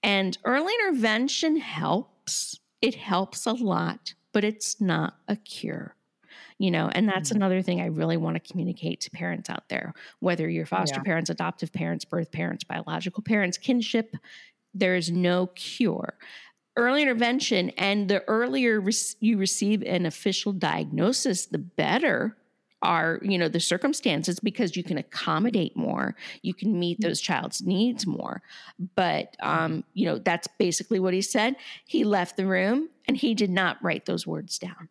And 0.04 0.38
early 0.46 0.72
intervention 0.82 1.58
helps. 1.58 2.60
It 2.80 2.94
helps 2.94 3.48
a 3.48 3.54
lot, 3.54 4.14
but 4.34 4.44
it's 4.44 4.80
not 4.80 5.16
a 5.28 5.36
cure. 5.38 5.96
You 6.60 6.70
know, 6.70 6.88
and 6.92 7.08
that's 7.08 7.30
mm-hmm. 7.30 7.38
another 7.38 7.62
thing 7.64 7.82
I 7.82 7.88
really 7.88 8.18
want 8.18 8.36
to 8.36 8.52
communicate 8.52 9.02
to 9.02 9.10
parents 9.10 9.50
out 9.50 9.70
there, 9.70 9.94
whether 10.20 10.48
you're 10.48 10.68
foster 10.68 11.00
Yeah. 11.00 11.04
parents, 11.04 11.32
adoptive 11.32 11.74
parents, 11.74 12.06
birth 12.06 12.32
parents, 12.32 12.64
biological 12.64 13.24
parents, 13.24 13.58
kinship, 13.58 14.16
there 14.74 14.96
is 14.96 15.10
no 15.12 15.48
cure. 15.48 16.16
Early 16.76 17.02
intervention, 17.02 17.72
and 17.72 18.08
the 18.08 18.24
earlier 18.28 18.84
you 19.20 19.38
receive 19.38 19.82
an 19.82 20.06
official 20.06 20.54
diagnosis, 20.54 21.48
the 21.48 21.58
better 21.58 22.38
are 22.82 23.20
you 23.24 23.38
know 23.38 23.50
the 23.50 23.60
circumstances 23.60 24.40
because 24.40 24.78
you 24.78 24.84
can 24.84 25.00
accommodate 25.00 25.76
more 25.76 26.16
you 26.44 26.54
can 26.54 26.80
meet 26.80 27.00
those 27.02 27.20
child's 27.20 27.62
needs 27.64 28.06
more. 28.06 28.42
But 28.96 29.36
um 29.40 29.84
you 29.94 30.06
know 30.06 30.20
that's 30.20 30.48
basically 30.60 31.00
what 31.00 31.14
he 31.14 31.22
said. 31.22 31.56
He 31.86 32.04
left 32.04 32.38
the 32.38 32.46
room 32.46 32.90
and 33.08 33.18
he 33.18 33.34
did 33.34 33.50
not 33.50 33.84
write 33.84 34.06
those 34.06 34.28
words 34.28 34.60
down. 34.60 34.90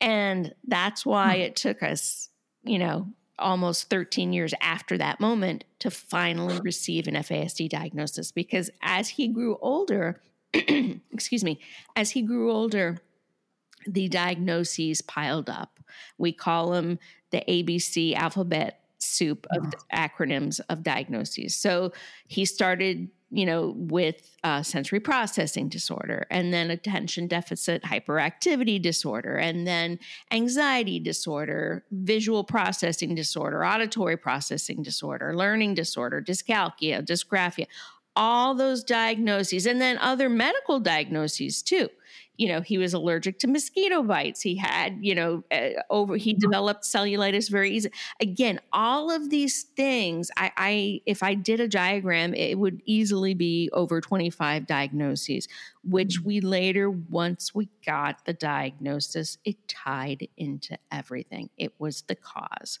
And 0.00 0.54
that's 0.66 1.04
why 1.04 1.36
it 1.36 1.56
took 1.56 1.82
us 1.82 2.28
you 2.62 2.78
know 2.78 3.08
almost 3.36 3.90
13 3.90 4.32
years 4.32 4.54
after 4.60 4.96
that 4.96 5.18
moment 5.18 5.64
to 5.80 5.90
finally 5.90 6.60
receive 6.60 7.08
an 7.08 7.14
FASD 7.14 7.68
diagnosis 7.68 8.30
because 8.30 8.70
as 8.80 9.08
he 9.08 9.26
grew 9.26 9.58
older 9.60 10.20
excuse 11.12 11.44
me, 11.44 11.58
as 11.96 12.10
he 12.10 12.22
grew 12.22 12.50
older, 12.50 12.98
the 13.86 14.08
diagnoses 14.08 15.02
piled 15.02 15.50
up. 15.50 15.73
We 16.18 16.32
call 16.32 16.70
them 16.70 16.98
the 17.30 17.42
ABC 17.48 18.14
alphabet 18.14 18.84
soup 19.04 19.46
of 19.50 19.72
acronyms 19.92 20.60
of 20.68 20.82
diagnoses. 20.82 21.54
So 21.54 21.92
he 22.26 22.44
started, 22.44 23.08
you 23.30 23.46
know, 23.46 23.74
with 23.76 24.36
uh, 24.42 24.62
sensory 24.62 25.00
processing 25.00 25.68
disorder, 25.68 26.26
and 26.30 26.52
then 26.52 26.70
attention 26.70 27.26
deficit 27.26 27.82
hyperactivity 27.82 28.80
disorder, 28.80 29.36
and 29.36 29.66
then 29.66 29.98
anxiety 30.30 30.98
disorder, 30.98 31.84
visual 31.90 32.44
processing 32.44 33.14
disorder, 33.14 33.64
auditory 33.64 34.16
processing 34.16 34.82
disorder, 34.82 35.36
learning 35.36 35.74
disorder, 35.74 36.22
dyscalculia, 36.22 37.04
dysgraphia. 37.04 37.66
All 38.16 38.54
those 38.54 38.84
diagnoses, 38.84 39.66
and 39.66 39.80
then 39.80 39.98
other 39.98 40.28
medical 40.28 40.78
diagnoses 40.78 41.62
too 41.62 41.88
you 42.36 42.48
know 42.48 42.60
he 42.60 42.78
was 42.78 42.94
allergic 42.94 43.38
to 43.40 43.46
mosquito 43.46 44.02
bites. 44.02 44.40
He 44.42 44.56
had 44.56 44.98
you 45.00 45.14
know 45.14 45.44
uh, 45.50 45.80
over 45.90 46.16
he 46.16 46.34
developed 46.34 46.84
cellulitis 46.84 47.50
very 47.50 47.70
easy. 47.70 47.90
Again 48.20 48.60
all 48.72 49.10
of 49.10 49.30
these 49.30 49.62
things 49.76 50.30
I, 50.36 50.52
I 50.56 51.00
if 51.06 51.22
i 51.22 51.34
did 51.34 51.60
a 51.60 51.68
diagram 51.68 52.34
it 52.34 52.58
would 52.58 52.82
easily 52.84 53.34
be 53.34 53.70
over 53.72 54.00
25 54.00 54.66
diagnoses 54.66 55.48
which 55.82 56.20
we 56.20 56.40
later 56.40 56.90
once 56.90 57.54
we 57.54 57.68
got 57.84 58.24
the 58.24 58.32
diagnosis 58.32 59.38
it 59.44 59.56
tied 59.68 60.28
into 60.36 60.78
everything. 60.90 61.50
It 61.56 61.74
was 61.78 62.02
the 62.02 62.14
cause. 62.14 62.80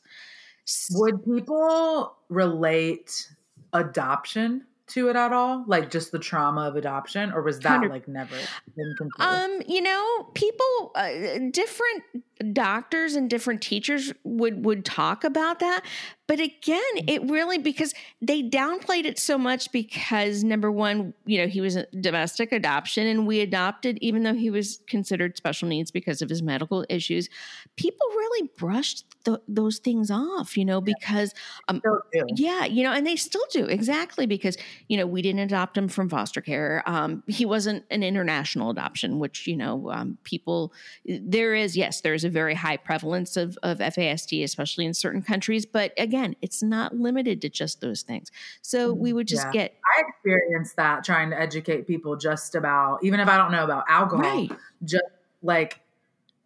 Would 0.92 1.24
people 1.24 2.16
relate 2.28 3.28
adoption 3.72 4.66
to 4.88 5.08
it 5.08 5.16
at 5.16 5.32
all? 5.32 5.64
Like 5.66 5.90
just 5.90 6.12
the 6.12 6.18
trauma 6.18 6.62
of 6.62 6.76
adoption, 6.76 7.32
or 7.32 7.42
was 7.42 7.60
that 7.60 7.88
like 7.88 8.06
never 8.08 8.36
been? 8.76 8.96
Um, 9.18 9.62
you 9.66 9.80
know, 9.80 10.28
people, 10.34 10.92
uh, 10.94 11.10
different 11.50 12.04
doctors 12.52 13.14
and 13.14 13.30
different 13.30 13.62
teachers 13.62 14.12
would 14.24 14.64
would 14.64 14.84
talk 14.84 15.24
about 15.24 15.60
that, 15.60 15.84
but 16.26 16.40
again, 16.40 16.80
it 17.06 17.22
really 17.28 17.58
because 17.58 17.92
they 18.22 18.42
downplayed 18.42 19.04
it 19.04 19.18
so 19.18 19.36
much 19.36 19.70
because 19.72 20.42
number 20.42 20.72
one, 20.72 21.12
you 21.26 21.38
know, 21.38 21.46
he 21.46 21.60
was 21.60 21.76
a 21.76 21.86
domestic 22.00 22.50
adoption, 22.50 23.06
and 23.06 23.26
we 23.26 23.40
adopted 23.40 23.98
even 24.00 24.22
though 24.22 24.32
he 24.32 24.48
was 24.48 24.80
considered 24.86 25.36
special 25.36 25.68
needs 25.68 25.90
because 25.90 26.22
of 26.22 26.30
his 26.30 26.42
medical 26.42 26.86
issues. 26.88 27.28
People 27.76 28.06
really 28.08 28.48
brushed 28.56 29.04
th- 29.26 29.40
those 29.46 29.78
things 29.78 30.10
off, 30.10 30.56
you 30.56 30.64
know, 30.64 30.80
because 30.80 31.34
um, 31.68 31.82
yeah, 32.28 32.64
you 32.64 32.84
know, 32.84 32.92
and 32.92 33.06
they 33.06 33.16
still 33.16 33.44
do 33.50 33.66
exactly 33.66 34.24
because 34.24 34.56
you 34.88 34.96
know 34.96 35.06
we 35.06 35.20
didn't 35.20 35.40
adopt 35.40 35.76
him 35.76 35.88
from 35.88 36.08
foster 36.08 36.40
care. 36.40 36.82
Um, 36.86 37.22
he 37.26 37.44
wasn't 37.44 37.84
an 37.90 38.02
international 38.02 38.70
adoption, 38.70 39.18
which 39.18 39.46
you 39.46 39.58
know 39.58 39.90
um, 39.90 40.16
people 40.24 40.72
there 41.04 41.54
is 41.54 41.76
yes, 41.76 42.00
there 42.00 42.14
is 42.14 42.24
a 42.24 42.30
very 42.30 42.54
high 42.54 42.78
prevalence 42.78 43.36
of 43.36 43.58
of 43.62 43.76
FASD, 43.76 44.42
especially 44.42 44.86
in 44.86 44.94
certain 44.94 45.20
countries. 45.20 45.66
But 45.66 45.92
again, 45.98 46.13
it's 46.42 46.62
not 46.62 46.94
limited 46.94 47.40
to 47.42 47.48
just 47.48 47.80
those 47.80 48.02
things. 48.02 48.30
So 48.62 48.94
mm, 48.94 48.98
we 48.98 49.12
would 49.12 49.26
just 49.28 49.46
Yeah. 49.46 49.52
get 49.52 49.74
I 49.96 50.02
experienced 50.08 50.76
that 50.76 51.04
trying 51.04 51.30
to 51.30 51.40
educate 51.40 51.86
people 51.86 52.16
just 52.16 52.54
about, 52.54 53.02
even 53.02 53.20
if 53.20 53.28
I 53.28 53.36
don't 53.36 53.52
know 53.52 53.64
about 53.64 53.84
alcohol, 53.88 54.24
right. 54.24 54.50
just 54.84 55.04
like, 55.42 55.80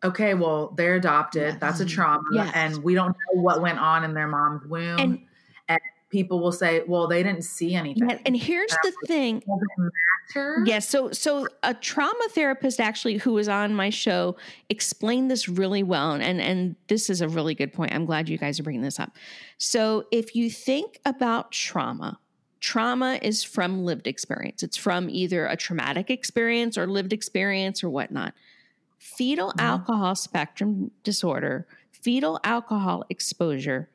okay, 0.05 0.35
well, 0.35 0.69
they're 0.77 0.97
adopted. 0.97 1.53
Yes. 1.53 1.61
That's 1.61 1.81
a 1.81 1.85
trauma. 1.87 2.23
Yes. 2.33 2.53
And 2.55 2.83
we 2.85 2.95
don't 2.95 3.09
know 3.11 3.41
what 3.43 3.61
went 3.61 3.79
on 3.79 4.05
in 4.05 4.15
their 4.15 4.29
mom's 4.29 4.65
womb. 4.67 4.99
And, 4.99 5.21
people 6.11 6.41
will 6.41 6.53
say, 6.53 6.83
well, 6.87 7.07
they 7.07 7.23
didn't 7.23 7.43
see 7.45 7.75
anything. 7.75 8.11
And, 8.11 8.21
and 8.27 8.37
here's 8.37 8.77
the 8.83 8.93
thing 9.07 9.41
Does 9.41 9.61
it 9.63 9.69
matter? 9.79 10.63
Yes. 10.67 10.89
So, 10.89 11.11
so 11.13 11.49
a 11.63 11.75
trauma 11.75 12.29
therapist 12.31 12.81
actually 12.81 13.17
who 13.19 13.33
was 13.33 13.49
on 13.49 13.75
my 13.75 13.91
show 13.91 14.37
explained 14.69 15.31
this 15.31 15.49
really 15.49 15.83
well, 15.83 16.13
and 16.13 16.41
and 16.41 16.77
this 16.89 17.09
is 17.11 17.21
a 17.21 17.29
really 17.29 17.55
good 17.55 17.73
point. 17.73 17.95
I'm 17.95 18.05
glad 18.05 18.29
you 18.29 18.39
guys 18.39 18.61
are 18.61 18.63
bringing 18.63 18.83
this 18.83 19.01
up. 19.01 19.13
So, 19.59 20.05
if 20.13 20.35
you 20.35 20.51
think 20.51 21.01
about 21.05 21.53
trauma, 21.53 22.19
trauma 22.61 23.19
is 23.23 23.43
from 23.43 23.85
lived 23.85 24.07
experience. 24.07 24.63
It's 24.63 24.77
from 24.77 25.09
either 25.11 25.47
a 25.47 25.57
traumatic 25.57 26.11
experience 26.11 26.77
or 26.77 26.87
lived 26.87 27.13
experience 27.13 27.83
or 27.83 27.91
whatnot. 27.91 28.35
Fetal 28.99 29.53
Mhm. 29.53 29.61
alcohol 29.61 30.15
spectrum 30.15 30.91
disorder, 31.05 31.67
fetal 31.93 32.39
alcohol 32.45 33.05
exposure 33.09 33.89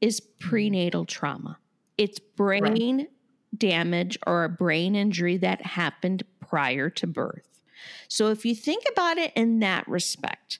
is 0.00 0.20
mm-hmm. 0.20 0.48
prenatal 0.48 1.04
trauma. 1.04 1.58
It's 1.96 2.18
brain 2.18 3.08
damage 3.56 4.18
or 4.26 4.44
a 4.44 4.48
brain 4.48 4.94
injury 4.94 5.36
that 5.38 5.62
happened 5.62 6.22
prior 6.40 6.90
to 6.90 7.06
birth. 7.06 7.62
So 8.08 8.28
if 8.30 8.44
you 8.44 8.54
think 8.54 8.84
about 8.90 9.18
it 9.18 9.32
in 9.34 9.60
that 9.60 9.86
respect 9.88 10.58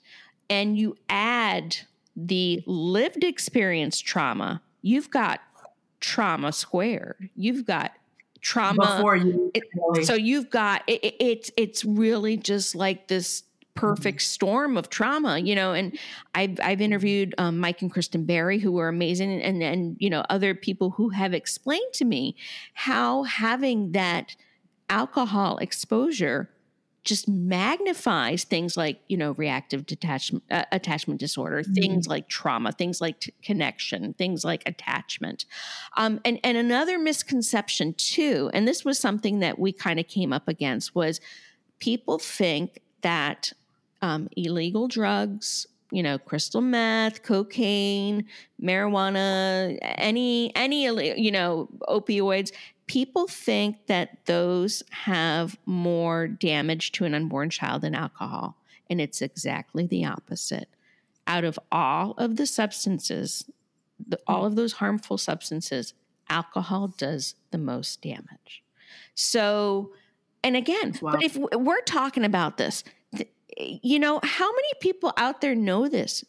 and 0.50 0.76
you 0.78 0.96
add 1.08 1.76
the 2.16 2.62
lived 2.66 3.24
experience 3.24 4.00
trauma, 4.00 4.62
you've 4.82 5.10
got 5.10 5.40
trauma 6.00 6.52
squared. 6.52 7.28
You've 7.36 7.64
got 7.64 7.92
trauma 8.40 8.96
Before 8.96 9.16
you. 9.16 9.50
it- 9.54 10.06
so 10.06 10.14
you've 10.14 10.50
got 10.50 10.82
it, 10.86 11.04
it- 11.04 11.16
it's 11.20 11.50
it's 11.56 11.84
really 11.84 12.36
just 12.36 12.74
like 12.74 13.08
this 13.08 13.42
perfect 13.78 14.22
storm 14.22 14.76
of 14.76 14.90
trauma, 14.90 15.38
you 15.38 15.54
know. 15.54 15.72
And 15.72 15.96
I've 16.34 16.58
I've 16.62 16.80
interviewed 16.80 17.34
um, 17.38 17.58
Mike 17.58 17.80
and 17.80 17.92
Kristin 17.92 18.26
Berry, 18.26 18.58
who 18.58 18.72
were 18.72 18.88
amazing, 18.88 19.40
and 19.40 19.62
and 19.62 19.96
you 20.00 20.10
know 20.10 20.24
other 20.28 20.54
people 20.54 20.90
who 20.90 21.10
have 21.10 21.32
explained 21.32 21.92
to 21.94 22.04
me 22.04 22.36
how 22.74 23.22
having 23.22 23.92
that 23.92 24.34
alcohol 24.90 25.58
exposure 25.58 26.50
just 27.04 27.28
magnifies 27.28 28.44
things 28.44 28.76
like 28.76 29.00
you 29.08 29.16
know 29.16 29.32
reactive 29.32 29.86
detachment 29.86 30.42
uh, 30.50 30.64
attachment 30.72 31.20
disorder 31.20 31.62
things 31.62 32.08
like 32.08 32.28
trauma 32.28 32.72
things 32.72 33.00
like 33.00 33.20
t- 33.20 33.32
connection 33.42 34.12
things 34.14 34.44
like 34.44 34.62
attachment 34.66 35.46
um, 35.96 36.20
and 36.24 36.40
and 36.42 36.58
another 36.58 36.98
misconception 36.98 37.94
too 37.94 38.50
and 38.52 38.66
this 38.66 38.84
was 38.84 38.98
something 38.98 39.38
that 39.38 39.58
we 39.58 39.72
kind 39.72 40.00
of 40.00 40.08
came 40.08 40.32
up 40.32 40.48
against 40.48 40.94
was 40.94 41.20
people 41.78 42.18
think 42.18 42.80
that 43.02 43.52
um, 44.02 44.28
illegal 44.36 44.88
drugs 44.88 45.66
you 45.90 46.02
know 46.02 46.18
crystal 46.18 46.60
meth 46.60 47.22
cocaine 47.22 48.26
marijuana 48.62 49.78
any 49.82 50.54
any 50.54 50.84
you 51.20 51.30
know 51.30 51.68
opioids. 51.88 52.52
People 52.86 53.26
think 53.26 53.86
that 53.86 54.24
those 54.24 54.82
have 54.90 55.58
more 55.66 56.26
damage 56.26 56.92
to 56.92 57.04
an 57.04 57.14
unborn 57.14 57.50
child 57.50 57.82
than 57.82 57.94
alcohol 57.94 58.56
and 58.88 59.00
it's 59.00 59.20
exactly 59.20 59.86
the 59.86 60.04
opposite. 60.06 60.68
Out 61.26 61.44
of 61.44 61.58
all 61.70 62.12
of 62.12 62.36
the 62.36 62.46
substances 62.46 63.44
the, 64.06 64.18
all 64.26 64.44
of 64.46 64.56
those 64.56 64.74
harmful 64.74 65.18
substances 65.18 65.92
alcohol 66.30 66.88
does 66.88 67.34
the 67.50 67.58
most 67.58 68.00
damage. 68.02 68.62
So 69.14 69.92
and 70.44 70.56
again 70.56 70.94
Wow. 71.02 71.12
but 71.12 71.22
if 71.22 71.36
we're 71.36 71.80
talking 71.82 72.24
about 72.24 72.56
this 72.58 72.82
th- 72.82 72.94
you 73.56 73.98
know 73.98 74.20
how 74.22 74.50
many 74.52 74.68
people 74.80 75.12
out 75.16 75.40
there 75.40 75.54
know 75.54 75.88
this 75.88 76.24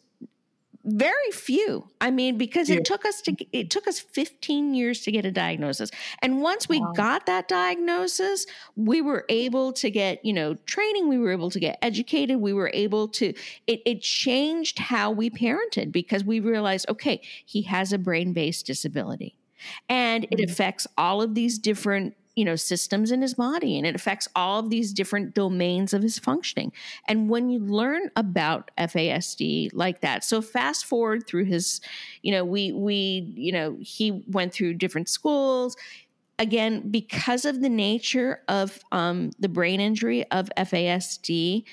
very 0.84 1.30
few 1.32 1.86
i 2.00 2.10
mean 2.10 2.38
because 2.38 2.68
Yeah. 2.68 2.76
it 2.76 2.84
took 2.84 3.04
us 3.04 3.20
to 3.20 3.34
it 3.52 3.70
took 3.70 3.86
us 3.86 4.00
15 4.00 4.74
years 4.74 5.02
to 5.02 5.12
get 5.12 5.26
a 5.26 5.30
diagnosis 5.30 5.90
and 6.22 6.40
once 6.40 6.68
we 6.70 6.80
Wow. 6.80 6.94
got 6.96 7.26
that 7.26 7.48
diagnosis 7.48 8.46
we 8.76 9.02
were 9.02 9.26
able 9.28 9.72
to 9.74 9.90
get 9.90 10.24
you 10.24 10.32
know 10.32 10.54
training 10.66 11.08
we 11.08 11.18
were 11.18 11.32
able 11.32 11.50
to 11.50 11.60
get 11.60 11.78
educated 11.82 12.38
we 12.38 12.54
were 12.54 12.70
able 12.72 13.08
to 13.08 13.34
it, 13.66 13.80
it 13.84 14.00
changed 14.00 14.78
how 14.78 15.10
we 15.10 15.28
parented 15.28 15.92
because 15.92 16.24
we 16.24 16.40
realized 16.40 16.88
okay 16.88 17.20
he 17.44 17.62
has 17.62 17.92
a 17.92 17.98
brain-based 17.98 18.64
disability 18.66 19.36
and 19.88 20.26
it 20.30 20.40
Mhm. 20.40 20.46
affects 20.48 20.86
all 20.96 21.20
of 21.20 21.34
these 21.34 21.58
different 21.58 22.14
you 22.40 22.46
know 22.46 22.56
systems 22.56 23.10
in 23.10 23.20
his 23.20 23.34
body 23.34 23.76
and 23.76 23.86
it 23.86 23.94
affects 23.94 24.26
all 24.34 24.60
of 24.60 24.70
these 24.70 24.94
different 24.94 25.34
domains 25.34 25.92
of 25.92 26.00
his 26.00 26.18
functioning. 26.18 26.72
And 27.06 27.28
when 27.28 27.50
you 27.50 27.58
learn 27.58 28.10
about 28.16 28.70
FASD 28.78 29.68
like 29.74 30.00
that 30.00 30.24
so 30.24 30.40
fast 30.40 30.86
forward 30.86 31.26
through 31.26 31.44
his 31.44 31.82
you 32.22 32.32
know 32.32 32.42
we 32.42 32.72
we 32.72 33.30
you 33.36 33.52
know 33.52 33.76
he 33.78 34.24
went 34.26 34.54
through 34.54 34.74
different 34.74 35.10
schools. 35.10 35.76
Again 36.38 36.90
because 36.90 37.44
of 37.44 37.60
the 37.60 37.68
nature 37.68 38.40
of 38.48 38.80
um, 38.90 39.32
the 39.38 39.50
brain 39.50 39.78
injury 39.78 40.24
of 40.30 40.48
FASD 40.56 41.64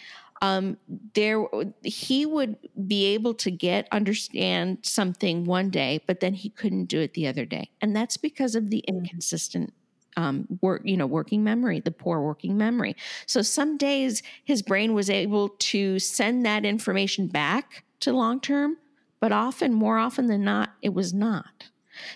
um, 0.42 0.76
there 1.14 1.46
he 1.84 2.26
would 2.26 2.58
be 2.86 3.06
able 3.06 3.34
to 3.36 3.50
get 3.50 3.88
understand 3.94 4.80
something 4.84 5.46
one 5.46 5.70
day 5.70 6.02
but 6.06 6.20
then 6.20 6.34
he 6.34 6.50
couldn't 6.50 6.86
do 6.86 7.00
it 7.00 7.14
the 7.14 7.26
other 7.26 7.46
day. 7.46 7.70
And 7.80 7.96
that's 7.96 8.18
because 8.18 8.54
of 8.54 8.70
the 8.70 8.80
inconsistent 8.80 9.74
um, 10.18 10.48
work 10.62 10.82
you 10.84 10.98
know 10.98 11.08
working 11.08 11.44
memory 11.44 11.80
the 11.80 11.92
poor 11.92 12.20
working 12.22 12.58
memory. 12.58 12.96
So 13.26 13.42
some 13.42 13.78
days 13.78 14.22
his 14.44 14.62
brain 14.62 14.94
was 14.94 15.10
able 15.10 15.50
to 15.50 16.00
send 16.00 16.46
that 16.46 16.66
information 16.66 17.28
back 17.28 17.86
to 18.02 18.12
long 18.12 18.42
term 18.42 18.78
but 19.20 19.32
often 19.32 19.74
more 19.74 19.98
often 19.98 20.28
than 20.28 20.44
not 20.44 20.74
it 20.82 20.94
was 20.94 21.14
not. 21.14 21.70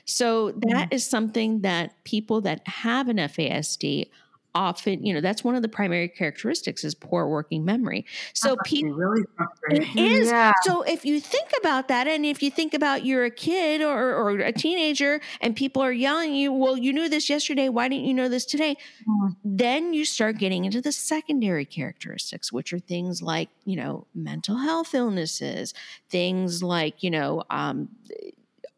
So 0.06 0.52
that 0.52 0.94
is 0.94 1.06
something 1.10 1.62
that 1.62 2.04
people 2.04 2.42
that 2.42 2.68
have 2.68 3.08
an 3.08 3.18
FASD 3.18 4.10
often 4.54 5.06
you 5.06 5.14
know 5.14 5.22
that's 5.22 5.44
one 5.44 5.56
of 5.56 5.62
the 5.62 5.70
primary 5.70 6.08
characteristics 6.08 6.84
is 6.84 6.94
poor 6.94 7.28
working 7.28 7.64
memory 7.64 8.06
so 8.34 8.50
That 8.50 8.58
must 8.58 8.78
be 8.82 8.84
people 8.84 8.96
really 8.96 9.24
it 9.70 9.88
is. 9.96 10.32
Yeah. 10.32 10.52
So 10.64 10.82
if 10.82 11.06
you 11.06 11.20
think 11.22 11.50
about 11.60 11.88
that, 11.88 12.08
and 12.08 12.26
if 12.26 12.42
you 12.44 12.52
think 12.52 12.74
about 12.74 13.06
you're 13.06 13.26
a 13.26 13.32
kid 13.32 13.82
or, 13.82 14.14
or 14.16 14.32
a 14.32 14.52
teenager 14.52 15.22
and 15.40 15.56
people 15.56 15.82
are 15.82 15.92
yelling 15.92 16.32
at 16.32 16.36
you, 16.36 16.52
well, 16.52 16.78
you 16.78 16.92
knew 16.94 17.08
this 17.08 17.30
yesterday. 17.30 17.70
Why 17.70 17.88
didn't 17.88 18.06
you 18.06 18.14
know 18.14 18.28
this 18.28 18.46
today? 18.46 18.76
Mhm. 19.08 19.36
Then 19.44 19.94
you 19.94 20.06
start 20.06 20.38
getting 20.38 20.66
into 20.66 20.82
the 20.82 20.92
secondary 20.92 21.66
characteristics, 21.66 22.52
which 22.52 22.74
are 22.74 22.80
things 22.80 23.22
like, 23.22 23.50
you 23.66 23.76
know, 23.76 24.08
mental 24.14 24.58
health 24.58 24.94
illnesses, 24.94 25.74
things 26.10 26.62
like, 26.64 27.04
you 27.04 27.12
know, 27.12 27.44
um, 27.50 27.90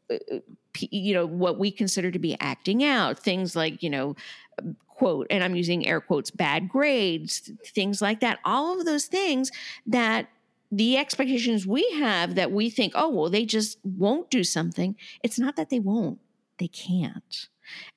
p- 0.10 0.42
you 0.80 1.14
know 1.14 1.26
what 1.26 1.60
we 1.60 1.72
consider 1.72 2.12
to 2.12 2.20
be 2.20 2.38
acting 2.40 2.84
out 2.84 3.20
things 3.20 3.56
like 3.56 3.82
you 3.84 3.90
know 3.90 4.16
quote 4.88 5.28
and 5.30 5.44
i'm 5.44 5.56
using 5.56 5.86
air 5.86 6.00
quotes 6.02 6.32
bad 6.32 6.70
grades 6.70 7.52
things 7.66 8.02
like 8.02 8.20
that 8.20 8.40
all 8.46 8.78
of 8.80 8.86
those 8.86 9.06
things 9.06 9.52
that 9.86 10.30
the 10.72 10.98
expectations 10.98 11.68
we 11.68 11.88
have 11.94 12.36
that 12.36 12.52
we 12.52 12.70
think 12.70 12.94
oh 12.96 13.10
well 13.10 13.30
they 13.30 13.46
just 13.46 13.78
won't 13.84 14.30
do 14.30 14.44
something 14.44 14.96
it's 15.24 15.40
not 15.40 15.56
that 15.56 15.70
they 15.70 15.80
won't 15.80 16.20
they 16.60 16.68
can't 16.68 17.50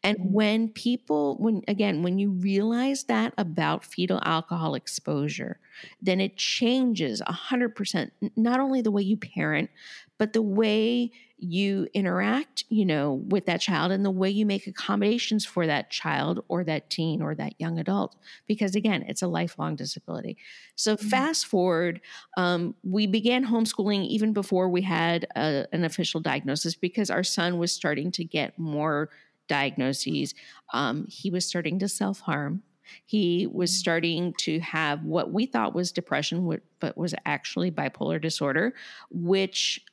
and 0.02 0.16
Mhm. 0.18 0.30
when 0.32 0.68
people 0.70 1.36
when 1.38 1.62
again 1.68 2.02
when 2.02 2.18
you 2.18 2.30
realize 2.30 3.04
that 3.04 3.34
about 3.36 3.84
fetal 3.84 4.20
alcohol 4.24 4.74
exposure 4.74 5.58
then 6.00 6.20
it 6.20 6.36
changes 6.36 7.20
100% 7.26 8.12
not 8.36 8.60
only 8.60 8.80
the 8.80 8.90
way 8.90 9.02
you 9.02 9.16
parent 9.16 9.70
but 10.18 10.32
the 10.32 10.42
way 10.42 11.10
you 11.38 11.86
interact 11.92 12.64
you 12.70 12.84
know 12.84 13.22
with 13.28 13.44
that 13.44 13.60
child 13.60 13.92
and 13.92 14.04
the 14.04 14.10
way 14.10 14.30
you 14.30 14.46
make 14.46 14.66
accommodations 14.66 15.44
for 15.44 15.66
that 15.66 15.90
child 15.90 16.42
or 16.48 16.64
that 16.64 16.88
teen 16.88 17.20
or 17.20 17.34
that 17.34 17.52
young 17.58 17.78
adult 17.78 18.16
because 18.46 18.74
again 18.74 19.04
it's 19.06 19.22
a 19.22 19.28
lifelong 19.28 19.76
disability. 19.76 20.36
So 20.76 20.96
fast 20.96 21.46
forward 21.46 22.00
um, 22.36 22.74
we 22.82 23.06
began 23.06 23.44
homeschooling 23.44 24.06
even 24.06 24.32
before 24.32 24.68
we 24.68 24.82
had 24.82 25.26
a, 25.36 25.66
an 25.72 25.84
official 25.84 26.20
diagnosis 26.20 26.74
because 26.74 27.10
our 27.10 27.24
son 27.24 27.58
was 27.58 27.72
starting 27.72 28.10
to 28.12 28.24
get 28.24 28.58
more 28.58 29.10
diagnoses. 29.48 30.34
Um, 30.72 31.06
he 31.08 31.30
was 31.30 31.46
starting 31.46 31.78
to 31.80 31.88
self-harm. 31.88 32.62
He 33.04 33.46
was 33.46 33.72
starting 33.76 34.32
to 34.38 34.60
have 34.60 35.02
what 35.02 35.32
we 35.32 35.46
thought 35.46 35.74
was 35.74 35.92
depression 35.92 36.60
but 36.78 36.96
was 36.96 37.14
actually 37.24 37.70
bipolar 37.70 38.20
disorder 38.20 38.74
which 39.10 39.84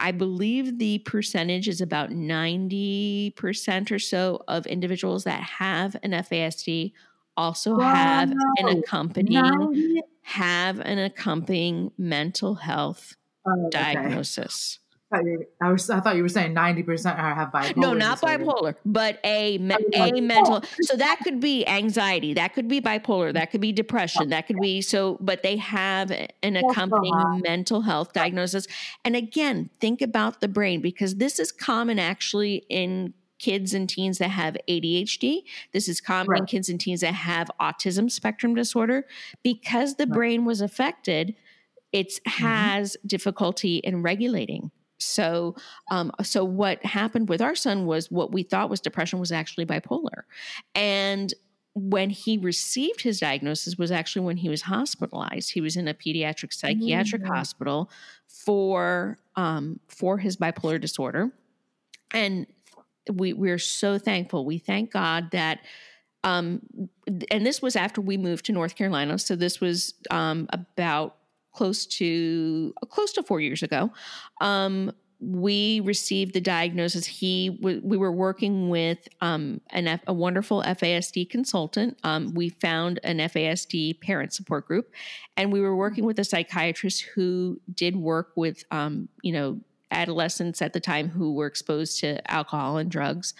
I 0.00 0.12
believe 0.12 0.78
the 0.78 0.98
percentage 1.00 1.68
is 1.68 1.80
about 1.80 2.10
90% 2.10 3.90
or 3.92 3.98
so 3.98 4.42
of 4.48 4.66
individuals 4.66 5.24
that 5.24 5.42
have 5.42 5.96
an 6.02 6.12
FASD 6.12 6.92
also 7.36 7.78
have 7.78 8.30
an 8.58 8.68
accompanying 8.78 9.42
Ninety- 9.42 10.02
have 10.22 10.80
an 10.80 10.98
accompanying 10.98 11.90
mental 11.98 12.54
health 12.54 13.16
Oh, 13.46 13.68
diagnosis. 13.70 14.78
I 14.80 14.81
thought 15.16 15.24
you- 15.24 15.46
I 15.60 15.70
was 15.72 15.88
I 15.90 16.00
thought 16.00 16.16
you 16.16 16.22
were 16.22 16.28
saying 16.28 16.54
ninety 16.54 16.82
percent 16.82 17.18
have 17.18 17.50
bipolar. 17.52 17.76
No, 17.76 17.92
not 17.92 18.20
disorder. 18.20 18.44
bipolar, 18.44 18.74
but 18.84 19.20
a 19.24 19.58
me- 19.58 19.74
a 19.94 19.98
like- 19.98 20.22
mental. 20.22 20.62
So 20.80 20.96
that 20.96 21.20
could 21.22 21.38
be 21.40 21.66
anxiety, 21.68 22.34
that 22.34 22.54
could 22.54 22.66
be 22.68 22.80
bipolar, 22.80 23.32
that 23.34 23.50
could 23.50 23.60
be 23.60 23.70
depression, 23.72 24.30
that 24.30 24.46
could 24.46 24.58
be 24.60 24.80
so. 24.80 25.18
But 25.20 25.42
they 25.42 25.56
have 25.58 26.10
an 26.42 26.56
accompanying 26.56 27.14
hard. 27.14 27.42
mental 27.42 27.82
health 27.82 28.12
diagnosis. 28.12 28.66
And 29.04 29.14
again, 29.14 29.70
think 29.80 30.02
about 30.02 30.40
the 30.40 30.48
brain 30.48 30.80
because 30.80 31.16
this 31.16 31.38
is 31.38 31.52
common 31.52 31.98
actually 31.98 32.64
in 32.68 33.14
kids 33.38 33.74
and 33.74 33.88
teens 33.88 34.18
that 34.18 34.28
have 34.30 34.56
ADHD. 34.68 35.42
This 35.72 35.88
is 35.88 36.00
common 36.00 36.38
in 36.38 36.46
kids 36.46 36.68
and 36.68 36.80
teens 36.80 37.00
that 37.00 37.12
have 37.14 37.50
autism 37.60 38.08
spectrum 38.10 38.54
disorder 38.54 39.04
because 39.42 39.96
the 39.96 40.06
Right. 40.06 40.14
brain 40.14 40.44
was 40.44 40.60
affected. 40.60 41.34
It 41.92 42.08
Mm-hmm. 42.26 42.44
has 42.46 42.96
difficulty 43.04 43.76
in 43.78 44.00
regulating. 44.02 44.70
So, 45.04 45.56
um, 45.90 46.12
so 46.22 46.44
what 46.44 46.84
happened 46.84 47.28
with 47.28 47.42
our 47.42 47.54
son 47.54 47.86
was 47.86 48.10
what 48.10 48.32
we 48.32 48.42
thought 48.42 48.70
was 48.70 48.80
depression 48.80 49.18
was 49.18 49.32
actually 49.32 49.66
bipolar, 49.66 50.22
and 50.74 51.32
when 51.74 52.10
he 52.10 52.36
received 52.36 53.00
his 53.00 53.18
diagnosis 53.20 53.78
was 53.78 53.90
actually 53.90 54.26
when 54.26 54.36
he 54.36 54.50
was 54.50 54.62
hospitalized. 54.62 55.52
He 55.52 55.62
was 55.62 55.74
in 55.76 55.88
a 55.88 55.94
pediatric 55.94 56.52
psychiatric 56.52 57.22
Mm. 57.22 57.28
hospital 57.28 57.90
for 58.26 59.18
um, 59.36 59.80
for 59.88 60.18
his 60.18 60.36
bipolar 60.36 60.80
disorder, 60.80 61.30
and 62.12 62.46
we 63.10 63.32
we're 63.32 63.58
so 63.58 63.98
thankful. 63.98 64.44
We 64.44 64.58
thank 64.58 64.90
God 64.92 65.30
that. 65.32 65.60
Um, 66.24 66.60
and 67.32 67.44
this 67.44 67.60
was 67.60 67.74
after 67.74 68.00
we 68.00 68.16
moved 68.16 68.44
to 68.44 68.52
North 68.52 68.76
Carolina, 68.76 69.18
so 69.18 69.34
this 69.34 69.60
was 69.60 69.94
um, 70.08 70.48
about 70.52 71.16
close 71.52 71.86
to 71.86 72.74
close 72.88 73.12
to 73.12 73.22
four 73.22 73.40
years 73.40 73.62
ago. 73.62 73.90
Um, 74.40 74.92
we 75.22 75.78
received 75.80 76.34
the 76.34 76.40
diagnosis. 76.40 77.06
He 77.06 77.56
we 77.62 77.96
were 77.96 78.10
working 78.10 78.68
with 78.68 79.08
um, 79.20 79.60
an 79.70 79.86
F- 79.86 80.02
a 80.08 80.12
wonderful 80.12 80.62
FASD 80.62 81.30
consultant. 81.30 81.96
Um, 82.02 82.34
we 82.34 82.48
found 82.48 82.98
an 83.04 83.18
FASD 83.18 84.00
parent 84.00 84.32
support 84.32 84.66
group, 84.66 84.92
and 85.36 85.52
we 85.52 85.60
were 85.60 85.76
working 85.76 86.04
with 86.04 86.18
a 86.18 86.24
psychiatrist 86.24 87.02
who 87.14 87.60
did 87.72 87.94
work 87.94 88.32
with 88.34 88.64
um, 88.72 89.08
you 89.22 89.32
know 89.32 89.60
adolescents 89.92 90.60
at 90.60 90.72
the 90.72 90.80
time 90.80 91.08
who 91.08 91.34
were 91.34 91.46
exposed 91.46 92.00
to 92.00 92.28
alcohol 92.30 92.78
and 92.78 92.90
drugs. 92.90 93.32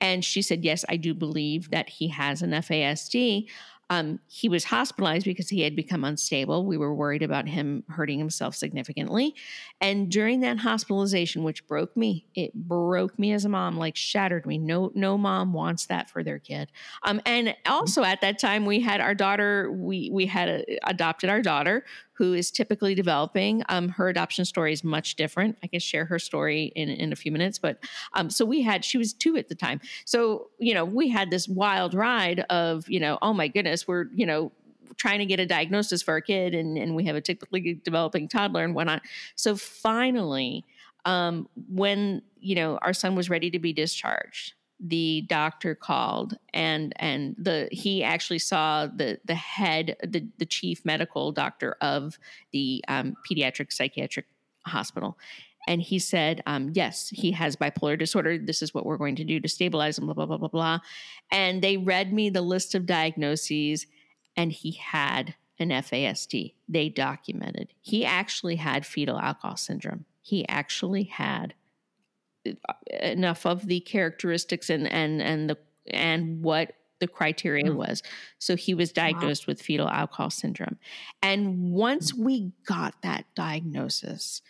And 0.00 0.24
she 0.24 0.42
said, 0.42 0.64
"Yes, 0.64 0.84
I 0.88 0.96
do 0.96 1.14
believe 1.14 1.70
that 1.70 1.88
he 1.88 2.08
has 2.08 2.42
an 2.42 2.50
FASD." 2.50 3.46
Um, 3.90 4.20
he 4.26 4.48
was 4.48 4.64
hospitalized 4.64 5.24
because 5.24 5.48
he 5.48 5.62
had 5.62 5.74
become 5.74 6.04
unstable. 6.04 6.66
We 6.66 6.76
were 6.76 6.94
worried 6.94 7.22
about 7.22 7.48
him 7.48 7.84
hurting 7.88 8.18
himself 8.18 8.54
significantly. 8.54 9.34
And 9.80 10.10
during 10.10 10.40
that 10.40 10.58
hospitalization, 10.58 11.42
which 11.42 11.66
broke 11.66 11.96
me, 11.96 12.26
it 12.34 12.52
broke 12.54 13.18
me 13.18 13.32
as 13.32 13.44
a 13.44 13.48
mom, 13.48 13.78
like 13.78 13.96
shattered 13.96 14.44
me. 14.46 14.58
No, 14.58 14.92
no 14.94 15.16
mom 15.16 15.52
wants 15.52 15.86
that 15.86 16.10
for 16.10 16.22
their 16.22 16.38
kid. 16.38 16.70
Um, 17.02 17.20
and 17.24 17.56
also 17.66 18.02
at 18.02 18.20
that 18.20 18.38
time, 18.38 18.66
we 18.66 18.80
had 18.80 19.00
our 19.00 19.14
daughter. 19.14 19.72
We 19.72 20.10
we 20.12 20.26
had 20.26 20.48
a, 20.48 20.78
adopted 20.88 21.30
our 21.30 21.40
daughter, 21.40 21.84
who 22.18 22.34
is 22.34 22.50
typically 22.50 22.94
developing. 22.96 23.62
Um, 23.68 23.88
her 23.90 24.08
adoption 24.08 24.44
story 24.44 24.72
is 24.72 24.82
much 24.82 25.14
different. 25.14 25.56
I 25.62 25.68
can 25.68 25.78
share 25.78 26.04
her 26.04 26.18
story 26.18 26.72
in 26.74 26.88
in 26.88 27.12
a 27.12 27.16
few 27.16 27.30
minutes. 27.30 27.58
But 27.58 27.78
um, 28.12 28.28
so 28.28 28.44
we 28.44 28.60
had 28.60 28.84
she 28.84 28.98
was 28.98 29.12
two 29.12 29.36
at 29.36 29.48
the 29.48 29.54
time. 29.54 29.80
So 30.04 30.50
you 30.58 30.74
know 30.74 30.84
we 30.84 31.08
had 31.08 31.30
this 31.30 31.48
wild 31.48 31.94
ride 31.94 32.40
of 32.50 32.88
you 32.88 33.00
know 33.00 33.18
oh 33.22 33.32
my 33.32 33.48
goodness 33.48 33.86
we're 33.86 34.06
you 34.12 34.26
know 34.26 34.52
trying 34.96 35.20
to 35.20 35.26
get 35.26 35.38
a 35.38 35.46
diagnosis 35.46 36.02
for 36.02 36.12
our 36.12 36.20
kid 36.20 36.54
and, 36.54 36.76
and 36.76 36.96
we 36.96 37.04
have 37.04 37.14
a 37.14 37.20
typically 37.20 37.80
developing 37.84 38.26
toddler 38.26 38.64
and 38.64 38.74
whatnot. 38.74 39.00
So 39.36 39.54
finally, 39.54 40.64
um, 41.04 41.48
when 41.70 42.22
you 42.40 42.56
know 42.56 42.78
our 42.82 42.92
son 42.92 43.14
was 43.14 43.30
ready 43.30 43.50
to 43.50 43.60
be 43.60 43.72
discharged, 43.72 44.54
the 44.80 45.22
doctor 45.28 45.74
called 45.74 46.36
and 46.54 46.92
and 46.96 47.34
the 47.36 47.68
he 47.72 48.02
actually 48.04 48.38
saw 48.38 48.86
the 48.86 49.18
the 49.24 49.34
head 49.34 49.96
the 50.02 50.26
the 50.38 50.46
chief 50.46 50.84
medical 50.84 51.32
doctor 51.32 51.76
of 51.80 52.18
the 52.52 52.84
um, 52.86 53.16
pediatric 53.28 53.72
psychiatric 53.72 54.26
hospital 54.66 55.18
and 55.66 55.82
he 55.82 55.98
said 55.98 56.42
um, 56.46 56.70
yes 56.74 57.08
he 57.08 57.32
has 57.32 57.56
bipolar 57.56 57.98
disorder 57.98 58.38
this 58.38 58.62
is 58.62 58.72
what 58.72 58.86
we're 58.86 58.96
going 58.96 59.16
to 59.16 59.24
do 59.24 59.40
to 59.40 59.48
stabilize 59.48 59.98
him 59.98 60.04
blah 60.04 60.14
blah 60.14 60.26
blah 60.26 60.36
blah 60.36 60.48
blah 60.48 60.78
and 61.32 61.60
they 61.60 61.76
read 61.76 62.12
me 62.12 62.30
the 62.30 62.42
list 62.42 62.74
of 62.76 62.86
diagnoses 62.86 63.86
and 64.36 64.52
he 64.52 64.72
had 64.72 65.34
an 65.58 65.70
FASD. 65.70 66.54
They 66.68 66.88
documented. 66.88 67.72
He 67.80 68.04
actually 68.04 68.56
had 68.56 68.86
fetal 68.86 69.18
alcohol 69.18 69.56
syndrome. 69.56 70.04
He 70.22 70.46
actually 70.48 71.04
had 71.04 71.54
enough 73.00 73.46
of 73.46 73.66
the 73.66 73.80
characteristics 73.80 74.70
and 74.70 74.90
and 74.90 75.20
and 75.22 75.50
the 75.50 75.58
and 75.90 76.42
what 76.42 76.74
the 77.00 77.06
criteria 77.06 77.70
Hmm. 77.70 77.76
was. 77.76 78.02
So 78.38 78.56
he 78.56 78.74
was 78.74 78.92
diagnosed 78.92 79.46
with 79.46 79.62
fetal 79.62 79.88
alcohol 79.88 80.30
syndrome. 80.30 80.78
And 81.22 81.70
once 81.70 82.12
we 82.12 82.52
got 82.66 83.00
that 83.02 83.26
diagnosis, 83.34 84.42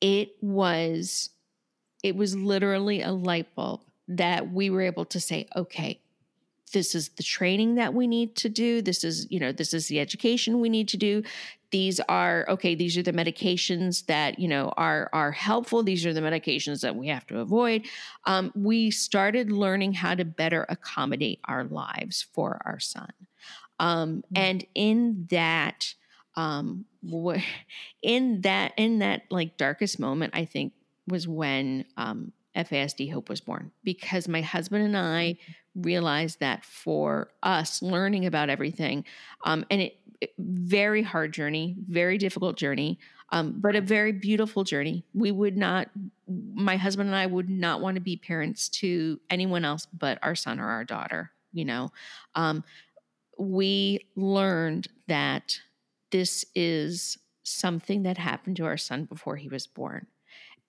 it 0.00 0.30
was 0.40 1.30
it 2.02 2.14
was 2.14 2.36
literally 2.36 3.02
a 3.02 3.10
light 3.12 3.54
bulb 3.54 3.80
that 4.06 4.52
we 4.52 4.70
were 4.70 4.82
able 4.82 5.04
to 5.06 5.20
say, 5.20 5.48
okay, 5.56 6.00
this 6.68 6.94
is 6.94 7.10
the 7.10 7.22
training 7.22 7.76
that 7.76 7.94
we 7.94 8.06
need 8.06 8.36
to 8.36 8.48
do. 8.48 8.82
This 8.82 9.04
is 9.04 9.26
you 9.30 9.40
know 9.40 9.52
this 9.52 9.74
is 9.74 9.88
the 9.88 10.00
education 10.00 10.60
we 10.60 10.68
need 10.68 10.88
to 10.88 10.96
do. 10.96 11.22
These 11.70 12.00
are 12.08 12.46
okay 12.48 12.74
these 12.74 12.96
are 12.96 13.02
the 13.02 13.12
medications 13.12 14.06
that 14.06 14.38
you 14.38 14.48
know 14.48 14.72
are 14.76 15.10
are 15.12 15.32
helpful. 15.32 15.82
These 15.82 16.06
are 16.06 16.12
the 16.12 16.20
medications 16.20 16.80
that 16.80 16.96
we 16.96 17.08
have 17.08 17.26
to 17.28 17.38
avoid. 17.40 17.86
Um, 18.24 18.52
we 18.54 18.90
started 18.90 19.52
learning 19.52 19.94
how 19.94 20.14
to 20.14 20.24
better 20.24 20.66
accommodate 20.68 21.40
our 21.44 21.64
lives 21.64 22.26
for 22.32 22.60
our 22.64 22.80
son. 22.80 23.12
Um, 23.80 24.24
and 24.34 24.66
in 24.74 25.26
that 25.30 25.94
um, 26.36 26.84
in 28.02 28.40
that 28.42 28.72
in 28.76 28.98
that 29.00 29.22
like 29.30 29.56
darkest 29.56 29.98
moment 30.00 30.34
i 30.34 30.44
think 30.44 30.72
was 31.06 31.26
when 31.26 31.84
um, 31.96 32.32
fasd 32.64 33.12
hope 33.12 33.28
was 33.28 33.40
born. 33.40 33.70
Because 33.84 34.28
my 34.28 34.42
husband 34.42 34.84
and 34.84 34.96
i 34.96 35.36
realized 35.80 36.40
that 36.40 36.64
for 36.64 37.30
us 37.42 37.82
learning 37.82 38.26
about 38.26 38.50
everything, 38.50 39.04
um, 39.44 39.64
and 39.70 39.80
it, 39.82 39.98
it, 40.20 40.34
very 40.38 41.02
hard 41.02 41.32
journey, 41.32 41.76
very 41.88 42.18
difficult 42.18 42.56
journey, 42.56 42.98
um, 43.30 43.54
but 43.58 43.76
a 43.76 43.80
very 43.80 44.12
beautiful 44.12 44.64
journey. 44.64 45.04
We 45.14 45.30
would 45.30 45.56
not, 45.56 45.90
my 46.26 46.76
husband 46.76 47.08
and 47.08 47.16
I 47.16 47.26
would 47.26 47.50
not 47.50 47.80
want 47.80 47.96
to 47.96 48.00
be 48.00 48.16
parents 48.16 48.68
to 48.70 49.20
anyone 49.30 49.64
else 49.64 49.86
but 49.86 50.18
our 50.22 50.34
son 50.34 50.60
or 50.60 50.68
our 50.68 50.84
daughter. 50.84 51.30
You 51.52 51.64
know, 51.64 51.90
um, 52.34 52.64
we 53.38 54.06
learned 54.16 54.88
that 55.06 55.58
this 56.10 56.44
is 56.54 57.18
something 57.42 58.02
that 58.02 58.18
happened 58.18 58.56
to 58.56 58.64
our 58.64 58.76
son 58.76 59.04
before 59.04 59.36
he 59.36 59.48
was 59.48 59.66
born. 59.66 60.06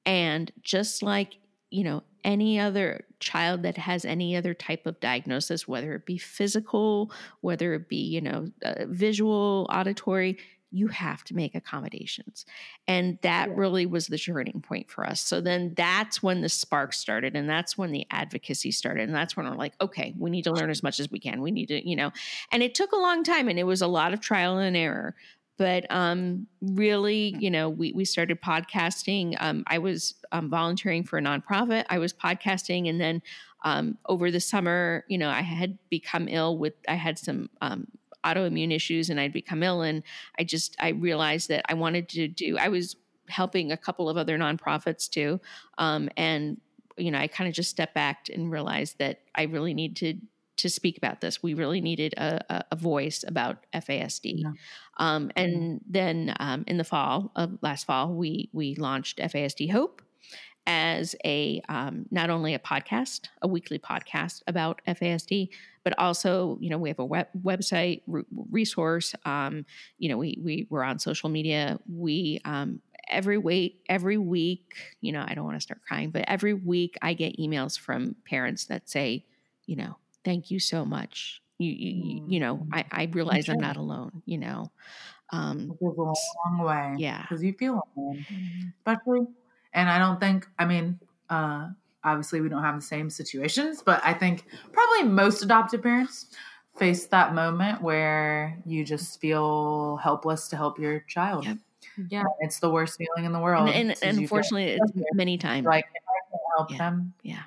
And 0.05 0.51
just 0.61 1.03
like, 1.03 1.37
you 1.69 1.83
know, 1.83 2.03
any 2.23 2.59
other 2.59 3.05
child 3.19 3.63
that 3.63 3.77
has 3.77 4.05
any 4.05 4.35
other 4.35 4.53
type 4.53 4.85
of 4.85 4.99
diagnosis, 4.99 5.67
whether 5.67 5.93
it 5.93 6.05
be 6.05 6.17
physical, 6.17 7.11
whether 7.41 7.73
it 7.73 7.89
be, 7.89 7.97
you 7.97 8.21
know, 8.21 8.47
uh, 8.63 8.85
visual, 8.87 9.67
auditory, 9.69 10.37
you 10.71 10.87
have 10.87 11.23
to 11.23 11.35
make 11.35 11.55
accommodations. 11.55 12.45
And 12.87 13.17
that 13.23 13.49
yeah. 13.49 13.55
really 13.57 13.85
was 13.85 14.07
the 14.07 14.17
turning 14.17 14.61
point 14.61 14.89
for 14.89 15.05
us. 15.05 15.21
So 15.21 15.41
then 15.41 15.73
that's 15.75 16.21
when 16.21 16.41
the 16.41 16.49
spark 16.49 16.93
started 16.93 17.35
and 17.35 17.49
that's 17.49 17.77
when 17.77 17.91
the 17.91 18.05
advocacy 18.11 18.71
started. 18.71 19.03
And 19.03 19.15
that's 19.15 19.35
when 19.35 19.49
we're 19.49 19.55
like, 19.55 19.73
okay, 19.81 20.13
we 20.17 20.29
need 20.29 20.43
to 20.43 20.51
learn 20.51 20.69
as 20.69 20.83
much 20.83 20.99
as 20.99 21.09
we 21.09 21.19
can. 21.19 21.41
We 21.41 21.51
need 21.51 21.67
to, 21.67 21.87
you 21.87 21.95
know, 21.95 22.11
and 22.51 22.61
it 22.61 22.75
took 22.75 22.91
a 22.91 22.97
long 22.97 23.23
time 23.23 23.47
and 23.47 23.57
it 23.57 23.63
was 23.63 23.81
a 23.81 23.87
lot 23.87 24.13
of 24.13 24.19
trial 24.19 24.57
and 24.59 24.77
error. 24.77 25.15
But 25.59 25.91
um, 25.91 26.47
really, 26.61 27.35
you 27.37 27.51
know, 27.51 27.69
we, 27.69 27.91
we 27.91 28.05
started 28.05 28.41
podcasting. 28.41 29.35
Um, 29.41 29.65
I 29.67 29.77
was 29.77 30.15
um, 30.31 30.49
volunteering 30.49 31.03
for 31.03 31.19
a 31.19 31.21
nonprofit. 31.21 31.83
I 31.89 31.99
was 31.99 32.13
podcasting. 32.13 32.89
And 32.89 32.99
then 32.99 33.21
um, 33.65 33.97
over 34.07 34.31
the 34.31 34.39
summer, 34.39 35.03
you 35.09 35.17
know, 35.17 35.29
I 35.29 35.41
had 35.41 35.77
become 35.89 36.29
ill 36.29 36.57
with, 36.57 36.75
I 36.87 36.95
had 36.95 37.19
some 37.19 37.49
um, 37.61 37.87
autoimmune 38.25 38.73
issues 38.73 39.09
and 39.09 39.19
I'd 39.19 39.33
become 39.33 39.61
ill. 39.61 39.81
And 39.81 40.01
I 40.39 40.45
just, 40.45 40.77
I 40.79 40.89
realized 40.91 41.49
that 41.49 41.65
I 41.67 41.73
wanted 41.73 42.07
to 42.09 42.29
do, 42.29 42.57
I 42.57 42.69
was 42.69 42.95
helping 43.27 43.73
a 43.73 43.77
couple 43.77 44.07
of 44.09 44.15
other 44.15 44.37
nonprofits 44.37 45.09
too. 45.09 45.41
Um, 45.77 46.09
and, 46.15 46.61
you 46.95 47.11
know, 47.11 47.19
I 47.19 47.27
kind 47.27 47.49
of 47.49 47.53
just 47.53 47.69
stepped 47.69 47.93
back 47.93 48.27
and 48.33 48.49
realized 48.49 48.97
that 48.99 49.19
I 49.35 49.43
really 49.43 49.73
need 49.73 49.97
to 49.97 50.13
to 50.59 50.69
speak 50.69 50.97
about 50.97 51.21
this. 51.21 51.43
We 51.43 51.53
really 51.53 51.81
needed 51.81 52.13
a, 52.17 52.63
a 52.71 52.75
voice 52.75 53.23
about 53.27 53.65
FASD. 53.73 54.43
Yeah. 54.43 54.51
Um, 54.97 55.31
and 55.35 55.81
then 55.89 56.35
um, 56.39 56.63
in 56.67 56.77
the 56.77 56.83
fall 56.83 57.31
of 57.35 57.57
last 57.61 57.85
fall, 57.85 58.13
we 58.13 58.49
we 58.53 58.75
launched 58.75 59.19
FASD 59.19 59.71
Hope, 59.71 60.01
as 60.69 61.15
a 61.25 61.61
um, 61.67 62.05
not 62.11 62.29
only 62.29 62.53
a 62.53 62.59
podcast, 62.59 63.29
a 63.41 63.47
weekly 63.47 63.79
podcast 63.79 64.43
about 64.45 64.81
FASD, 64.87 65.49
but 65.83 65.97
also 65.97 66.59
you 66.61 66.69
know 66.69 66.77
we 66.77 66.89
have 66.89 66.99
a 66.99 67.05
web, 67.05 67.27
website 67.41 68.01
resource. 68.51 69.15
Um, 69.25 69.65
you 69.97 70.09
know 70.09 70.17
we 70.17 70.37
we 70.43 70.67
we're 70.69 70.83
on 70.83 70.99
social 70.99 71.29
media. 71.29 71.79
We 71.91 72.39
um, 72.45 72.81
every 73.09 73.39
week 73.39 73.83
every 73.89 74.17
week 74.17 74.75
you 75.01 75.11
know 75.11 75.25
I 75.27 75.33
don't 75.33 75.45
want 75.45 75.57
to 75.57 75.61
start 75.61 75.81
crying, 75.87 76.11
but 76.11 76.25
every 76.27 76.53
week 76.53 76.97
I 77.01 77.13
get 77.13 77.37
emails 77.39 77.79
from 77.79 78.15
parents 78.25 78.65
that 78.65 78.89
say 78.89 79.25
you 79.65 79.75
know 79.75 79.97
thank 80.29 80.51
you 80.51 80.59
so 80.59 80.85
much. 80.85 81.41
You 81.57 81.71
you, 81.71 82.23
you 82.27 82.39
know 82.39 82.57
mm. 82.57 82.67
I, 82.71 82.85
I 82.91 83.03
realize 83.11 83.45
sure. 83.45 83.55
I'm 83.55 83.61
not 83.61 83.77
alone. 83.77 84.21
You 84.25 84.37
know. 84.37 84.71
Um, 85.31 85.77
it 85.79 85.79
goes 85.79 85.95
a 85.95 86.01
long 86.01 86.65
way. 86.65 86.95
Yeah. 86.97 87.21
Because 87.21 87.43
you 87.43 87.53
feel 87.53 87.73
alone, 87.95 88.25
mm-hmm. 88.31 88.69
especially 88.79 89.27
and 89.73 89.87
I 89.87 89.99
don't 89.99 90.19
think, 90.19 90.47
I 90.57 90.65
mean, 90.65 90.99
uh, 91.29 91.67
obviously 92.03 92.41
we 92.41 92.49
don't 92.49 92.63
have 92.63 92.75
the 92.75 92.81
same 92.81 93.11
situations, 93.11 93.83
but 93.85 94.01
I 94.03 94.13
think 94.13 94.45
probably 94.71 95.03
most 95.03 95.43
adoptive 95.43 95.83
parents 95.83 96.27
face 96.79 97.05
that 97.07 97.35
moment 97.35 97.83
where 97.83 98.57
you 98.65 98.83
just 98.83 99.21
feel 99.21 99.97
helpless 99.97 100.47
to 100.47 100.57
help 100.57 100.79
your 100.79 101.01
child. 101.01 101.45
Yep. 101.45 101.57
Yeah. 102.09 102.21
And 102.21 102.29
it's 102.39 102.59
the 102.59 102.71
worst 102.71 102.97
feeling 102.97 103.25
in 103.25 103.31
the 103.31 103.39
world. 103.39 103.69
And, 103.69 103.91
and, 103.91 103.99
and 104.01 104.17
unfortunately, 104.17 104.79
it's 104.81 104.91
many 105.13 105.37
times. 105.37 105.67
Like, 105.67 105.85
if 105.93 106.01
I 106.07 106.31
can 106.31 106.39
help 106.57 106.71
yeah. 106.71 106.77
them, 106.77 107.13
yeah. 107.21 107.43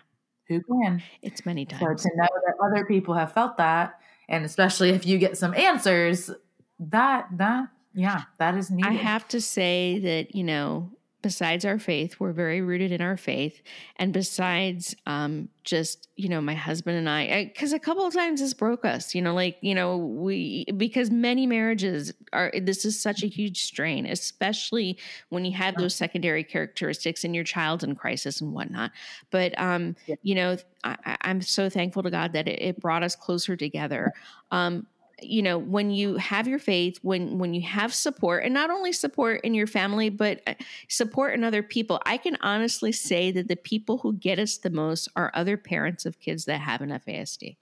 Who 0.53 0.83
can? 0.83 1.03
It's 1.23 1.45
many 1.47 1.65
times. 1.65 2.03
So 2.03 2.09
to 2.09 2.17
know 2.17 2.29
that 2.47 2.55
other 2.65 2.85
people 2.85 3.15
have 3.15 3.33
felt 3.33 3.57
that, 3.57 4.01
and 4.29 4.45
especially 4.45 4.91
if 4.91 5.07
you 5.07 5.19
get 5.19 5.37
some 5.37 5.55
answers, 5.55 6.31
that, 6.79 7.27
that, 7.33 7.69
yeah, 7.95 8.23
that 8.39 8.55
is 8.57 8.71
needed. 8.71 8.91
I 8.91 8.95
have 8.95 9.29
to 9.29 9.41
say 9.41 9.99
that, 10.01 10.35
you 10.35 10.45
know, 10.45 10.91
besides 11.23 11.65
our 11.65 11.79
faith, 11.79 12.19
we're 12.19 12.33
very 12.33 12.61
rooted 12.61 12.93
in 12.93 13.01
our 13.01 13.17
faith. 13.17 13.63
And 13.97 14.13
besides, 14.13 14.95
um, 15.07 15.49
just, 15.65 16.09
you 16.17 16.29
know, 16.29 16.41
my 16.41 16.55
husband 16.55 16.99
and 16.99 17.09
I, 17.09 17.45
because 17.45 17.73
a 17.73 17.79
couple 17.79 18.05
of 18.05 18.13
times 18.13 18.41
this 18.41 18.53
broke 18.53 18.85
us, 18.85 19.15
you 19.15 19.23
know, 19.23 19.33
like, 19.33 19.57
you 19.61 19.75
know, 19.75 19.97
we, 19.97 20.67
because 20.77 21.11
many 21.11 21.47
marriages 21.47 22.13
are, 22.33 22.53
this 22.61 22.85
is 22.85 23.01
such 23.01 23.23
a 23.23 23.29
huge 23.29 23.63
strain, 23.63 24.05
especially 24.05 24.99
when 25.29 25.45
you 25.45 25.53
have 25.53 25.77
those 25.77 25.95
secondary 25.95 26.43
characteristics 26.43 27.25
in 27.25 27.33
your 27.33 27.45
child's 27.45 27.85
in 27.85 27.95
crisis 27.95 28.41
and 28.41 28.53
whatnot. 28.53 28.91
But, 29.31 29.59
um, 29.59 29.95
you 30.23 30.35
know, 30.35 30.57
I, 30.85 31.17
am 31.23 31.41
so 31.41 31.71
thankful 31.71 32.03
to 32.03 32.11
God 32.11 32.33
that 32.33 32.49
it, 32.49 32.61
it 32.61 32.81
brought 32.81 33.05
us 33.05 33.15
closer 33.15 33.57
together. 33.57 34.13
Um, 34.51 34.87
you 35.21 35.43
know 35.43 35.59
when 35.59 35.91
you 35.91 36.17
have 36.17 36.49
your 36.49 36.59
faith 36.59 36.99
when 37.03 37.39
when 37.39 37.55
you 37.55 37.63
have 37.63 37.93
support 37.93 38.45
and 38.45 38.55
not 38.55 38.71
only 38.71 38.93
support 38.93 39.41
in 39.43 39.55
your 39.55 39.67
family 39.67 40.09
but 40.09 40.41
uh, 40.47 40.55
support 40.89 41.35
in 41.35 41.45
other 41.45 41.63
people 41.63 42.01
i 42.07 42.17
can 42.17 42.37
honestly 42.41 42.93
say 42.93 43.31
that 43.31 43.49
the 43.49 43.57
people 43.57 43.99
who 43.99 44.13
get 44.15 44.39
us 44.39 44.59
the 44.59 44.71
most 44.71 45.09
are 45.17 45.31
other 45.35 45.57
parents 45.57 46.07
of 46.07 46.21
kids 46.21 46.45
that 46.45 46.59
have 46.59 46.81
an 46.81 46.91
fasd 46.91 47.57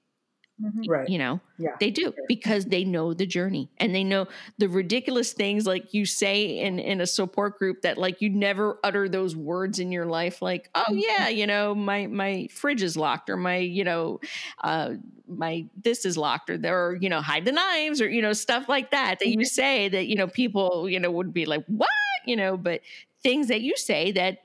Mm-hmm. 0.63 0.91
Right. 0.91 1.09
You 1.09 1.19
know, 1.19 1.41
yeah, 1.59 1.77
they 1.81 1.91
do 1.91 2.03
sure. 2.03 2.13
because 2.29 2.67
they 2.67 2.85
know 2.85 3.15
the 3.15 3.27
journey 3.27 3.71
and 3.79 3.95
they 3.95 4.05
know 4.05 4.27
the 4.59 4.69
ridiculous 4.69 5.33
things 5.33 5.67
like 5.67 5.95
you 5.95 6.05
say 6.05 6.59
in, 6.59 6.79
in 6.79 7.01
a 7.01 7.07
support 7.07 7.59
group 7.59 7.83
that 7.83 7.97
like 7.97 8.21
you 8.21 8.29
never 8.29 8.79
utter 8.85 9.09
those 9.09 9.35
words 9.35 9.79
in 9.79 9.91
your 9.91 10.07
life. 10.07 10.43
Like, 10.43 10.69
oh 10.75 10.85
mm-hmm. 10.89 10.99
yeah, 10.99 11.29
you 11.29 11.47
know, 11.47 11.75
my, 11.75 12.07
my 12.07 12.49
fridge 12.51 12.83
is 12.83 12.97
locked 12.97 13.31
or 13.31 13.37
my, 13.37 13.57
you 13.57 13.85
know, 13.85 14.21
uh, 14.63 14.95
my, 15.27 15.65
this 15.83 16.05
is 16.05 16.17
locked 16.17 16.51
or 16.51 16.59
there, 16.59 16.97
you 17.01 17.09
know, 17.09 17.23
hide 17.23 17.45
the 17.45 17.53
knives 17.53 18.03
or, 18.03 18.09
you 18.09 18.21
know, 18.21 18.33
stuff 18.33 18.69
like 18.69 18.91
that, 18.91 19.19
that 19.21 19.29
you 19.29 19.39
mm-hmm. 19.39 19.45
say 19.45 19.89
that, 19.89 20.09
you 20.09 20.17
know, 20.17 20.27
people, 20.27 20.91
you 20.91 21.01
know, 21.01 21.11
would 21.11 21.33
be 21.33 21.47
like, 21.47 21.65
what, 21.67 21.89
you 22.27 22.37
know, 22.37 22.57
but 22.57 22.83
things 23.23 23.49
that 23.49 23.61
you 23.61 23.77
say 23.77 24.13
that 24.13 24.39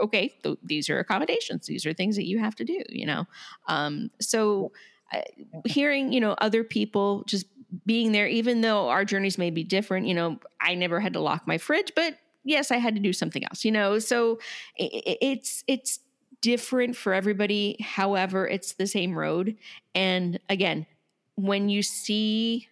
okay 0.00 0.32
th- 0.42 0.58
these 0.62 0.88
are 0.88 0.98
accommodations 0.98 1.66
these 1.66 1.84
are 1.84 1.92
things 1.92 2.16
that 2.16 2.26
you 2.26 2.38
have 2.38 2.54
to 2.54 2.64
do 2.64 2.82
you 2.88 3.04
know 3.04 3.26
um 3.68 4.10
so 4.20 4.72
hearing 5.64 6.12
you 6.12 6.20
know 6.20 6.34
other 6.38 6.64
people 6.64 7.22
just 7.26 7.46
being 7.86 8.12
there 8.12 8.26
even 8.26 8.60
though 8.60 8.88
our 8.88 9.04
journeys 9.04 9.38
may 9.38 9.50
be 9.50 9.64
different 9.64 10.06
you 10.06 10.14
know 10.14 10.38
i 10.60 10.74
never 10.74 11.00
had 11.00 11.12
to 11.12 11.20
lock 11.20 11.46
my 11.46 11.58
fridge 11.58 11.92
but 11.94 12.18
yes 12.44 12.70
i 12.70 12.76
had 12.76 12.94
to 12.94 13.00
do 13.00 13.12
something 13.12 13.44
else 13.44 13.64
you 13.64 13.72
know? 13.72 13.98
So 13.98 14.38
it's 14.76 15.64
it's 15.66 16.00
different 16.40 16.94
for 16.94 17.14
everybody. 17.14 17.78
However 17.80 18.46
it's 18.46 18.74
the 18.74 18.86
same 18.86 19.18
road. 19.18 19.56
And 19.94 20.38
again 20.48 20.86
when 21.36 21.68
you 21.68 21.82
see 21.82 22.68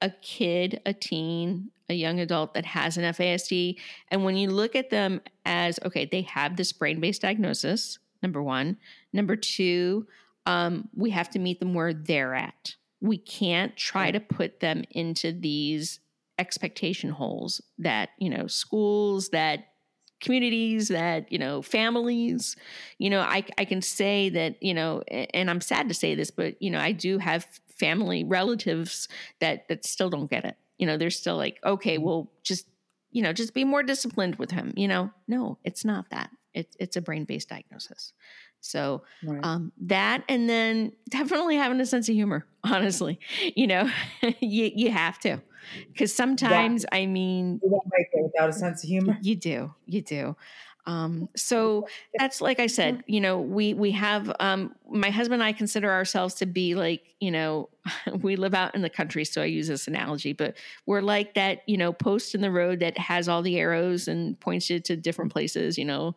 a 0.00 0.10
kid 0.10 0.80
a 0.86 0.92
teen 0.92 1.70
a 1.88 1.94
young 1.94 2.20
adult 2.20 2.54
that 2.54 2.66
has 2.66 2.96
an 2.98 3.04
fasd 3.14 3.76
and 4.10 4.24
when 4.24 4.36
you 4.36 4.50
look 4.50 4.76
at 4.76 4.90
them 4.90 5.20
as 5.46 5.80
okay 5.84 6.04
they 6.04 6.22
have 6.22 6.56
this 6.56 6.72
brain-based 6.72 7.22
diagnosis 7.22 7.98
number 8.22 8.42
one. 8.42 8.76
Number 9.12 9.36
two 9.36 10.06
um, 10.46 10.88
we 10.94 11.10
have 11.10 11.30
to 11.30 11.38
meet 11.38 11.60
them 11.60 11.74
where 11.74 11.92
they're 11.92 12.34
at. 12.34 12.74
We 13.00 13.18
can't 13.18 13.76
try 13.76 14.10
to 14.10 14.20
put 14.20 14.60
them 14.60 14.84
into 14.90 15.32
these 15.32 16.00
expectation 16.38 17.10
holes 17.10 17.60
that, 17.78 18.10
you 18.18 18.30
know, 18.30 18.46
schools, 18.46 19.30
that 19.30 19.68
communities, 20.20 20.88
that, 20.88 21.30
you 21.30 21.38
know, 21.38 21.62
families. 21.62 22.56
You 22.98 23.10
know, 23.10 23.20
I, 23.20 23.44
I 23.56 23.64
can 23.64 23.82
say 23.82 24.30
that, 24.30 24.62
you 24.62 24.74
know, 24.74 25.02
and 25.02 25.48
I'm 25.48 25.60
sad 25.60 25.88
to 25.88 25.94
say 25.94 26.14
this, 26.14 26.30
but, 26.30 26.60
you 26.60 26.70
know, 26.70 26.80
I 26.80 26.92
do 26.92 27.18
have 27.18 27.46
family 27.78 28.24
relatives 28.24 29.08
that 29.40 29.68
that 29.68 29.84
still 29.84 30.10
don't 30.10 30.30
get 30.30 30.44
it. 30.44 30.56
You 30.78 30.86
know, 30.86 30.96
they're 30.96 31.10
still 31.10 31.36
like, 31.36 31.58
okay, 31.64 31.96
mm-hmm. 31.96 32.04
well, 32.04 32.32
just 32.42 32.66
you 33.10 33.22
know, 33.22 33.32
just 33.32 33.54
be 33.54 33.64
more 33.64 33.82
disciplined 33.82 34.36
with 34.36 34.50
him. 34.50 34.72
You 34.76 34.88
know, 34.88 35.10
no, 35.26 35.58
it's 35.64 35.84
not 35.84 36.10
that. 36.10 36.30
It's 36.54 36.76
it's 36.78 36.96
a 36.96 37.00
brain 37.00 37.24
based 37.24 37.48
diagnosis. 37.48 38.12
So 38.60 39.02
right. 39.24 39.40
um, 39.42 39.72
that, 39.82 40.24
and 40.28 40.48
then 40.48 40.92
definitely 41.10 41.56
having 41.56 41.80
a 41.80 41.86
sense 41.86 42.08
of 42.08 42.14
humor. 42.14 42.46
Honestly, 42.64 43.18
you 43.54 43.66
know, 43.66 43.88
you 44.40 44.70
you 44.74 44.90
have 44.90 45.18
to, 45.20 45.40
because 45.92 46.14
sometimes 46.14 46.84
yeah. 46.90 46.98
I 46.98 47.06
mean, 47.06 47.60
you 47.62 47.70
won't 47.70 47.86
make 47.96 48.08
it 48.12 48.22
without 48.22 48.48
a 48.48 48.52
sense 48.52 48.82
of 48.82 48.88
humor. 48.88 49.16
You 49.22 49.36
do, 49.36 49.74
you 49.86 50.02
do. 50.02 50.36
Um, 50.88 51.28
so 51.36 51.86
that's 52.18 52.40
like 52.40 52.58
I 52.58 52.66
said, 52.66 53.04
you 53.06 53.20
know, 53.20 53.38
we 53.38 53.74
we 53.74 53.90
have 53.92 54.34
um, 54.40 54.74
my 54.90 55.10
husband 55.10 55.42
and 55.42 55.48
I 55.48 55.52
consider 55.52 55.90
ourselves 55.90 56.34
to 56.36 56.46
be 56.46 56.74
like, 56.74 57.14
you 57.20 57.30
know, 57.30 57.68
we 58.22 58.36
live 58.36 58.54
out 58.54 58.74
in 58.74 58.80
the 58.80 58.90
country, 58.90 59.24
so 59.24 59.42
I 59.42 59.44
use 59.44 59.68
this 59.68 59.86
analogy, 59.86 60.32
but 60.32 60.56
we're 60.86 61.02
like 61.02 61.34
that, 61.34 61.60
you 61.66 61.76
know, 61.76 61.92
post 61.92 62.34
in 62.34 62.40
the 62.40 62.50
road 62.50 62.80
that 62.80 62.96
has 62.96 63.28
all 63.28 63.42
the 63.42 63.58
arrows 63.58 64.08
and 64.08 64.40
points 64.40 64.70
you 64.70 64.80
to 64.80 64.96
different 64.96 65.30
places. 65.30 65.76
You 65.76 65.84
know, 65.84 66.16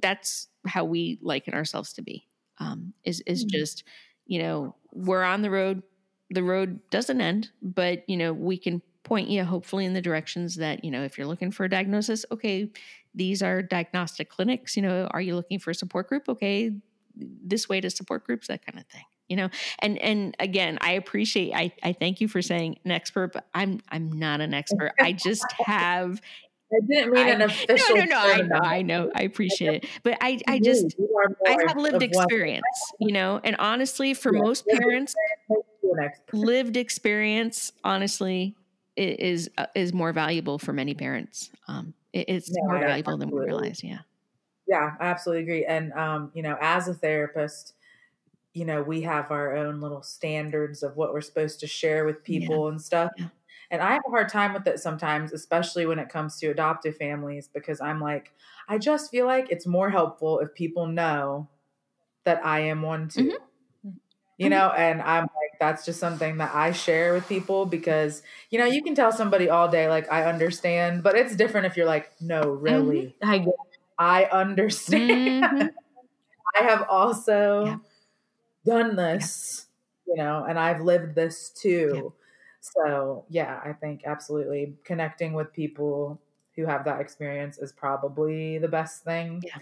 that's 0.00 0.48
how 0.66 0.84
we 0.84 1.18
liken 1.20 1.52
ourselves 1.52 1.92
to 1.92 2.02
be. 2.02 2.26
Um, 2.60 2.94
is 3.04 3.22
is 3.26 3.44
mm-hmm. 3.44 3.58
just 3.58 3.84
you 4.28 4.40
know, 4.40 4.76
we're 4.92 5.24
on 5.24 5.42
the 5.42 5.50
road. 5.50 5.82
The 6.30 6.44
road 6.44 6.78
doesn't 6.90 7.20
end, 7.20 7.50
but, 7.62 8.08
you 8.08 8.16
know, 8.16 8.32
we 8.32 8.58
can 8.58 8.82
point 9.02 9.28
you 9.28 9.42
hopefully 9.42 9.86
in 9.86 9.94
the 9.94 10.02
directions 10.02 10.56
that, 10.56 10.84
you 10.84 10.90
know, 10.90 11.02
if 11.02 11.16
you're 11.16 11.26
looking 11.26 11.50
for 11.50 11.64
a 11.64 11.70
diagnosis, 11.70 12.26
okay, 12.30 12.70
these 13.18 13.42
are 13.42 13.60
diagnostic 13.60 14.30
clinics. 14.30 14.76
You 14.76 14.82
know, 14.82 15.06
are 15.10 15.20
you 15.20 15.34
looking 15.34 15.58
for 15.58 15.70
a 15.70 15.74
support 15.74 16.08
group? 16.08 16.28
Okay, 16.28 16.72
this 17.14 17.68
way 17.68 17.80
to 17.80 17.90
support 17.90 18.24
groups, 18.24 18.46
that 18.48 18.64
kind 18.64 18.78
of 18.78 18.86
thing 18.86 19.04
you 19.28 19.36
know 19.36 19.50
and 19.80 19.98
and 19.98 20.34
again 20.40 20.78
i 20.80 20.92
appreciate 20.92 21.52
i 21.54 21.70
i 21.82 21.92
thank 21.92 22.20
you 22.20 22.28
for 22.28 22.40
saying 22.40 22.78
an 22.84 22.90
expert 22.90 23.32
but 23.32 23.46
i'm 23.54 23.78
i'm 23.90 24.10
not 24.10 24.40
an 24.40 24.54
expert 24.54 24.92
i 24.98 25.12
just 25.12 25.44
have 25.66 26.20
I 26.70 26.80
didn't 26.86 27.12
mean 27.12 27.26
I, 27.26 27.30
an 27.30 27.40
official. 27.40 27.96
No, 27.96 28.04
no, 28.04 28.10
no. 28.10 28.18
I 28.18 28.42
know, 28.42 28.58
I 28.58 28.82
know. 28.82 29.10
I 29.14 29.22
appreciate 29.22 29.84
it, 29.84 29.90
but 30.02 30.18
I, 30.20 30.38
I 30.46 30.58
just, 30.58 30.96
I 31.46 31.56
have 31.66 31.78
lived 31.78 32.02
experience, 32.02 32.66
you 33.00 33.12
know. 33.12 33.40
And 33.42 33.56
honestly, 33.56 34.12
for 34.12 34.34
yeah, 34.34 34.42
most 34.42 34.66
parents, 34.68 35.14
lived 36.30 36.76
experience, 36.76 37.72
honestly, 37.84 38.54
is 38.96 39.48
uh, 39.56 39.66
is 39.74 39.94
more 39.94 40.12
valuable 40.12 40.58
for 40.58 40.74
many 40.74 40.92
parents. 40.92 41.50
Um, 41.68 41.94
it's 42.12 42.50
no, 42.50 42.68
more 42.68 42.80
valuable 42.80 43.16
than 43.16 43.30
we 43.30 43.40
realize. 43.40 43.82
Yeah. 43.82 44.00
Yeah, 44.66 44.96
I 45.00 45.06
absolutely 45.06 45.42
agree. 45.44 45.64
And 45.64 45.92
um, 45.94 46.30
you 46.34 46.42
know, 46.42 46.56
as 46.60 46.88
a 46.88 46.94
therapist, 46.94 47.74
you 48.52 48.64
know, 48.64 48.82
we 48.82 49.00
have 49.02 49.30
our 49.30 49.56
own 49.56 49.80
little 49.80 50.02
standards 50.02 50.82
of 50.82 50.96
what 50.96 51.12
we're 51.12 51.20
supposed 51.20 51.60
to 51.60 51.66
share 51.66 52.04
with 52.04 52.22
people 52.22 52.64
yeah. 52.64 52.70
and 52.72 52.82
stuff. 52.82 53.10
Yeah. 53.16 53.28
And 53.70 53.82
I 53.82 53.92
have 53.92 54.02
a 54.06 54.10
hard 54.10 54.28
time 54.28 54.54
with 54.54 54.66
it 54.66 54.80
sometimes, 54.80 55.32
especially 55.32 55.86
when 55.86 55.98
it 55.98 56.08
comes 56.08 56.38
to 56.38 56.48
adoptive 56.48 56.96
families, 56.96 57.48
because 57.52 57.80
I'm 57.80 58.00
like, 58.00 58.32
I 58.66 58.78
just 58.78 59.10
feel 59.10 59.26
like 59.26 59.50
it's 59.50 59.66
more 59.66 59.90
helpful 59.90 60.40
if 60.40 60.54
people 60.54 60.86
know 60.86 61.48
that 62.24 62.44
I 62.44 62.60
am 62.60 62.82
one 62.82 63.08
too. 63.08 63.24
Mm-hmm. 63.24 63.44
You 64.38 64.50
know, 64.50 64.70
and 64.70 65.02
I'm 65.02 65.22
like, 65.22 65.58
that's 65.58 65.84
just 65.84 65.98
something 65.98 66.36
that 66.38 66.54
I 66.54 66.70
share 66.70 67.12
with 67.12 67.28
people 67.28 67.66
because, 67.66 68.22
you 68.50 68.58
know, 68.58 68.66
you 68.66 68.84
can 68.84 68.94
tell 68.94 69.10
somebody 69.10 69.50
all 69.50 69.68
day, 69.68 69.88
like, 69.88 70.10
I 70.12 70.24
understand, 70.24 71.02
but 71.02 71.16
it's 71.16 71.34
different 71.34 71.66
if 71.66 71.76
you're 71.76 71.86
like, 71.86 72.12
no, 72.20 72.42
really, 72.42 73.16
mm-hmm. 73.20 73.48
I, 73.98 74.22
I 74.22 74.24
understand. 74.26 75.44
Mm-hmm. 75.44 75.66
I 76.58 76.62
have 76.62 76.86
also 76.88 77.64
yeah. 77.64 77.76
done 78.64 78.96
this, 78.96 79.66
yeah. 80.06 80.14
you 80.14 80.22
know, 80.22 80.44
and 80.48 80.58
I've 80.58 80.80
lived 80.80 81.14
this 81.14 81.50
too. 81.50 81.92
Yeah. 81.94 82.10
So, 82.60 83.24
yeah, 83.28 83.60
I 83.64 83.72
think 83.72 84.02
absolutely 84.04 84.74
connecting 84.84 85.32
with 85.32 85.52
people 85.52 86.20
who 86.56 86.66
have 86.66 86.84
that 86.84 87.00
experience 87.00 87.58
is 87.58 87.72
probably 87.72 88.58
the 88.58 88.68
best 88.68 89.04
thing 89.04 89.42
yeah. 89.44 89.58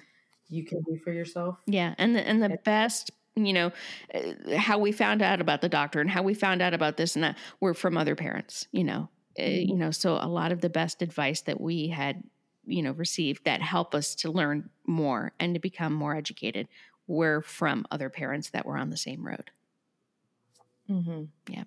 you 0.49 0.65
can 0.65 0.83
do 0.83 0.99
for 1.03 1.13
yourself. 1.13 1.59
Yeah, 1.67 1.95
and 1.99 2.17
the, 2.17 2.27
and 2.27 2.43
the 2.43 2.59
best 2.65 3.11
you 3.37 3.53
know 3.53 3.71
uh, 4.15 4.57
how 4.57 4.79
we 4.79 4.91
found 4.91 5.23
out 5.23 5.41
about 5.41 5.61
the 5.61 5.69
doctor 5.69 6.01
and 6.01 6.11
how 6.11 6.23
we 6.23 6.35
found 6.35 6.63
out 6.63 6.75
about 6.75 6.97
this 6.97 7.15
and 7.15 7.23
that 7.23 7.37
were 7.61 7.75
from 7.75 7.97
other 7.97 8.17
parents 8.17 8.67
you 8.73 8.83
know 8.83 9.09
uh, 9.39 9.43
mm-hmm. 9.43 9.71
you 9.71 9.77
know 9.77 9.91
so 9.91 10.19
a 10.21 10.29
lot 10.29 10.53
of 10.53 10.61
the 10.61 10.71
best 10.71 11.03
advice 11.03 11.43
that 11.43 11.61
we 11.61 11.89
had 11.89 12.23
you 12.67 12.83
know 12.83 12.93
received 12.93 13.45
that 13.45 13.63
help 13.63 13.95
us 13.95 14.15
to 14.15 14.31
learn 14.31 14.71
more 14.87 15.33
and 15.39 15.55
to 15.55 15.61
become 15.61 15.93
more 15.93 16.17
educated 16.17 16.67
were 17.07 17.41
from 17.43 17.87
other 17.91 18.09
parents 18.09 18.51
that 18.51 18.67
were 18.67 18.77
on 18.77 18.91
the 18.91 18.97
same 18.97 19.25
road 19.27 19.51
mm-hmm. 20.91 21.25
yeah 21.49 21.65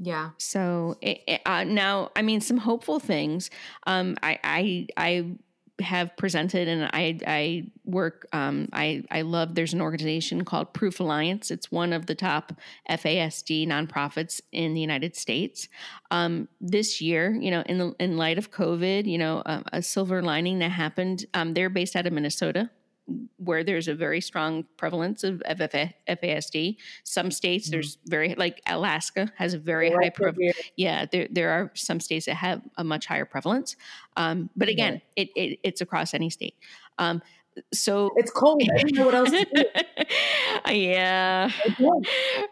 yeah. 0.00 0.30
So 0.38 0.96
it, 1.00 1.22
it, 1.26 1.40
uh, 1.44 1.64
now, 1.64 2.10
I 2.14 2.22
mean, 2.22 2.40
some 2.40 2.58
hopeful 2.58 3.00
things. 3.00 3.50
Um, 3.84 4.16
I, 4.22 4.38
I, 4.44 4.86
I 4.96 5.26
have 5.80 6.16
presented 6.16 6.68
and 6.68 6.84
I, 6.92 7.18
I 7.26 7.70
work, 7.84 8.26
um, 8.32 8.68
I, 8.72 9.04
I 9.10 9.22
love, 9.22 9.54
there's 9.54 9.72
an 9.72 9.80
organization 9.80 10.44
called 10.44 10.72
Proof 10.72 11.00
Alliance. 11.00 11.50
It's 11.50 11.70
one 11.70 11.92
of 11.92 12.06
the 12.06 12.14
top 12.14 12.52
FASD 12.90 13.66
nonprofits 13.66 14.40
in 14.52 14.74
the 14.74 14.80
United 14.80 15.14
States. 15.14 15.68
Um, 16.10 16.48
this 16.60 17.00
year, 17.00 17.30
you 17.32 17.50
know, 17.50 17.62
in 17.66 17.78
the, 17.78 17.94
in 18.00 18.16
light 18.16 18.38
of 18.38 18.50
COVID, 18.50 19.06
you 19.06 19.18
know, 19.18 19.38
uh, 19.46 19.62
a 19.72 19.82
silver 19.82 20.22
lining 20.22 20.58
that 20.58 20.70
happened, 20.70 21.26
um, 21.34 21.54
they're 21.54 21.70
based 21.70 21.96
out 21.96 22.06
of 22.06 22.12
Minnesota 22.12 22.70
where 23.38 23.64
there's 23.64 23.88
a 23.88 23.94
very 23.94 24.20
strong 24.20 24.64
prevalence 24.76 25.24
of 25.24 25.42
FASD. 25.48 26.76
Some 27.04 27.30
states 27.30 27.66
mm-hmm. 27.66 27.72
there's 27.72 27.98
very 28.06 28.34
like 28.34 28.60
Alaska 28.66 29.32
has 29.36 29.54
a 29.54 29.58
very 29.58 29.90
high 29.90 30.10
prevalence. 30.10 30.56
Yeah, 30.76 31.06
there 31.10 31.28
there 31.30 31.50
are 31.50 31.70
some 31.74 32.00
states 32.00 32.26
that 32.26 32.34
have 32.34 32.62
a 32.76 32.84
much 32.84 33.06
higher 33.06 33.24
prevalence. 33.24 33.76
Um, 34.16 34.50
but 34.56 34.68
again, 34.68 35.00
yeah. 35.16 35.22
it, 35.24 35.28
it, 35.36 35.58
it's 35.62 35.80
across 35.80 36.14
any 36.14 36.30
state. 36.30 36.54
Um, 36.98 37.22
so 37.72 38.10
it's 38.16 38.30
cold. 38.30 38.62
I 38.62 38.82
don't 38.82 38.94
know 38.94 39.04
what 39.06 39.14
else 39.14 39.30
to 39.30 39.44
do. 39.44 39.64
yeah, 40.72 41.50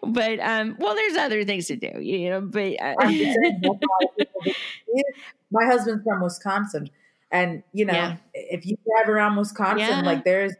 but 0.02 0.40
um, 0.40 0.76
well, 0.78 0.94
there's 0.94 1.16
other 1.16 1.44
things 1.44 1.66
to 1.66 1.76
do, 1.76 2.00
you 2.00 2.30
know. 2.30 2.40
But 2.40 2.80
uh, 2.80 2.94
my 5.50 5.64
husband's 5.64 6.02
from 6.04 6.22
Wisconsin, 6.22 6.90
and 7.30 7.62
you 7.72 7.84
know, 7.84 7.92
yeah. 7.92 8.16
if 8.34 8.66
you 8.66 8.76
drive 8.86 9.08
around 9.08 9.36
Wisconsin, 9.36 9.86
yeah. 9.88 10.02
like 10.02 10.24
there's 10.24 10.54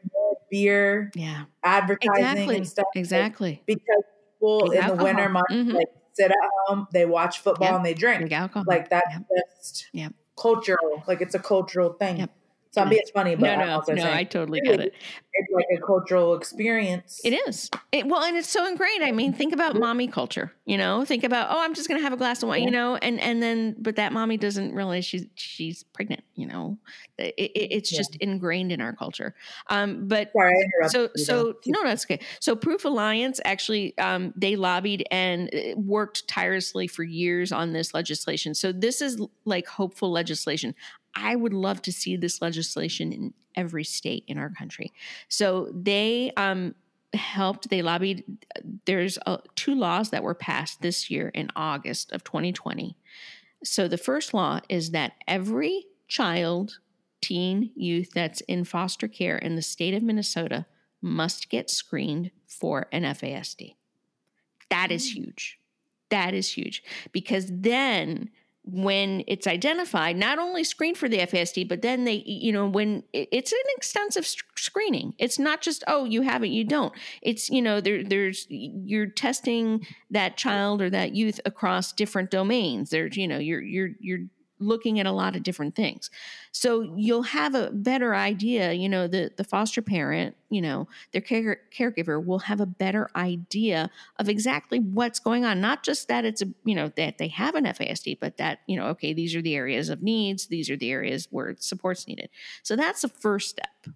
beer, 0.50 1.10
yeah, 1.14 1.44
advertising 1.62 2.24
exactly. 2.24 2.56
and 2.56 2.68
stuff, 2.68 2.86
exactly. 2.94 3.50
Like, 3.50 3.66
because 3.66 4.02
people 4.34 4.70
in 4.72 4.86
the 4.86 5.02
winter 5.02 5.28
months 5.28 5.52
mm-hmm. 5.52 5.70
like 5.72 5.88
sit 6.14 6.30
at 6.30 6.36
home, 6.66 6.86
they 6.92 7.06
watch 7.06 7.40
football 7.40 7.68
yep. 7.68 7.76
and 7.76 7.86
they 7.86 7.94
drink. 7.94 8.18
drink 8.18 8.32
alcohol. 8.32 8.64
Like 8.66 8.90
that's 8.90 9.06
yep. 9.10 9.22
just 9.58 9.86
yep. 9.92 10.12
cultural. 10.36 11.02
Like 11.06 11.20
it's 11.20 11.34
a 11.34 11.38
cultural 11.38 11.92
thing. 11.92 12.18
Yep. 12.18 12.30
So 12.72 12.82
I'm 12.82 12.90
being 12.90 13.00
funny, 13.14 13.36
but 13.36 13.56
no, 13.56 13.64
no, 13.64 13.78
no, 13.78 13.82
saying, 13.86 14.02
I 14.02 14.24
totally 14.24 14.60
get 14.60 14.80
it. 14.80 14.92
It's 15.38 15.52
like 15.52 15.66
a 15.78 15.80
cultural 15.80 16.34
experience. 16.34 17.20
It 17.24 17.32
is. 17.46 17.70
It, 17.92 18.06
well, 18.06 18.22
and 18.22 18.36
it's 18.36 18.48
so 18.48 18.66
ingrained. 18.66 19.04
I 19.04 19.12
mean, 19.12 19.32
think 19.32 19.54
about 19.54 19.78
mommy 19.78 20.08
culture. 20.08 20.52
You 20.66 20.76
know, 20.76 21.04
think 21.04 21.22
about 21.22 21.46
oh, 21.50 21.60
I'm 21.62 21.74
just 21.74 21.88
going 21.88 22.00
to 22.00 22.02
have 22.02 22.12
a 22.12 22.16
glass 22.16 22.42
of 22.42 22.48
wine. 22.48 22.64
You 22.64 22.72
know, 22.72 22.96
and 22.96 23.20
and 23.20 23.40
then 23.40 23.76
but 23.78 23.96
that 23.96 24.12
mommy 24.12 24.36
doesn't 24.36 24.74
realize 24.74 25.04
she's 25.04 25.24
she's 25.36 25.84
pregnant. 25.84 26.24
You 26.34 26.48
know, 26.48 26.78
it, 27.18 27.34
it, 27.36 27.68
it's 27.72 27.92
yeah. 27.92 27.98
just 27.98 28.16
ingrained 28.16 28.72
in 28.72 28.80
our 28.80 28.92
culture. 28.92 29.36
Um, 29.68 30.08
but 30.08 30.32
Sorry, 30.32 30.68
so 30.88 31.08
so 31.14 31.54
no, 31.66 31.84
that's 31.84 32.04
okay. 32.04 32.18
So 32.40 32.56
Proof 32.56 32.84
Alliance 32.84 33.40
actually 33.44 33.96
um, 33.98 34.32
they 34.36 34.56
lobbied 34.56 35.06
and 35.12 35.48
uh, 35.54 35.76
worked 35.76 36.26
tirelessly 36.26 36.88
for 36.88 37.04
years 37.04 37.52
on 37.52 37.72
this 37.72 37.94
legislation. 37.94 38.52
So 38.52 38.72
this 38.72 39.00
is 39.00 39.22
like 39.44 39.68
hopeful 39.68 40.10
legislation. 40.10 40.74
I 41.14 41.36
would 41.36 41.54
love 41.54 41.80
to 41.82 41.92
see 41.92 42.16
this 42.16 42.42
legislation 42.42 43.12
in 43.12 43.34
every 43.54 43.84
state 43.84 44.24
in 44.26 44.36
our 44.36 44.50
country. 44.50 44.92
So 45.28 45.70
they 45.72 46.32
um, 46.36 46.74
helped, 47.16 47.68
they 47.68 47.82
lobbied. 47.82 48.24
There's 48.84 49.18
uh, 49.26 49.38
two 49.54 49.74
laws 49.74 50.10
that 50.10 50.22
were 50.22 50.34
passed 50.34 50.82
this 50.82 51.10
year 51.10 51.28
in 51.28 51.50
August 51.56 52.12
of 52.12 52.24
2020. 52.24 52.96
So 53.64 53.88
the 53.88 53.98
first 53.98 54.34
law 54.34 54.60
is 54.68 54.90
that 54.90 55.12
every 55.26 55.86
child, 56.08 56.78
teen, 57.20 57.70
youth 57.74 58.10
that's 58.14 58.40
in 58.42 58.64
foster 58.64 59.08
care 59.08 59.36
in 59.38 59.56
the 59.56 59.62
state 59.62 59.94
of 59.94 60.02
Minnesota 60.02 60.66
must 61.02 61.48
get 61.48 61.70
screened 61.70 62.30
for 62.46 62.86
an 62.92 63.02
FASD. 63.02 63.74
That 64.70 64.90
is 64.90 65.08
mm. 65.10 65.14
huge. 65.14 65.58
That 66.10 66.34
is 66.34 66.52
huge 66.52 66.84
because 67.12 67.46
then 67.50 68.30
when 68.66 69.22
it's 69.28 69.46
identified, 69.46 70.16
not 70.16 70.40
only 70.40 70.64
screen 70.64 70.96
for 70.96 71.08
the 71.08 71.18
FASD, 71.18 71.68
but 71.68 71.82
then 71.82 72.04
they, 72.04 72.24
you 72.26 72.52
know, 72.52 72.66
when 72.66 73.04
it's 73.12 73.52
an 73.52 73.58
extensive 73.76 74.26
screening, 74.56 75.14
it's 75.18 75.38
not 75.38 75.60
just 75.60 75.84
oh 75.86 76.04
you 76.04 76.22
have 76.22 76.42
it, 76.42 76.48
you 76.48 76.64
don't. 76.64 76.92
It's 77.22 77.48
you 77.48 77.62
know 77.62 77.80
there 77.80 78.02
there's 78.02 78.46
you're 78.50 79.06
testing 79.06 79.86
that 80.10 80.36
child 80.36 80.82
or 80.82 80.90
that 80.90 81.14
youth 81.14 81.40
across 81.44 81.92
different 81.92 82.30
domains. 82.30 82.90
There's 82.90 83.16
you 83.16 83.28
know 83.28 83.38
you're 83.38 83.62
you're 83.62 83.90
you're 84.00 84.26
looking 84.59 84.98
at 84.98 85.07
a 85.07 85.12
lot 85.12 85.36
of 85.36 85.42
different 85.42 85.74
things. 85.74 86.11
So 86.50 86.94
you'll 86.96 87.22
have 87.22 87.54
a 87.54 87.70
better 87.70 88.14
idea, 88.14 88.72
you 88.72 88.88
know, 88.88 89.07
the 89.07 89.30
the 89.36 89.44
foster 89.44 89.82
parent, 89.82 90.36
you 90.48 90.62
know, 90.62 90.88
their 91.12 91.20
care, 91.20 91.61
caregiver 91.76 92.24
will 92.24 92.40
have 92.40 92.61
a 92.61 92.66
better 92.66 93.11
idea 93.14 93.90
of 94.18 94.28
exactly 94.28 94.78
what's 94.78 95.18
going 95.18 95.44
on, 95.44 95.61
not 95.61 95.82
just 95.82 96.09
that 96.09 96.24
it's 96.24 96.42
a, 96.42 96.46
you 96.64 96.74
know, 96.74 96.90
that 96.96 97.18
they 97.18 97.28
have 97.28 97.54
an 97.54 97.64
FASD, 97.64 98.18
but 98.20 98.38
that, 98.38 98.61
you 98.66 98.76
know, 98.76 98.86
okay, 98.88 99.12
these 99.12 99.34
are 99.34 99.42
the 99.42 99.54
areas 99.54 99.88
of 99.88 100.02
needs, 100.02 100.46
these 100.46 100.70
are 100.70 100.76
the 100.76 100.90
areas 100.90 101.28
where 101.30 101.54
support's 101.59 102.07
needed. 102.07 102.30
So 102.62 102.76
that's 102.76 103.02
the 103.02 103.09
first 103.09 103.50
step. 103.50 103.94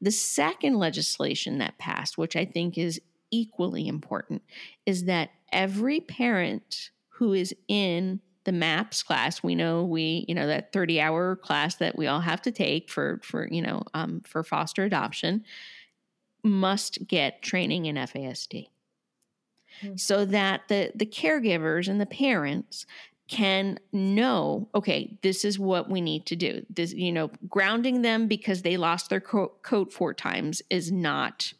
The 0.00 0.12
second 0.12 0.76
legislation 0.76 1.58
that 1.58 1.78
passed, 1.78 2.16
which 2.16 2.36
I 2.36 2.44
think 2.44 2.78
is 2.78 3.00
equally 3.30 3.88
important, 3.88 4.42
is 4.86 5.04
that 5.04 5.30
every 5.52 6.00
parent 6.00 6.90
who 7.08 7.32
is 7.32 7.54
in 7.66 8.20
the 8.48 8.52
maps 8.52 9.02
class 9.02 9.42
we 9.42 9.54
know 9.54 9.84
we 9.84 10.24
you 10.26 10.34
know 10.34 10.46
that 10.46 10.72
30 10.72 11.02
hour 11.02 11.36
class 11.36 11.74
that 11.74 11.98
we 11.98 12.06
all 12.06 12.20
have 12.20 12.40
to 12.40 12.50
take 12.50 12.88
for 12.88 13.20
for 13.22 13.46
you 13.50 13.60
know 13.60 13.82
um, 13.92 14.22
for 14.26 14.42
foster 14.42 14.84
adoption 14.84 15.44
must 16.42 17.06
get 17.06 17.42
training 17.42 17.84
in 17.84 17.96
fasd 17.96 18.54
mm-hmm. 19.82 19.96
so 19.96 20.24
that 20.24 20.62
the 20.68 20.90
the 20.94 21.04
caregivers 21.04 21.88
and 21.88 22.00
the 22.00 22.06
parents 22.06 22.86
can 23.28 23.78
know 23.92 24.66
okay 24.74 25.18
this 25.20 25.44
is 25.44 25.58
what 25.58 25.90
we 25.90 26.00
need 26.00 26.24
to 26.24 26.34
do 26.34 26.64
this 26.70 26.94
you 26.94 27.12
know 27.12 27.30
grounding 27.50 28.00
them 28.00 28.26
because 28.26 28.62
they 28.62 28.78
lost 28.78 29.10
their 29.10 29.20
co- 29.20 29.52
coat 29.60 29.92
four 29.92 30.14
times 30.14 30.62
is 30.70 30.90
not 30.90 31.52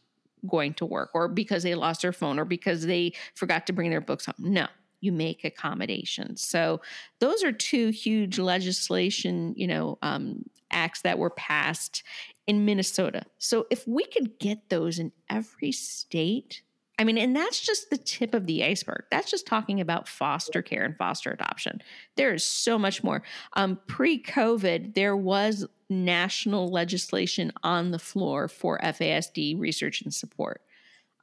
going 0.47 0.73
to 0.73 0.87
work 0.87 1.11
or 1.13 1.29
because 1.29 1.65
they 1.65 1.75
lost 1.75 2.01
their 2.01 2.15
phone 2.15 2.39
or 2.39 2.47
because 2.47 2.87
they 2.87 3.13
forgot 3.35 3.67
to 3.67 3.75
bring 3.75 3.91
their 3.91 4.01
books 4.01 4.25
home. 4.25 4.37
No, 4.39 4.69
you 5.01 5.13
make 5.13 5.45
accommodations. 5.45 6.47
So 6.47 6.81
those 7.21 7.43
are 7.43 7.53
two 7.53 7.89
huge 7.91 8.39
legislation, 8.39 9.55
you 9.57 9.67
know, 9.67 9.99
um, 10.03 10.45
acts 10.71 11.03
that 11.03 11.19
were 11.19 11.31
passed 11.31 12.03
in 12.47 12.65
Minnesota. 12.65 13.25
So 13.39 13.67
if 13.71 13.87
we 13.87 14.05
could 14.05 14.39
get 14.39 14.69
those 14.69 14.99
in 14.99 15.13
every 15.31 15.73
state, 15.73 16.63
I 16.99 17.05
mean, 17.05 17.17
and 17.17 17.37
that's 17.37 17.61
just 17.61 17.91
the 17.91 17.97
tip 17.97 18.35
of 18.35 18.47
the 18.47 18.65
iceberg. 18.65 19.05
That's 19.11 19.31
just 19.31 19.47
talking 19.47 19.81
about 19.81 20.09
foster 20.09 20.63
care 20.63 20.85
and 20.85 20.97
foster 20.97 21.31
adoption. 21.31 21.81
There 22.17 22.35
is 22.35 22.45
so 22.45 22.77
much 22.77 23.05
more. 23.05 23.23
Um, 23.53 23.79
Pre 23.87 24.21
COVID, 24.21 24.95
there 24.95 25.17
was 25.17 25.65
national 25.89 26.69
legislation 26.69 27.53
on 27.63 27.93
the 27.93 27.99
floor 28.01 28.49
for 28.49 28.81
FASD 28.83 29.59
research 29.59 30.03
and 30.03 30.13
support. 30.13 30.63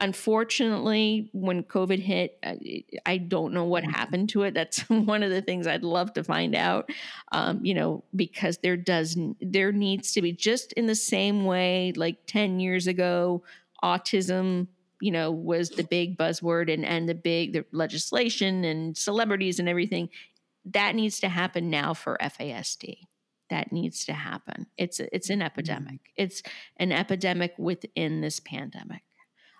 Unfortunately, 0.02 1.30
when 1.32 1.64
COVID 1.64 2.00
hit, 2.00 2.38
I, 3.06 3.18
don't 3.18 3.54
know 3.54 3.64
what 3.64 3.86
happened 3.86 4.28
to 4.30 4.44
it. 4.44 4.54
That's 4.54 4.80
one 4.90 5.24
of 5.24 5.30
the 5.30 5.42
things 5.42 5.68
I'd 5.68 5.84
love 5.84 6.12
to 6.14 6.24
find 6.24 6.54
out. 6.54 6.90
Um, 7.32 7.64
you 7.64 7.74
know, 7.74 8.04
because 8.14 8.58
there 8.58 8.76
does 8.76 9.18
there 9.40 9.72
needs 9.72 10.12
to 10.14 10.22
be 10.22 10.34
just 10.34 10.74
in 10.74 10.86
the 10.88 10.96
same 10.96 11.46
way, 11.46 11.94
like 11.96 12.26
ten 12.28 12.60
years 12.60 12.88
ago, 12.88 13.44
autism 13.84 14.68
you 15.02 15.12
know 15.12 15.32
was 15.32 15.70
the 15.70 15.84
big 15.84 16.18
buzzword 16.18 16.74
and 16.74 16.86
and 16.86 17.08
the 17.08 17.16
big 17.16 17.54
the 17.54 17.66
legislation 17.72 18.66
and 18.66 18.98
celebrities 18.98 19.60
and 19.60 19.70
everything 19.70 20.10
that 20.66 20.96
needs 20.96 21.20
to 21.20 21.30
happen 21.30 21.70
now 21.70 21.94
for 21.94 22.18
FASD 22.22 22.98
that 23.50 23.72
needs 23.72 24.06
to 24.06 24.14
happen. 24.14 24.68
It's 24.78 25.00
it's 25.00 25.30
an 25.30 25.42
epidemic. 25.42 26.00
It's 26.18 26.42
an 26.78 26.92
epidemic 26.92 27.54
within 27.58 28.22
this 28.22 28.40
pandemic 28.40 29.04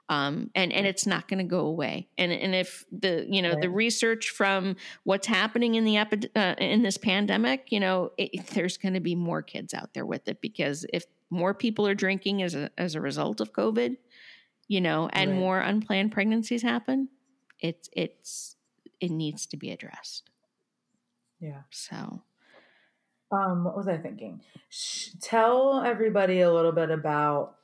um, 0.10 0.52
and 0.54 0.72
and 0.72 0.86
it's 0.86 1.08
not 1.08 1.28
going 1.28 1.40
to 1.40 1.44
go 1.44 1.62
away. 1.62 2.08
And 2.18 2.32
and 2.32 2.54
if 2.54 2.86
the 2.92 3.26
you 3.28 3.42
know 3.42 3.54
right. 3.54 3.62
the 3.62 3.70
research 3.70 4.30
from 4.30 4.76
what's 5.04 5.28
happening 5.28 5.76
in 5.76 5.84
the 5.84 5.98
epi- 5.98 6.30
uh, 6.36 6.56
in 6.60 6.84
this 6.84 6.98
pandemic, 6.98 7.72
you 7.72 7.80
know, 7.80 8.12
it, 8.18 8.48
there's 8.48 8.78
going 8.78 8.94
to 8.94 9.00
be 9.00 9.16
more 9.16 9.42
kids 9.42 9.74
out 9.74 9.94
there 9.94 10.06
with 10.06 10.28
it 10.28 10.42
because 10.42 10.86
if 10.94 11.06
more 11.30 11.54
people 11.54 11.88
are 11.88 11.96
drinking 11.96 12.44
as 12.44 12.54
a 12.54 12.70
as 12.78 12.96
a 12.96 13.02
result 13.02 13.42
of 13.42 13.52
COVID, 13.52 13.98
you 14.68 14.82
know, 14.82 15.10
and 15.12 15.32
right. 15.32 15.40
more 15.40 15.60
unplanned 15.60 16.12
pregnancies 16.12 16.62
happen, 16.62 17.10
it's 17.60 17.90
it's 17.94 18.56
it 19.00 19.10
needs 19.10 19.48
to 19.48 19.58
be 19.58 19.72
addressed. 19.72 20.30
Yeah. 21.40 21.62
So 21.72 22.22
um 23.32 23.64
what 23.64 23.76
was 23.76 23.88
I 23.88 23.98
thinking? 23.98 24.42
Sh- 24.70 25.10
tell 25.20 25.82
everybody 25.84 26.42
a 26.42 26.54
little 26.54 26.72
bit 26.72 26.92
about 26.92 27.56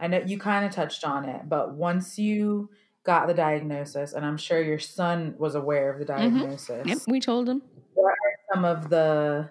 I 0.00 0.06
know 0.06 0.22
you 0.24 0.38
kind 0.38 0.64
of 0.64 0.72
touched 0.72 1.04
on 1.04 1.28
it, 1.28 1.48
but 1.48 1.74
once 1.74 2.18
you 2.18 2.70
got 3.04 3.26
the 3.26 3.34
diagnosis 3.34 4.12
and 4.12 4.24
I'm 4.24 4.36
sure 4.36 4.60
your 4.60 4.78
son 4.78 5.34
was 5.38 5.54
aware 5.54 5.90
of 5.90 5.98
the 5.98 6.04
diagnosis. 6.04 6.70
Mm-hmm. 6.70 6.88
Yep, 6.88 6.98
we 7.08 7.20
told 7.20 7.48
him. 7.48 7.62
What 7.94 8.12
are 8.12 8.54
some 8.54 8.64
of 8.64 8.90
the 8.90 9.50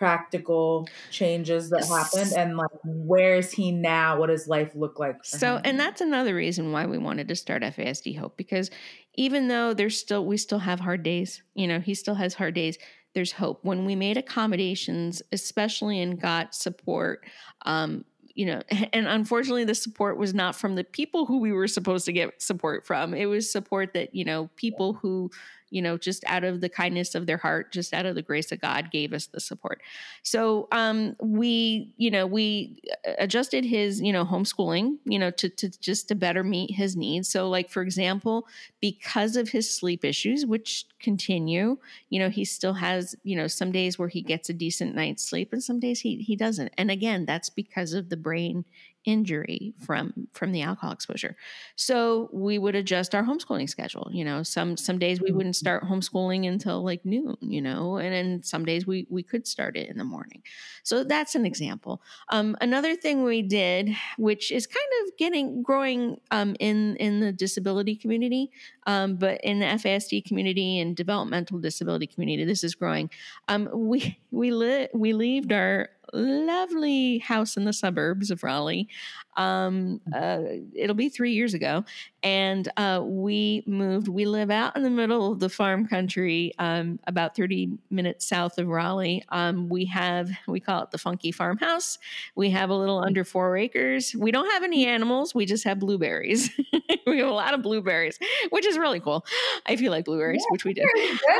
practical 0.00 0.88
changes 1.10 1.68
that 1.68 1.84
happened 1.84 2.32
and 2.34 2.56
like 2.56 2.70
where 2.84 3.36
is 3.36 3.52
he 3.52 3.70
now 3.70 4.18
what 4.18 4.28
does 4.28 4.48
life 4.48 4.72
look 4.74 4.98
like 4.98 5.22
so 5.22 5.56
him? 5.56 5.62
and 5.66 5.78
that's 5.78 6.00
another 6.00 6.34
reason 6.34 6.72
why 6.72 6.86
we 6.86 6.96
wanted 6.96 7.28
to 7.28 7.36
start 7.36 7.62
fasd 7.62 8.16
hope 8.16 8.34
because 8.38 8.70
even 9.16 9.48
though 9.48 9.74
there's 9.74 10.00
still 10.00 10.24
we 10.24 10.38
still 10.38 10.58
have 10.58 10.80
hard 10.80 11.02
days 11.02 11.42
you 11.52 11.68
know 11.68 11.80
he 11.80 11.94
still 11.94 12.14
has 12.14 12.32
hard 12.32 12.54
days 12.54 12.78
there's 13.12 13.32
hope 13.32 13.58
when 13.62 13.84
we 13.84 13.94
made 13.94 14.16
accommodations 14.16 15.20
especially 15.32 16.00
and 16.00 16.18
got 16.18 16.54
support 16.54 17.22
um, 17.66 18.02
you 18.40 18.46
know, 18.46 18.62
and 18.94 19.06
unfortunately, 19.06 19.64
the 19.64 19.74
support 19.74 20.16
was 20.16 20.32
not 20.32 20.56
from 20.56 20.74
the 20.74 20.82
people 20.82 21.26
who 21.26 21.40
we 21.40 21.52
were 21.52 21.68
supposed 21.68 22.06
to 22.06 22.12
get 22.12 22.40
support 22.40 22.86
from. 22.86 23.12
It 23.12 23.26
was 23.26 23.52
support 23.52 23.92
that, 23.92 24.14
you 24.14 24.24
know, 24.24 24.48
people 24.56 24.94
who 24.94 25.30
you 25.70 25.80
know, 25.80 25.96
just 25.96 26.24
out 26.26 26.44
of 26.44 26.60
the 26.60 26.68
kindness 26.68 27.14
of 27.14 27.26
their 27.26 27.36
heart, 27.36 27.72
just 27.72 27.94
out 27.94 28.06
of 28.06 28.14
the 28.14 28.22
grace 28.22 28.52
of 28.52 28.60
God, 28.60 28.90
gave 28.90 29.12
us 29.12 29.26
the 29.26 29.40
support. 29.40 29.80
So 30.22 30.68
um, 30.72 31.16
we, 31.20 31.92
you 31.96 32.10
know, 32.10 32.26
we 32.26 32.82
uh, 33.06 33.12
adjusted 33.18 33.64
his, 33.64 34.00
you 34.00 34.12
know, 34.12 34.24
homeschooling, 34.24 34.98
you 35.04 35.18
know, 35.18 35.30
to, 35.32 35.48
to 35.48 35.70
just 35.80 36.08
to 36.08 36.14
better 36.14 36.44
meet 36.44 36.72
his 36.72 36.96
needs. 36.96 37.28
So, 37.28 37.48
like 37.48 37.70
for 37.70 37.82
example, 37.82 38.46
because 38.80 39.36
of 39.36 39.48
his 39.50 39.70
sleep 39.70 40.04
issues, 40.04 40.44
which 40.44 40.86
continue, 41.00 41.78
you 42.10 42.18
know, 42.18 42.28
he 42.28 42.44
still 42.44 42.74
has, 42.74 43.14
you 43.22 43.36
know, 43.36 43.46
some 43.46 43.72
days 43.72 43.98
where 43.98 44.08
he 44.08 44.22
gets 44.22 44.48
a 44.48 44.52
decent 44.52 44.94
night's 44.94 45.22
sleep, 45.22 45.52
and 45.52 45.62
some 45.62 45.80
days 45.80 46.00
he 46.00 46.16
he 46.16 46.36
doesn't. 46.36 46.72
And 46.76 46.90
again, 46.90 47.24
that's 47.24 47.50
because 47.50 47.92
of 47.92 48.08
the 48.08 48.16
brain 48.16 48.64
injury 49.04 49.74
from 49.78 50.12
from 50.32 50.52
the 50.52 50.62
alcohol 50.62 50.92
exposure. 50.92 51.36
So 51.76 52.28
we 52.32 52.58
would 52.58 52.74
adjust 52.74 53.14
our 53.14 53.22
homeschooling 53.22 53.68
schedule 53.68 54.08
you 54.12 54.24
know 54.24 54.42
some 54.42 54.76
some 54.76 54.98
days 54.98 55.20
we 55.20 55.32
wouldn't 55.32 55.54
mm-hmm. 55.54 55.66
start 55.66 55.84
homeschooling 55.84 56.46
until 56.46 56.84
like 56.84 57.04
noon 57.04 57.36
you 57.40 57.62
know 57.62 57.96
and 57.96 58.12
then 58.12 58.42
some 58.42 58.64
days 58.64 58.86
we 58.86 59.06
we 59.10 59.22
could 59.22 59.46
start 59.46 59.76
it 59.76 59.88
in 59.88 59.96
the 59.96 60.04
morning. 60.04 60.42
So 60.82 61.04
that's 61.04 61.34
an 61.34 61.46
example. 61.46 62.02
Um, 62.30 62.56
another 62.60 62.96
thing 62.96 63.22
we 63.22 63.42
did 63.42 63.90
which 64.18 64.50
is 64.50 64.66
kind 64.66 64.92
of 65.02 65.16
getting 65.16 65.62
growing 65.62 66.20
um, 66.30 66.56
in 66.60 66.96
in 66.96 67.20
the 67.20 67.32
disability 67.32 67.96
community 67.96 68.50
um, 68.86 69.16
but 69.16 69.40
in 69.42 69.60
the 69.60 69.66
fasd 69.66 70.26
community 70.26 70.78
and 70.78 70.96
developmental 70.96 71.58
disability 71.58 72.06
community 72.06 72.44
this 72.44 72.64
is 72.64 72.74
growing. 72.74 73.10
Um, 73.48 73.68
we 73.72 74.18
we 74.30 74.52
li- 74.52 74.88
we 74.94 75.12
leaved 75.12 75.52
our 75.52 75.88
lovely 76.12 77.18
house 77.18 77.56
in 77.56 77.64
the 77.64 77.72
suburbs 77.72 78.30
of 78.30 78.42
Raleigh. 78.42 78.88
Um, 79.36 80.00
uh, 80.14 80.40
it'll 80.74 80.96
be 80.96 81.08
three 81.08 81.32
years 81.32 81.54
ago, 81.54 81.84
and 82.22 82.70
uh, 82.76 83.00
we 83.04 83.62
moved. 83.66 84.08
We 84.08 84.26
live 84.26 84.50
out 84.50 84.76
in 84.76 84.82
the 84.82 84.90
middle 84.90 85.32
of 85.32 85.40
the 85.40 85.48
farm 85.48 85.86
country, 85.86 86.52
um, 86.58 86.98
about 87.06 87.36
thirty 87.36 87.78
minutes 87.90 88.26
south 88.26 88.58
of 88.58 88.68
Raleigh. 88.68 89.24
Um, 89.28 89.68
we 89.68 89.86
have 89.86 90.30
we 90.46 90.60
call 90.60 90.82
it 90.82 90.90
the 90.90 90.98
funky 90.98 91.32
farmhouse. 91.32 91.98
We 92.34 92.50
have 92.50 92.70
a 92.70 92.74
little 92.74 92.98
under 92.98 93.24
four 93.24 93.56
acres. 93.56 94.14
We 94.14 94.30
don't 94.30 94.50
have 94.50 94.62
any 94.62 94.86
animals. 94.86 95.34
We 95.34 95.46
just 95.46 95.64
have 95.64 95.78
blueberries. 95.78 96.50
we 97.06 97.18
have 97.18 97.28
a 97.28 97.32
lot 97.32 97.54
of 97.54 97.62
blueberries, 97.62 98.18
which 98.50 98.66
is 98.66 98.78
really 98.78 99.00
cool. 99.00 99.24
I 99.66 99.76
feel 99.76 99.90
like 99.90 100.04
blueberries, 100.04 100.42
yeah, 100.46 100.52
which 100.52 100.64
we 100.64 100.74
do. 100.74 100.84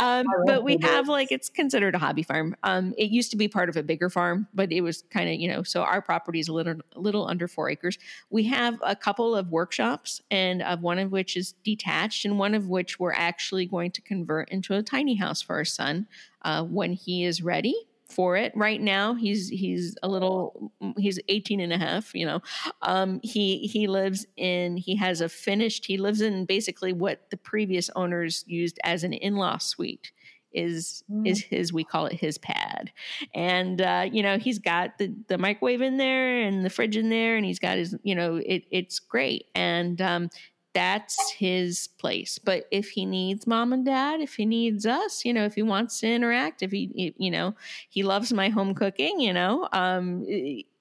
Um, 0.00 0.26
but 0.46 0.62
we 0.62 0.78
have 0.82 1.08
like 1.08 1.32
it's 1.32 1.48
considered 1.48 1.94
a 1.94 1.98
hobby 1.98 2.22
farm. 2.22 2.56
Um, 2.62 2.94
it 2.96 3.10
used 3.10 3.30
to 3.32 3.36
be 3.36 3.48
part 3.48 3.68
of 3.68 3.76
a 3.76 3.82
bigger 3.82 4.08
farm, 4.08 4.48
but 4.54 4.72
it 4.72 4.80
was 4.80 5.02
kind 5.10 5.28
of 5.28 5.34
you 5.34 5.48
know. 5.48 5.62
So 5.62 5.82
our 5.82 6.00
property 6.00 6.40
is 6.40 6.48
a 6.48 6.52
little 6.52 6.76
a 6.94 7.00
little 7.00 7.26
under 7.26 7.48
four 7.48 7.68
acres 7.68 7.89
We 8.30 8.44
have 8.44 8.78
a 8.82 8.96
couple 8.96 9.34
of 9.34 9.50
workshops, 9.50 10.20
and 10.30 10.62
of 10.62 10.82
one 10.82 10.98
of 10.98 11.12
which 11.12 11.36
is 11.36 11.54
detached, 11.64 12.24
and 12.24 12.38
one 12.38 12.54
of 12.54 12.68
which 12.68 12.98
we're 12.98 13.12
actually 13.12 13.66
going 13.66 13.90
to 13.92 14.02
convert 14.02 14.50
into 14.50 14.74
a 14.74 14.82
tiny 14.82 15.14
house 15.14 15.42
for 15.42 15.56
our 15.56 15.64
son 15.64 16.06
uh, 16.42 16.64
when 16.64 16.92
he 16.92 17.24
is 17.24 17.42
ready 17.42 17.74
for 18.10 18.36
it. 18.36 18.52
Right 18.56 18.80
now 18.80 19.14
he's 19.14 19.48
he's 19.48 19.96
a 20.02 20.08
little 20.08 20.72
he's 20.98 21.18
18 21.28 21.60
and 21.60 21.72
a 21.72 21.78
half 21.78 22.14
you 22.14 22.26
know. 22.26 22.42
Um, 22.82 23.20
he 23.22 23.66
he 23.66 23.86
lives 23.86 24.26
in 24.36 24.76
he 24.76 24.96
has 24.96 25.20
a 25.20 25.28
finished 25.28 25.86
he 25.86 25.96
lives 25.96 26.20
in 26.20 26.44
basically 26.44 26.92
what 26.92 27.30
the 27.30 27.36
previous 27.36 27.88
owners 27.96 28.44
used 28.46 28.78
as 28.84 29.04
an 29.04 29.12
in-law 29.12 29.58
suite 29.58 30.12
is 30.52 31.04
mm. 31.10 31.26
is 31.26 31.42
his 31.42 31.72
we 31.72 31.84
call 31.84 32.06
it 32.06 32.12
his 32.12 32.38
pad 32.38 32.92
and 33.34 33.80
uh, 33.80 34.08
you 34.10 34.22
know 34.22 34.38
he's 34.38 34.58
got 34.58 34.98
the 34.98 35.12
the 35.28 35.38
microwave 35.38 35.82
in 35.82 35.96
there 35.96 36.40
and 36.40 36.64
the 36.64 36.70
fridge 36.70 36.96
in 36.96 37.10
there 37.10 37.36
and 37.36 37.44
he's 37.44 37.58
got 37.58 37.76
his 37.76 37.96
you 38.02 38.14
know 38.14 38.36
it, 38.36 38.64
it's 38.70 38.98
great 38.98 39.46
and 39.54 40.00
um, 40.00 40.28
that's 40.72 41.32
his 41.32 41.88
place 41.98 42.38
but 42.38 42.66
if 42.70 42.90
he 42.90 43.04
needs 43.04 43.46
mom 43.46 43.72
and 43.72 43.84
dad 43.84 44.20
if 44.20 44.34
he 44.34 44.46
needs 44.46 44.86
us 44.86 45.24
you 45.24 45.32
know 45.32 45.44
if 45.44 45.54
he 45.54 45.62
wants 45.62 46.00
to 46.00 46.06
interact 46.08 46.62
if 46.62 46.70
he 46.70 47.14
you 47.16 47.30
know 47.30 47.54
he 47.88 48.02
loves 48.02 48.32
my 48.32 48.48
home 48.48 48.74
cooking 48.74 49.20
you 49.20 49.32
know 49.32 49.68
um, 49.72 50.24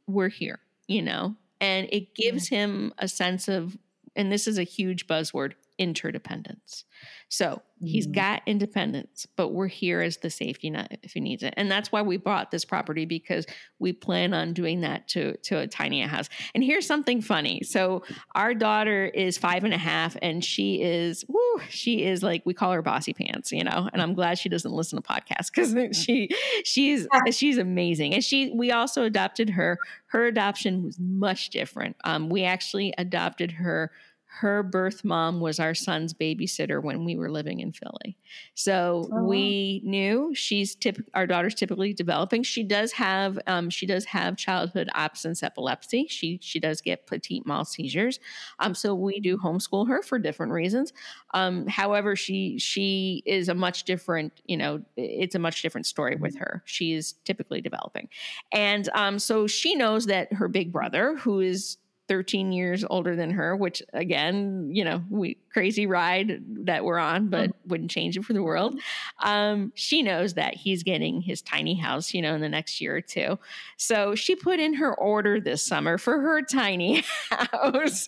we're 0.07 0.29
here 0.29 0.59
you 0.87 1.01
know 1.01 1.35
and 1.61 1.87
it 1.91 2.13
gives 2.15 2.47
mm. 2.47 2.51
him 2.51 2.93
a 2.97 3.07
sense 3.07 3.47
of 3.47 3.77
and 4.15 4.31
this 4.31 4.47
is 4.47 4.57
a 4.57 4.63
huge 4.63 5.07
buzzword 5.07 5.53
interdependence 5.79 6.85
so 7.29 7.61
he's 7.79 8.07
mm. 8.07 8.15
got 8.15 8.41
independence, 8.47 9.27
but 9.35 9.49
we're 9.49 9.67
here 9.67 10.01
as 10.01 10.17
the 10.17 10.31
safety 10.31 10.71
net 10.71 10.99
if 11.03 11.13
he 11.13 11.19
needs 11.19 11.43
it. 11.43 11.53
And 11.57 11.69
that's 11.69 11.91
why 11.91 12.01
we 12.01 12.17
bought 12.17 12.49
this 12.49 12.65
property 12.65 13.05
because 13.05 13.45
we 13.77 13.93
plan 13.93 14.33
on 14.33 14.53
doing 14.53 14.81
that 14.81 15.07
to, 15.09 15.37
to 15.43 15.59
a 15.59 15.67
tiny 15.67 16.01
house. 16.01 16.27
And 16.55 16.63
here's 16.63 16.87
something 16.87 17.21
funny. 17.21 17.61
So 17.63 18.03
our 18.33 18.55
daughter 18.55 19.05
is 19.05 19.37
five 19.37 19.63
and 19.63 19.75
a 19.75 19.77
half 19.77 20.17
and 20.23 20.43
she 20.43 20.81
is, 20.81 21.23
woo, 21.27 21.61
she 21.69 22.03
is 22.03 22.23
like, 22.23 22.41
we 22.45 22.55
call 22.55 22.71
her 22.71 22.81
bossy 22.81 23.13
pants, 23.13 23.51
you 23.51 23.63
know, 23.63 23.87
and 23.93 24.01
I'm 24.01 24.15
glad 24.15 24.39
she 24.39 24.49
doesn't 24.49 24.71
listen 24.71 24.99
to 24.99 25.07
podcasts 25.07 25.51
because 25.53 25.95
she, 25.95 26.29
she's, 26.65 27.07
she's 27.31 27.59
amazing. 27.59 28.15
And 28.15 28.23
she, 28.23 28.51
we 28.55 28.71
also 28.71 29.03
adopted 29.03 29.51
her. 29.51 29.77
Her 30.07 30.25
adoption 30.25 30.83
was 30.83 30.99
much 30.99 31.51
different. 31.51 31.95
Um, 32.03 32.29
we 32.29 32.43
actually 32.43 32.91
adopted 32.97 33.51
her 33.51 33.91
her 34.31 34.61
birth 34.61 35.03
mom 35.03 35.39
was 35.39 35.59
our 35.59 35.73
son's 35.73 36.13
babysitter 36.13 36.81
when 36.83 37.03
we 37.03 37.17
were 37.17 37.31
living 37.31 37.61
in 37.61 37.71
Philly. 37.71 38.15
So 38.53 39.09
Oh, 39.11 39.15
wow. 39.15 39.27
we 39.27 39.81
knew 39.83 40.33
she's 40.35 40.75
typ- 40.75 41.03
our 41.15 41.25
daughter's 41.25 41.55
typically 41.55 41.93
developing. 41.95 42.43
She 42.43 42.63
does 42.63 42.91
have 42.91 43.39
um, 43.47 43.71
she 43.71 43.87
does 43.87 44.05
have 44.05 44.37
childhood 44.37 44.87
absence 44.93 45.41
epilepsy. 45.41 46.05
She 46.07 46.37
she 46.43 46.59
does 46.59 46.79
get 46.79 47.07
petit 47.07 47.41
mal 47.45 47.65
seizures. 47.65 48.19
Um, 48.59 48.75
so 48.75 48.93
we 48.93 49.19
do 49.19 49.35
homeschool 49.35 49.87
her 49.87 50.03
for 50.03 50.19
different 50.19 50.51
reasons. 50.51 50.93
Um, 51.33 51.65
however, 51.65 52.15
she 52.15 52.59
she 52.59 53.23
is 53.25 53.49
a 53.49 53.55
much 53.55 53.83
different 53.83 54.41
you 54.45 54.57
know 54.57 54.83
it's 54.95 55.33
a 55.33 55.39
much 55.39 55.63
different 55.63 55.87
story 55.87 56.15
with 56.17 56.37
her. 56.37 56.61
She 56.65 56.93
is 56.93 57.13
typically 57.25 57.61
developing, 57.61 58.09
and 58.51 58.87
um, 58.93 59.17
so 59.17 59.47
she 59.47 59.73
knows 59.73 60.05
that 60.05 60.31
her 60.33 60.47
big 60.47 60.71
brother, 60.71 61.17
who 61.17 61.39
is 61.39 61.77
13 62.09 62.51
years 62.51 62.83
older 62.89 63.15
than 63.15 63.29
her, 63.29 63.55
which 63.55 63.81
again, 63.93 64.69
you 64.73 64.83
know, 64.83 65.01
we 65.09 65.37
crazy 65.53 65.85
ride 65.85 66.43
that 66.65 66.83
we're 66.83 66.97
on, 66.97 67.29
but 67.29 67.51
wouldn't 67.67 67.91
change 67.91 68.17
it 68.17 68.25
for 68.25 68.33
the 68.33 68.41
world. 68.41 68.77
Um, 69.23 69.71
she 69.75 70.01
knows 70.01 70.33
that 70.33 70.55
he's 70.55 70.81
getting 70.81 71.21
his 71.21 71.41
tiny 71.41 71.75
house, 71.75 72.13
you 72.13 72.21
know, 72.21 72.33
in 72.33 72.41
the 72.41 72.49
next 72.49 72.81
year 72.81 72.97
or 72.97 73.01
two. 73.01 73.37
So 73.77 74.15
she 74.15 74.35
put 74.35 74.59
in 74.59 74.73
her 74.73 74.93
order 74.93 75.39
this 75.39 75.63
summer 75.63 75.99
for 75.99 76.19
her 76.19 76.41
tiny 76.41 77.03
house. 77.29 78.07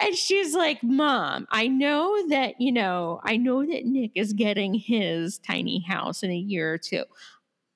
and 0.00 0.14
she's 0.14 0.54
like, 0.54 0.82
Mom, 0.82 1.48
I 1.50 1.66
know 1.66 2.28
that, 2.28 2.60
you 2.60 2.72
know, 2.72 3.20
I 3.24 3.38
know 3.38 3.64
that 3.64 3.86
Nick 3.86 4.12
is 4.14 4.34
getting 4.34 4.74
his 4.74 5.38
tiny 5.38 5.80
house 5.80 6.22
in 6.22 6.30
a 6.30 6.36
year 6.36 6.72
or 6.72 6.78
two. 6.78 7.04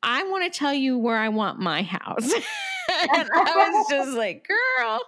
I 0.03 0.25
want 0.25 0.53
to 0.53 0.57
tell 0.57 0.75
you 0.75 0.99
where 0.99 1.17
I 1.17 1.31
want 1.31 1.59
my 1.59 1.83
house. 1.83 2.31
and 2.89 3.29
I 3.33 3.71
was 3.73 3.87
just 3.89 4.11
like, 4.11 4.47
girl, 4.47 5.01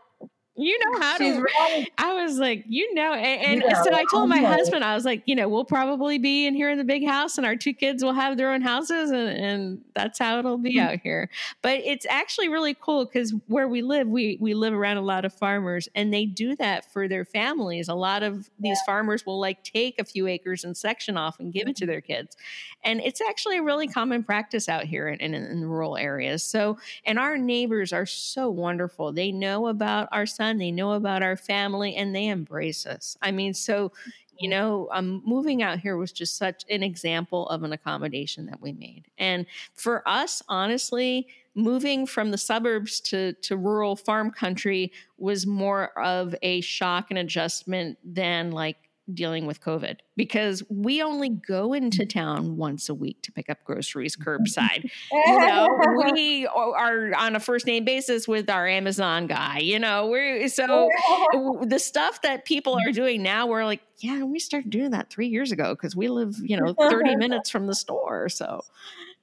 you 0.56 0.78
know 0.78 1.00
how 1.00 1.16
She's 1.18 1.36
to. 1.36 1.40
ready. 1.40 1.86
I 1.98 2.12
was 2.14 2.38
like, 2.38 2.64
you 2.66 2.94
know, 2.94 3.12
and, 3.14 3.62
and 3.62 3.76
so 3.76 3.94
I 3.94 4.04
told 4.10 4.28
my 4.28 4.40
know. 4.40 4.48
husband, 4.48 4.84
I 4.84 4.94
was 4.94 5.04
like, 5.04 5.22
you 5.26 5.34
know, 5.34 5.48
we'll 5.48 5.64
probably 5.64 6.18
be 6.18 6.46
in 6.46 6.54
here 6.54 6.70
in 6.70 6.78
the 6.78 6.84
big 6.84 7.06
house, 7.06 7.36
and 7.38 7.46
our 7.46 7.56
two 7.56 7.72
kids 7.74 8.02
will 8.04 8.12
have 8.12 8.36
their 8.36 8.52
own 8.52 8.62
houses, 8.62 9.10
and, 9.10 9.28
and 9.28 9.84
that's 9.94 10.18
how 10.18 10.38
it'll 10.38 10.58
be 10.58 10.76
Mm-hmm. 10.76 10.78
out 10.78 11.00
here. 11.02 11.28
But 11.62 11.80
it's 11.84 12.06
actually 12.06 12.48
really 12.48 12.74
cool 12.78 13.04
because 13.04 13.34
where 13.48 13.68
we 13.68 13.82
live, 13.82 14.06
we 14.08 14.38
we 14.40 14.54
live 14.54 14.72
around 14.72 14.96
a 14.98 15.02
lot 15.02 15.24
of 15.24 15.32
farmers, 15.32 15.88
and 15.94 16.12
they 16.12 16.24
do 16.26 16.54
that 16.56 16.90
for 16.92 17.08
their 17.08 17.24
families. 17.24 17.88
A 17.88 17.94
lot 17.94 18.22
of 18.22 18.48
these 18.58 18.78
farmers 18.86 19.24
will 19.26 19.38
like 19.40 19.62
take 19.64 19.98
a 19.98 20.04
few 20.04 20.26
acres 20.26 20.64
and 20.64 20.76
section 20.76 21.16
off 21.16 21.40
and 21.40 21.52
give 21.52 21.68
it 21.68 21.76
Mm-hmm. 21.76 21.80
to 21.80 21.86
their 21.86 22.00
kids, 22.00 22.36
and 22.84 23.00
it's 23.00 23.20
actually 23.20 23.58
a 23.58 23.62
really 23.62 23.88
common 23.88 24.22
practice 24.22 24.68
out 24.68 24.84
here 24.84 25.08
in, 25.08 25.18
in, 25.20 25.34
in 25.34 25.64
rural 25.64 25.96
areas. 25.96 26.42
So 26.42 26.78
and 27.04 27.18
our 27.18 27.36
neighbors 27.36 27.92
are 27.92 28.06
so 28.06 28.50
wonderful. 28.50 29.12
They 29.12 29.32
know 29.32 29.66
about 29.68 30.08
our 30.12 30.26
son, 30.26 30.45
they 30.54 30.70
know 30.70 30.92
about 30.92 31.22
our 31.22 31.36
family, 31.36 31.96
and 31.96 32.14
they 32.14 32.28
embrace 32.28 32.86
us. 32.86 33.16
I 33.22 33.30
mean, 33.30 33.54
so, 33.54 33.92
you 34.38 34.48
know, 34.48 34.88
um, 34.92 35.22
moving 35.24 35.62
out 35.62 35.78
here 35.78 35.96
was 35.96 36.12
just 36.12 36.36
such 36.36 36.64
an 36.70 36.82
example 36.82 37.48
of 37.48 37.62
an 37.62 37.72
accommodation 37.72 38.46
that 38.46 38.60
we 38.60 38.72
made. 38.72 39.04
And 39.18 39.46
for 39.74 40.06
us, 40.06 40.42
honestly, 40.48 41.28
moving 41.54 42.06
from 42.06 42.30
the 42.30 42.38
suburbs 42.38 43.00
to, 43.00 43.32
to 43.32 43.56
rural 43.56 43.96
farm 43.96 44.30
country 44.30 44.92
was 45.16 45.46
more 45.46 45.98
of 45.98 46.34
a 46.42 46.60
shock 46.60 47.06
and 47.10 47.18
adjustment 47.18 47.98
than 48.04 48.50
like 48.50 48.85
dealing 49.12 49.46
with 49.46 49.60
COVID 49.60 49.98
because 50.16 50.62
we 50.68 51.02
only 51.02 51.28
go 51.28 51.72
into 51.72 52.04
town 52.04 52.56
once 52.56 52.88
a 52.88 52.94
week 52.94 53.22
to 53.22 53.32
pick 53.32 53.48
up 53.48 53.62
groceries 53.64 54.16
curbside. 54.16 54.90
You 55.26 55.38
know 55.38 55.68
we 56.12 56.46
are 56.54 57.14
on 57.14 57.36
a 57.36 57.40
first 57.40 57.66
name 57.66 57.84
basis 57.84 58.26
with 58.26 58.48
our 58.50 58.66
amazon 58.66 59.26
guy 59.26 59.58
you 59.58 59.78
know 59.78 60.06
we're 60.06 60.48
so 60.48 60.88
the 61.66 61.78
stuff 61.78 62.22
that 62.22 62.44
people 62.44 62.74
are 62.74 62.92
doing 62.92 63.22
now 63.22 63.46
we're 63.46 63.64
like 63.64 63.80
yeah 63.98 64.22
we 64.22 64.38
started 64.38 64.70
doing 64.70 64.90
that 64.90 65.10
three 65.10 65.28
years 65.28 65.52
ago 65.52 65.74
because 65.74 65.96
we 65.96 66.08
live 66.08 66.36
you 66.42 66.56
know 66.56 66.74
30 66.74 67.16
minutes 67.16 67.50
from 67.50 67.66
the 67.66 67.74
store 67.74 68.28
so 68.28 68.62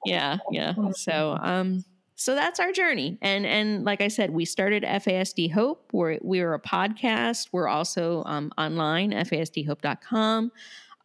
yeah 0.05 0.37
yeah 0.51 0.73
so 0.93 1.37
um 1.41 1.83
so 2.23 2.35
that's 2.35 2.57
our 2.61 2.71
journey. 2.71 3.17
And 3.21 3.45
and 3.45 3.83
like 3.83 3.99
i 3.99 4.07
said 4.07 4.29
we 4.29 4.45
started 4.45 4.83
fasd 4.83 5.51
hope. 5.51 5.89
We're 5.91 6.19
we're 6.21 6.53
a 6.53 6.59
podcast. 6.59 7.49
We're 7.51 7.67
also 7.67 8.23
um, 8.25 8.49
online 8.57 9.11
fasdhope.com 9.11 10.51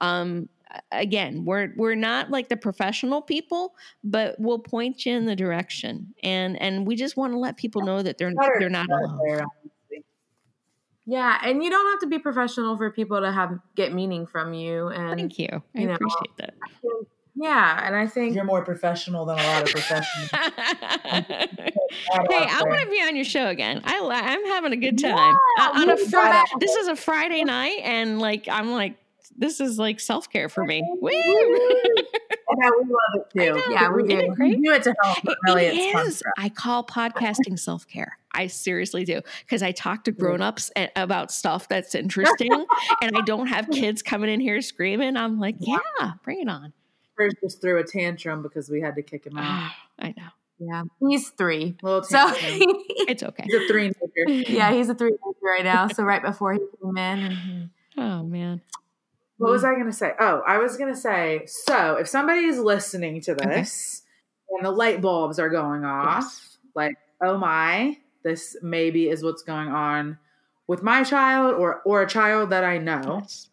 um 0.00 0.48
again 0.92 1.46
we're 1.46 1.72
we're 1.76 1.96
not 1.96 2.30
like 2.30 2.50
the 2.50 2.56
professional 2.56 3.22
people 3.22 3.74
but 4.04 4.36
we'll 4.38 4.60
point 4.60 5.04
you 5.06 5.16
in 5.16 5.26
the 5.26 5.34
direction. 5.34 6.14
And 6.22 6.60
and 6.62 6.86
we 6.86 6.94
just 6.94 7.16
want 7.16 7.32
to 7.32 7.38
let 7.38 7.56
people 7.56 7.82
know 7.82 8.00
that 8.00 8.16
they're 8.16 8.32
they're 8.60 8.70
not 8.70 8.86
alone. 8.88 9.44
Yeah, 11.04 11.38
and 11.42 11.64
you 11.64 11.70
don't 11.70 11.90
have 11.90 12.00
to 12.00 12.06
be 12.06 12.20
professional 12.20 12.76
for 12.76 12.92
people 12.92 13.20
to 13.20 13.32
have 13.32 13.58
get 13.74 13.92
meaning 13.92 14.26
from 14.26 14.54
you. 14.54 14.88
And 14.88 15.18
thank 15.18 15.38
you. 15.38 15.48
I 15.50 15.80
you 15.80 15.86
know, 15.88 15.94
appreciate 15.94 16.36
that 16.36 16.54
yeah, 17.40 17.86
and 17.86 17.94
I 17.96 18.06
think 18.06 18.34
You're 18.34 18.44
more 18.44 18.64
professional 18.64 19.24
than 19.24 19.38
a 19.38 19.42
lot 19.42 19.62
of 19.62 19.68
professionals. 19.68 20.30
hey, 20.32 21.42
I 22.30 22.62
want 22.66 22.80
to 22.82 22.88
be 22.90 23.00
on 23.02 23.16
your 23.16 23.24
show 23.24 23.46
again. 23.48 23.80
I 23.84 23.98
I'm 24.00 24.44
having 24.46 24.72
a 24.72 24.76
good 24.76 24.98
time 24.98 25.16
Yeah, 25.58 25.66
Uh, 25.68 25.80
on 25.80 25.90
a 25.90 25.96
Friday. 25.96 26.44
This 26.60 26.74
is 26.74 26.88
a 26.88 26.96
Friday 26.96 27.44
night, 27.44 27.80
and 27.82 28.18
like 28.20 28.48
I'm 28.48 28.72
like 28.72 28.96
this 29.36 29.60
is 29.60 29.78
like 29.78 30.00
self 30.00 30.28
care 30.30 30.48
for 30.48 30.64
me. 30.64 30.82
Woo! 31.00 31.10
Yeah, 32.60 32.70
we 32.70 32.84
love 32.84 33.14
it 33.14 33.38
too. 33.38 33.62
Yeah, 33.72 33.90
we 33.92 34.02
Isn't 34.04 34.18
do. 34.18 34.32
it 34.32 34.34
great? 34.34 34.56
We 34.58 34.62
do 34.66 34.72
it 34.72 34.82
to 34.84 34.94
help, 35.02 35.18
but 35.22 35.36
really 35.46 35.66
It 35.66 35.74
it's 35.96 36.08
is. 36.16 36.22
I 36.38 36.48
call 36.48 36.82
podcasting 36.84 37.58
self 37.58 37.86
care. 37.86 38.18
I 38.32 38.46
seriously 38.48 39.04
do 39.04 39.20
because 39.40 39.62
I 39.62 39.72
talk 39.72 40.04
to 40.04 40.12
grown 40.12 40.40
ups 40.42 40.70
about 40.96 41.30
stuff 41.30 41.68
that's 41.68 41.94
interesting, 41.94 42.52
and 43.02 43.16
I 43.16 43.20
don't 43.22 43.46
have 43.46 43.68
kids 43.70 44.02
coming 44.02 44.30
in 44.30 44.40
here 44.40 44.60
screaming. 44.60 45.16
I'm 45.16 45.38
like, 45.38 45.56
yeah, 45.60 45.78
bring 46.24 46.40
it 46.40 46.48
on. 46.48 46.72
First 47.18 47.36
just 47.42 47.60
threw 47.60 47.78
a 47.78 47.84
tantrum 47.84 48.42
because 48.42 48.70
we 48.70 48.80
had 48.80 48.94
to 48.94 49.02
kick 49.02 49.26
him 49.26 49.36
out. 49.36 49.44
Ah, 49.46 49.76
I 49.98 50.08
know 50.16 50.28
yeah, 50.60 50.82
he's 51.00 51.30
three. 51.30 51.76
Little 51.82 52.02
So 52.02 52.16
tantrum. 52.32 52.60
it's 53.08 53.22
okay. 53.22 53.44
He's 53.44 53.54
a 53.54 53.68
three 53.68 53.92
yeah, 54.48 54.72
he's 54.72 54.88
a 54.88 54.94
three 54.94 55.12
right 55.42 55.62
now. 55.64 55.86
So 55.88 56.02
right 56.02 56.22
before 56.22 56.52
he 56.54 56.58
came 56.58 56.96
in, 56.96 57.18
and 57.20 57.32
he, 57.32 57.68
Oh 57.96 58.22
man, 58.24 58.60
What 59.38 59.50
was 59.52 59.64
I 59.64 59.74
going 59.74 59.86
to 59.86 59.92
say? 59.92 60.12
Oh, 60.18 60.42
I 60.46 60.58
was 60.58 60.76
going 60.76 60.92
to 60.92 60.98
say 60.98 61.42
so 61.46 61.94
if 61.96 62.08
somebody 62.08 62.40
is 62.44 62.58
listening 62.58 63.20
to 63.22 63.34
this 63.34 64.02
and 64.50 64.64
the 64.64 64.70
light 64.70 65.00
bulbs 65.00 65.38
are 65.38 65.48
going 65.48 65.84
off, 65.84 66.22
Yes. 66.24 66.58
like, 66.74 66.94
oh 67.22 67.38
my, 67.38 67.96
this 68.24 68.56
maybe 68.62 69.08
is 69.08 69.22
what's 69.22 69.42
going 69.42 69.68
on 69.68 70.18
with 70.66 70.82
my 70.82 71.04
child 71.04 71.54
or 71.54 71.82
or 71.84 72.02
a 72.02 72.08
child 72.08 72.50
that 72.50 72.64
I 72.64 72.78
know. 72.78 73.18
Yes. 73.22 73.48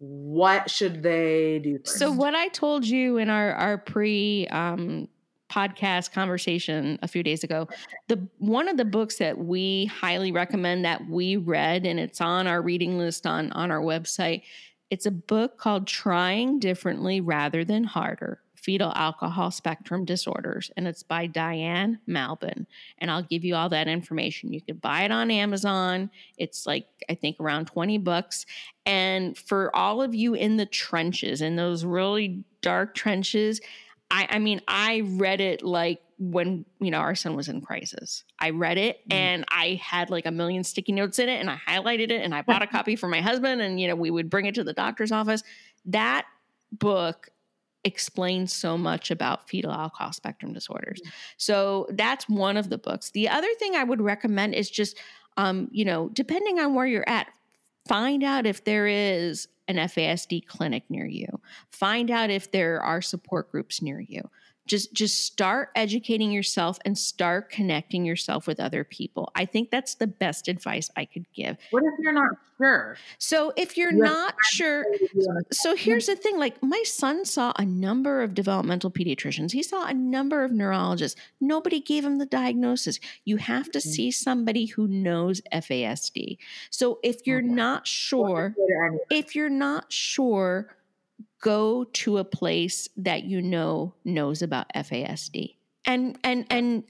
What 0.00 0.70
should 0.70 1.02
they 1.02 1.58
do 1.58 1.78
first? 1.78 1.98
So 1.98 2.10
what 2.10 2.34
I 2.34 2.48
told 2.48 2.86
you 2.86 3.18
in 3.18 3.28
our 3.28 3.52
our 3.52 3.76
pre 3.76 4.46
um, 4.48 5.08
podcast 5.50 6.12
conversation 6.12 6.98
a 7.02 7.08
few 7.08 7.22
days 7.22 7.44
ago, 7.44 7.68
the 8.08 8.26
one 8.38 8.66
of 8.68 8.78
the 8.78 8.86
books 8.86 9.16
that 9.16 9.36
we 9.36 9.84
highly 9.86 10.32
recommend 10.32 10.86
that 10.86 11.06
we 11.06 11.36
read, 11.36 11.84
and 11.84 12.00
it's 12.00 12.22
on 12.22 12.46
our 12.46 12.62
reading 12.62 12.96
list 12.96 13.26
on 13.26 13.52
on 13.52 13.70
our 13.70 13.82
website. 13.82 14.42
It's 14.88 15.04
a 15.04 15.10
book 15.10 15.58
called 15.58 15.86
"Trying 15.86 16.60
Differently 16.60 17.20
Rather 17.20 17.62
Than 17.62 17.84
Harder." 17.84 18.40
Fetal 18.62 18.92
alcohol 18.94 19.50
spectrum 19.50 20.04
disorders, 20.04 20.70
and 20.76 20.86
it's 20.86 21.02
by 21.02 21.26
Diane 21.26 21.98
Malbin. 22.08 22.66
And 22.98 23.10
I'll 23.10 23.22
give 23.22 23.44
you 23.44 23.54
all 23.54 23.68
that 23.70 23.88
information. 23.88 24.52
You 24.52 24.60
can 24.60 24.76
buy 24.76 25.02
it 25.02 25.10
on 25.10 25.30
Amazon. 25.30 26.10
It's 26.36 26.66
like, 26.66 26.86
I 27.08 27.14
think, 27.14 27.36
around 27.40 27.66
20 27.66 27.98
bucks. 27.98 28.44
And 28.84 29.36
for 29.36 29.74
all 29.74 30.02
of 30.02 30.14
you 30.14 30.34
in 30.34 30.56
the 30.58 30.66
trenches, 30.66 31.40
in 31.40 31.56
those 31.56 31.84
really 31.84 32.44
dark 32.60 32.94
trenches, 32.94 33.60
I, 34.10 34.26
I 34.30 34.38
mean, 34.38 34.60
I 34.68 35.02
read 35.04 35.40
it 35.40 35.62
like 35.62 36.00
when 36.18 36.66
you 36.80 36.90
know 36.90 36.98
our 36.98 37.14
son 37.14 37.34
was 37.34 37.48
in 37.48 37.62
crisis. 37.62 38.24
I 38.38 38.50
read 38.50 38.76
it 38.76 38.98
Mm. 39.08 39.14
and 39.14 39.44
I 39.48 39.80
had 39.82 40.10
like 40.10 40.26
a 40.26 40.30
million 40.30 40.64
sticky 40.64 40.92
notes 40.92 41.18
in 41.18 41.30
it, 41.30 41.40
and 41.40 41.48
I 41.48 41.56
highlighted 41.66 42.10
it, 42.10 42.20
and 42.22 42.34
I 42.34 42.42
bought 42.42 42.60
a 42.62 42.66
copy 42.76 42.94
for 42.94 43.08
my 43.08 43.22
husband, 43.22 43.62
and 43.62 43.80
you 43.80 43.88
know 43.88 43.94
we 43.96 44.10
would 44.10 44.28
bring 44.28 44.44
it 44.44 44.54
to 44.56 44.64
the 44.64 44.74
doctor's 44.74 45.12
office. 45.12 45.42
That 45.86 46.26
book 46.72 47.30
explains 47.84 48.52
so 48.52 48.76
much 48.76 49.10
about 49.10 49.48
fetal 49.48 49.72
alcohol 49.72 50.12
spectrum 50.12 50.52
disorders. 50.52 51.00
So 51.36 51.86
that's 51.90 52.28
one 52.28 52.56
of 52.56 52.68
the 52.68 52.78
books. 52.78 53.10
The 53.10 53.28
other 53.28 53.48
thing 53.58 53.74
I 53.74 53.84
would 53.84 54.00
recommend 54.00 54.54
is 54.54 54.70
just, 54.70 54.98
um, 55.36 55.68
you 55.70 55.84
know, 55.84 56.10
depending 56.10 56.58
on 56.58 56.74
where 56.74 56.86
you're 56.86 57.08
at, 57.08 57.28
find 57.88 58.22
out 58.22 58.46
if 58.46 58.64
there 58.64 58.86
is 58.86 59.48
an 59.68 59.76
FASD 59.76 60.46
clinic 60.46 60.82
near 60.90 61.06
you. 61.06 61.40
Find 61.70 62.10
out 62.10 62.28
if 62.28 62.50
there 62.50 62.82
are 62.82 63.00
support 63.00 63.50
groups 63.50 63.80
near 63.80 64.00
you. 64.00 64.28
Just 64.70 64.92
just 64.94 65.24
start 65.26 65.70
educating 65.74 66.30
yourself 66.32 66.78
and 66.84 66.96
start 66.96 67.50
connecting 67.50 68.04
yourself 68.04 68.46
with 68.46 68.60
other 68.60 68.84
people. 68.84 69.30
I 69.34 69.44
think 69.46 69.70
that's 69.70 69.96
the 69.96 70.06
best 70.06 70.48
advice 70.48 70.90
i 70.96 71.04
could 71.04 71.26
give. 71.34 71.56
What 71.70 71.82
if 71.84 71.94
you're 72.00 72.12
not 72.12 72.30
sure? 72.60 72.96
so 73.18 73.52
if 73.56 73.76
you're 73.76 73.92
You 73.92 74.02
have 74.02 74.12
not 74.12 74.34
sure 74.42 74.84
so 75.52 75.74
here's 75.74 76.06
the 76.06 76.14
thing 76.16 76.38
like 76.38 76.62
my 76.62 76.82
son 76.86 77.24
saw 77.24 77.52
a 77.56 77.64
number 77.64 78.22
of 78.22 78.34
developmental 78.34 78.90
pediatricians. 78.90 79.52
He 79.52 79.62
saw 79.62 79.86
a 79.86 79.94
number 79.94 80.44
of 80.44 80.52
neurologists. 80.52 81.18
Nobody 81.40 81.80
gave 81.80 82.04
him 82.04 82.18
the 82.18 82.26
diagnosis. 82.26 83.00
You 83.24 83.38
have 83.38 83.70
to 83.72 83.78
Mhm. 83.78 83.82
see 83.94 84.10
somebody 84.10 84.66
who 84.66 84.86
knows 84.88 85.40
fasd 85.52 86.38
so 86.70 87.00
if 87.02 87.26
you're 87.26 87.38
Okay. 87.38 87.48
not 87.64 87.86
sure 87.86 88.54
if 89.10 89.34
you're 89.34 89.50
not 89.50 89.92
sure 89.92 90.76
go 91.40 91.84
to 91.84 92.18
a 92.18 92.24
place 92.24 92.88
that 92.96 93.24
you 93.24 93.40
know 93.42 93.94
knows 94.04 94.42
about 94.42 94.66
FASD 94.74 95.56
and 95.86 96.18
and 96.22 96.46
and 96.50 96.84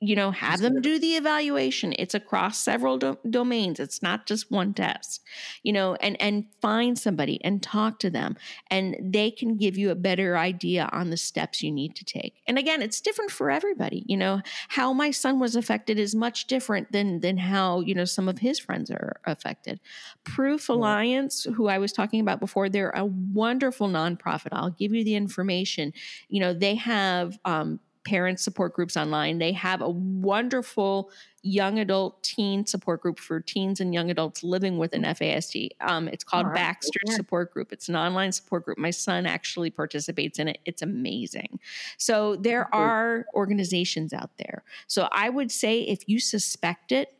you 0.00 0.16
know 0.16 0.30
have 0.30 0.60
them 0.60 0.80
do 0.80 0.98
the 0.98 1.16
evaluation. 1.16 1.94
It's 1.98 2.14
across 2.14 2.58
several 2.58 2.98
do- 2.98 3.18
domains. 3.28 3.78
It's 3.78 4.02
not 4.02 4.26
just 4.26 4.50
one 4.50 4.72
test 4.72 5.22
you 5.62 5.72
know 5.72 5.94
and 5.96 6.20
and 6.20 6.46
find 6.60 6.98
somebody 6.98 7.42
and 7.44 7.62
talk 7.62 7.98
to 7.98 8.10
them 8.10 8.36
and 8.70 8.96
they 9.00 9.30
can 9.30 9.56
give 9.56 9.76
you 9.76 9.90
a 9.90 9.94
better 9.94 10.38
idea 10.38 10.88
on 10.92 11.10
the 11.10 11.16
steps 11.16 11.62
you 11.62 11.70
need 11.70 11.94
to 11.96 12.04
take. 12.04 12.42
And 12.46 12.58
again 12.58 12.80
it's 12.82 13.00
different 13.00 13.30
for 13.30 13.50
everybody 13.50 14.04
you 14.06 14.16
know. 14.16 14.40
How 14.68 14.92
my 14.92 15.10
son 15.10 15.38
was 15.38 15.56
affected 15.56 15.98
is 15.98 16.14
much 16.14 16.46
different 16.46 16.92
than 16.92 17.20
than 17.20 17.36
how 17.36 17.80
you 17.80 17.94
know 17.94 18.04
some 18.04 18.28
of 18.28 18.38
his 18.38 18.58
friends 18.58 18.90
are 18.90 19.20
affected. 19.24 19.80
Proof 20.24 20.68
alliance 20.68 21.44
who 21.54 21.68
i 21.68 21.78
was 21.78 21.92
talking 21.92 22.20
about 22.20 22.40
before 22.40 22.68
they're 22.68 22.90
a 22.90 23.04
wonderful 23.04 23.88
nonprofit. 23.88 24.48
I'll 24.52 24.70
give 24.70 24.94
you 24.94 25.04
the 25.04 25.14
information. 25.14 25.92
You 26.28 26.40
know 26.40 26.54
they 26.54 26.76
have 26.76 27.38
um, 27.44 27.80
parent 28.06 28.40
support 28.40 28.72
groups 28.72 28.96
online. 28.96 29.38
They 29.38 29.52
have 29.52 29.82
a 29.82 29.90
wonderful 29.90 31.10
young 31.42 31.78
adult 31.78 32.22
teen 32.22 32.64
support 32.66 33.02
group 33.02 33.18
for 33.20 33.40
teens 33.40 33.80
and 33.80 33.92
young 33.94 34.10
adults 34.10 34.42
living 34.42 34.78
with 34.78 34.92
an 34.94 35.02
fasd 35.02 35.68
um, 35.80 36.08
it's 36.08 36.24
called 36.24 36.46
All 36.46 36.50
right. 36.52 36.60
baxter 36.60 37.00
Yeah. 37.06 37.14
support 37.16 37.52
group. 37.52 37.72
It's 37.72 37.88
an 37.88 37.96
online 37.96 38.32
support 38.32 38.64
group. 38.64 38.78
My 38.78 38.90
son 38.90 39.26
actually 39.26 39.70
participates 39.70 40.38
in 40.38 40.48
it. 40.48 40.58
It's 40.64 40.82
amazing. 40.82 41.60
So 41.98 42.36
there 42.36 42.74
are 42.74 43.26
organizations 43.34 44.12
out 44.12 44.30
there. 44.38 44.64
So 44.86 45.08
i 45.12 45.28
would 45.28 45.50
say 45.52 45.80
if 45.82 46.08
you 46.08 46.18
suspect 46.20 46.92
it 46.92 47.12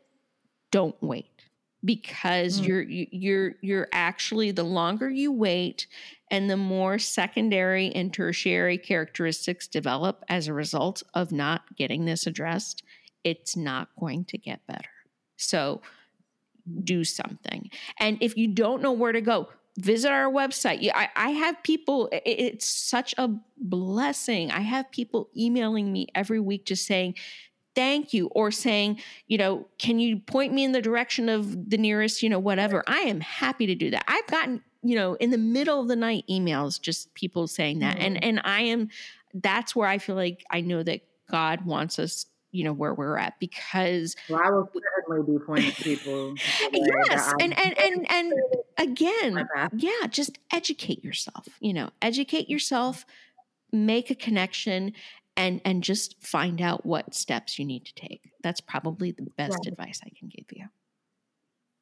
don't 0.71 1.01
wait 1.01 1.36
because 1.87 2.59
Mm. 2.61 2.67
you're 2.67 2.81
you- 2.83 3.07
you're 3.11 3.55
you're 3.61 3.87
actually 3.93 4.51
the 4.51 4.63
longer 4.63 5.09
you 5.09 5.31
wait 5.31 5.87
and 6.29 6.49
the 6.49 6.57
more 6.57 6.99
secondary 6.99 7.89
and 7.95 8.13
tertiary 8.13 8.77
characteristics 8.77 9.67
develop 9.67 10.23
as 10.29 10.47
a 10.47 10.53
result 10.53 11.01
of 11.15 11.31
not 11.31 11.75
getting 11.75 12.05
this 12.05 12.27
addressed 12.27 12.83
it's 13.23 13.57
not 13.57 13.89
going 13.99 14.23
to 14.25 14.37
get 14.37 14.65
better. 14.67 14.89
So 15.37 15.81
do 16.83 17.03
something. 17.03 17.69
And 17.99 18.17
if 18.21 18.37
you 18.37 18.47
don't 18.49 18.81
know 18.81 18.91
where 18.93 19.11
to 19.11 19.21
go 19.21 19.49
visit 19.79 20.11
our 20.11 20.31
website. 20.31 20.89
I, 20.95 21.07
I 21.15 21.29
have 21.31 21.61
people 21.61 22.09
it's 22.11 22.65
such 22.65 23.13
a 23.19 23.29
blessing. 23.57 24.49
I 24.49 24.61
have 24.61 24.89
people 24.91 25.29
emailing 25.37 25.91
me 25.93 26.07
every 26.15 26.39
week 26.39 26.65
just 26.65 26.87
saying 26.87 27.13
thank 27.77 28.11
you 28.11 28.27
or 28.31 28.49
saying 28.49 28.99
you 29.27 29.37
know 29.37 29.67
can 29.77 29.99
you 29.99 30.17
point 30.17 30.51
me 30.51 30.63
in 30.63 30.71
the 30.71 30.81
direction 30.81 31.29
of 31.29 31.69
the 31.69 31.77
nearest 31.77 32.23
you 32.23 32.29
know 32.29 32.39
whatever? 32.39 32.83
I 32.87 33.01
am 33.01 33.21
happy 33.21 33.67
to 33.67 33.75
do 33.75 33.91
that. 33.91 34.03
I've 34.07 34.27
gotten 34.27 34.63
you 34.83 34.95
know 34.95 35.13
in 35.15 35.29
the 35.31 35.37
middle 35.37 35.79
of 35.81 35.87
the 35.87 35.95
night 35.95 36.23
emails 36.29 36.79
just 36.79 37.13
people 37.13 37.47
saying 37.47 37.79
that 37.79 37.97
and 37.97 38.15
mm-hmm. 38.15 38.29
and 38.29 38.41
i 38.43 38.61
am 38.61 38.89
that's 39.33 39.75
where 39.75 39.87
i 39.87 39.97
feel 39.97 40.15
like 40.15 40.45
i 40.51 40.61
know 40.61 40.83
that 40.83 41.01
god 41.29 41.65
wants 41.65 41.99
us 41.99 42.27
you 42.51 42.63
know 42.63 42.73
where 42.73 42.93
we're 42.93 43.17
at 43.17 43.39
because 43.39 44.15
Well, 44.29 44.39
I 44.43 44.49
will 44.49 44.69
certainly 44.73 45.31
be 45.31 45.43
pointing 45.45 45.71
people. 45.71 46.33
the 46.71 46.79
way 46.79 46.89
that 46.89 47.05
yes 47.09 47.33
and 47.41 47.57
and 47.59 47.77
and 47.77 48.11
and 48.11 48.33
again 48.77 49.47
yeah 49.75 50.07
just 50.09 50.39
educate 50.51 51.03
yourself 51.03 51.47
you 51.59 51.73
know 51.73 51.89
educate 52.01 52.49
yourself 52.49 53.05
make 53.71 54.09
a 54.09 54.15
connection 54.15 54.93
and 55.37 55.61
and 55.65 55.83
just 55.83 56.21
find 56.21 56.61
out 56.61 56.85
what 56.85 57.13
steps 57.15 57.57
you 57.59 57.65
need 57.65 57.85
to 57.85 57.93
take 57.95 58.31
that's 58.43 58.61
probably 58.61 59.11
the 59.11 59.27
best 59.37 59.65
advice 59.67 60.01
i 60.05 60.09
can 60.17 60.27
give 60.29 60.45
you 60.51 60.65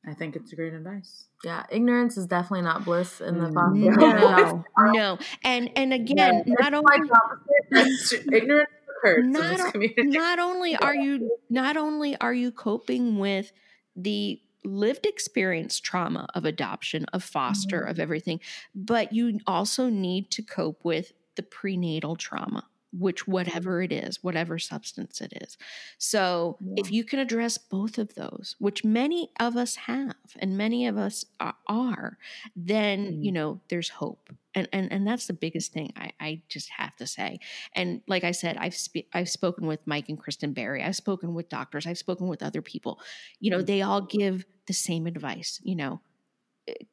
I 0.07 0.13
think 0.13 0.35
it's 0.35 0.53
great 0.53 0.73
advice. 0.73 1.25
Yeah, 1.43 1.63
ignorance 1.71 2.15
is 2.15 2.27
definitely 2.27 2.61
not 2.61 2.85
bliss 2.85 3.21
in 3.21 3.39
the 3.39 3.45
Mm. 3.45 3.53
foster. 3.55 3.95
no 4.77 4.93
no 4.93 5.17
and 5.43 5.71
and 5.75 5.93
again 5.93 6.43
Yeah, 6.45 6.55
not 6.59 6.73
only 6.75 6.85
quite 6.97 7.09
opposite. 7.11 7.65
That's 7.71 8.13
ignorance 8.31 8.69
is 8.69 8.87
a 8.87 8.93
curse 9.01 9.25
in 9.25 9.31
Not 9.31 9.49
this 9.49 9.71
community. 9.71 10.03
not 10.03 10.39
only 10.39 10.75
are 10.75 10.95
you 10.95 11.39
not 11.49 11.77
only 11.77 12.15
are 12.19 12.33
you 12.33 12.51
coping 12.51 13.17
with 13.17 13.51
the 13.95 14.39
lived 14.63 15.05
experience 15.05 15.79
trauma 15.79 16.27
of 16.35 16.45
adoption 16.45 17.05
of 17.13 17.23
foster 17.23 17.81
Mm-hmm. 17.81 17.89
of 17.91 17.99
everything 17.99 18.39
but 18.73 19.13
you 19.13 19.39
also 19.47 19.89
need 19.89 20.29
to 20.31 20.41
cope 20.43 20.83
with 20.83 21.13
the 21.35 21.43
prenatal 21.43 22.15
trauma 22.15 22.67
which 22.97 23.27
whatever 23.27 23.81
it 23.81 23.91
is 23.91 24.23
whatever 24.23 24.57
substance 24.59 25.21
it 25.21 25.33
is 25.41 25.57
so 25.97 26.57
if 26.77 26.91
you 26.91 27.03
can 27.03 27.19
address 27.19 27.57
both 27.57 27.97
of 27.97 28.13
those 28.15 28.55
which 28.59 28.83
many 28.83 29.29
of 29.39 29.55
us 29.57 29.75
have 29.75 30.15
and 30.39 30.57
many 30.57 30.87
of 30.87 30.97
us 30.97 31.25
are 31.67 32.17
then 32.55 33.21
you 33.21 33.31
Mm. 33.31 33.35
know 33.35 33.61
there's 33.69 33.89
hope 33.89 34.29
and 34.53 34.67
and, 34.71 34.91
and 34.91 35.05
that's 35.07 35.27
the 35.27 35.33
biggest 35.33 35.73
thing 35.73 35.91
I, 35.97 36.11
I 36.19 36.41
just 36.47 36.69
have 36.69 36.95
to 36.97 37.07
say 37.07 37.39
and 37.73 38.01
like 38.07 38.23
I 38.23 38.31
said, 38.31 38.57
I've 38.57 38.75
spe- 38.75 39.09
I've 39.13 39.29
spoken 39.29 39.67
with 39.67 39.79
Mike 39.85 40.07
and 40.09 40.17
Kristin 40.21 40.53
Berry. 40.53 40.81
I've 40.81 40.95
spoken 40.95 41.33
with 41.33 41.49
doctors. 41.49 41.85
I've 41.85 41.97
spoken 41.97 42.27
with 42.27 42.41
other 42.41 42.61
people. 42.61 42.99
You 43.39 43.51
know, 43.51 43.61
they 43.61 43.81
all 43.81 44.01
give 44.01 44.45
the 44.67 44.73
same 44.73 45.05
advice. 45.07 45.59
You 45.63 45.75
know, 45.75 46.01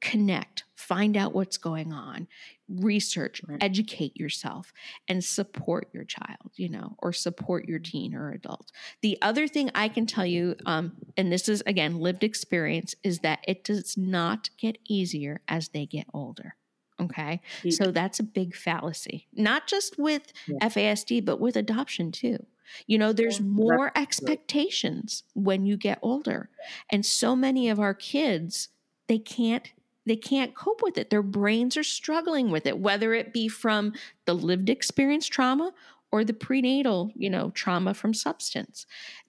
connect, 0.01 0.65
find 0.75 1.17
out 1.17 1.35
what's 1.35 1.57
going 1.57 1.93
on, 1.93 2.29
research, 2.69 3.43
Right. 3.47 3.63
educate 3.63 4.17
yourself, 4.17 4.73
and 5.09 5.25
support 5.25 5.89
your 5.93 6.05
child. 6.05 6.53
You 6.57 6.69
know, 6.69 6.97
or 6.99 7.13
support 7.13 7.67
your 7.69 7.79
teen 7.79 8.15
or 8.15 8.33
adult. 8.33 8.71
The 9.01 9.19
other 9.23 9.49
thing 9.49 9.71
I 9.75 9.89
can 9.89 10.07
tell 10.07 10.27
you, 10.27 10.57
um, 10.67 10.97
and 11.17 11.33
this 11.33 11.49
is 11.49 11.63
again 11.67 11.99
lived 11.99 12.25
experience, 12.25 12.95
is 13.03 13.21
that 13.21 13.41
it 13.49 13.65
does 13.65 13.97
not 13.97 14.51
get 14.59 14.79
easier 14.89 15.41
as 15.49 15.69
they 15.71 15.87
get 15.87 16.07
older. 16.13 16.57
Okay. 17.01 17.41
So 17.71 17.91
that's 17.91 18.21
a 18.21 18.23
big 18.23 18.55
fallacy, 18.55 19.27
not 19.33 19.67
just 19.67 19.99
with 19.99 20.33
Yeah. 20.47 20.69
FASD, 20.69 21.21
but 21.25 21.41
with 21.41 21.57
adoption 21.57 22.13
too. 22.13 22.47
You 22.87 22.97
know, 22.99 23.13
there's 23.13 23.41
more 23.41 23.91
expectations 23.99 25.25
when 25.35 25.67
you 25.67 25.77
get 25.77 25.99
older. 26.01 26.49
And 26.91 27.05
so 27.05 27.35
many 27.35 27.69
of 27.69 27.81
our 27.81 27.93
kids, 27.95 28.69
they 29.13 29.19
can't 29.19 29.71
they 30.07 30.17
can't 30.17 30.57
cope 30.57 30.83
with 30.83 30.97
it. 30.97 31.11
Their 31.11 31.23
brains 31.23 31.77
are 31.77 31.85
struggling 31.85 32.51
with 32.51 32.67
it, 32.67 32.79
whether 32.79 33.13
it 33.13 33.33
be 33.33 33.47
from 33.47 33.93
the 34.25 34.35
lived 34.35 34.71
experience 34.71 35.27
trauma 35.29 35.73
or 36.11 36.25
the 36.25 36.33
prenatal, 36.33 37.13
you 37.15 37.29
know, 37.31 37.51
trauma 37.51 37.93
from 37.93 38.15
substance. 38.15 38.87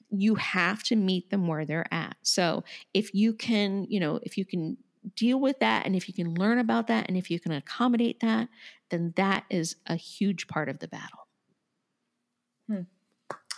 You 0.09 0.35
have 0.35 0.83
to 0.83 0.95
meet 0.95 1.29
them 1.31 1.47
where 1.47 1.65
they're 1.65 1.93
at. 1.93 2.15
So 2.21 2.63
if 2.93 3.13
you 3.13 3.33
can, 3.33 3.85
you 3.89 3.99
know, 3.99 4.19
if 4.23 4.37
you 4.37 4.45
can 4.45 4.77
deal 5.15 5.39
with 5.39 5.59
that 5.59 5.85
and 5.85 5.97
if 5.97 6.07
you 6.07 6.13
can 6.13 6.33
learn 6.33 6.59
about 6.59 6.87
that 6.87 7.07
and 7.09 7.17
if 7.17 7.29
you 7.29 7.39
can 7.41 7.51
accommodate 7.51 8.21
that, 8.21 8.47
then 8.89 9.13
that 9.17 9.43
is 9.49 9.75
a 9.87 9.95
huge 9.95 10.47
part 10.47 10.69
of 10.69 10.79
the 10.79 10.87
battle. 10.87 11.27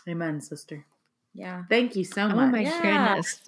Amen, 0.07 0.39
sister. 0.41 0.85
Yeah. 1.33 1.63
Thank 1.69 1.95
you 1.95 2.03
so 2.03 2.29
Oh 2.29 2.35
much. 2.35 2.51
my 2.51 2.63
Yeah. 2.63 2.75
goodness. 2.81 3.39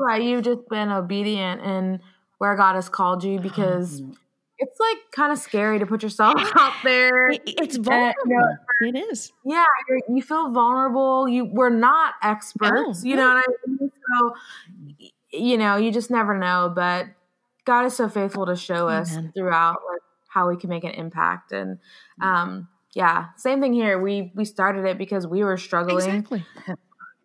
Thankful 0.00 0.08
that 0.08 0.22
you've 0.22 0.42
just 0.44 0.68
been 0.68 0.90
obedient 0.90 1.62
in 1.62 2.00
where 2.38 2.54
God 2.56 2.74
has 2.74 2.88
called 2.88 3.24
you 3.24 3.38
because 3.40 4.00
Mhm. 4.00 4.16
it's 4.58 4.78
like 4.80 4.96
kind 5.12 5.32
of 5.32 5.38
scary 5.38 5.78
to 5.78 5.86
put 5.86 6.02
yourself 6.02 6.34
out 6.58 6.72
there. 6.84 7.30
It's 7.30 7.76
vulnerable. 7.76 8.14
you 8.26 8.36
know, 8.38 8.56
It 8.88 8.96
is. 9.10 9.32
yeah, 9.44 9.64
you 10.08 10.22
feel 10.22 10.50
vulnerable. 10.52 11.28
You 11.28 11.44
we're 11.46 11.70
not 11.70 12.14
experts. 12.22 13.02
No, 13.02 13.10
you 13.10 13.16
know 13.16 13.28
what 13.34 13.44
I 13.44 13.70
mean? 13.70 13.90
So 14.18 14.34
you 15.32 15.58
know, 15.58 15.76
you 15.76 15.90
just 15.90 16.10
never 16.10 16.36
know. 16.38 16.72
But 16.74 17.06
God 17.64 17.84
is 17.86 17.94
so 17.96 18.08
faithful 18.08 18.46
to 18.46 18.56
show 18.56 18.88
us 18.88 19.16
throughout 19.34 19.78
like 19.90 20.00
how 20.28 20.48
we 20.48 20.56
can 20.56 20.70
make 20.70 20.84
an 20.84 20.92
impact. 20.92 21.52
And 21.52 21.78
um, 22.20 22.68
yeah, 22.94 23.28
same 23.36 23.60
thing 23.60 23.72
here. 23.72 24.00
We 24.00 24.32
we 24.34 24.44
started 24.44 24.84
it 24.84 24.98
because 24.98 25.26
we 25.26 25.42
were 25.42 25.56
struggling, 25.56 25.96
Exactly. 26.18 26.44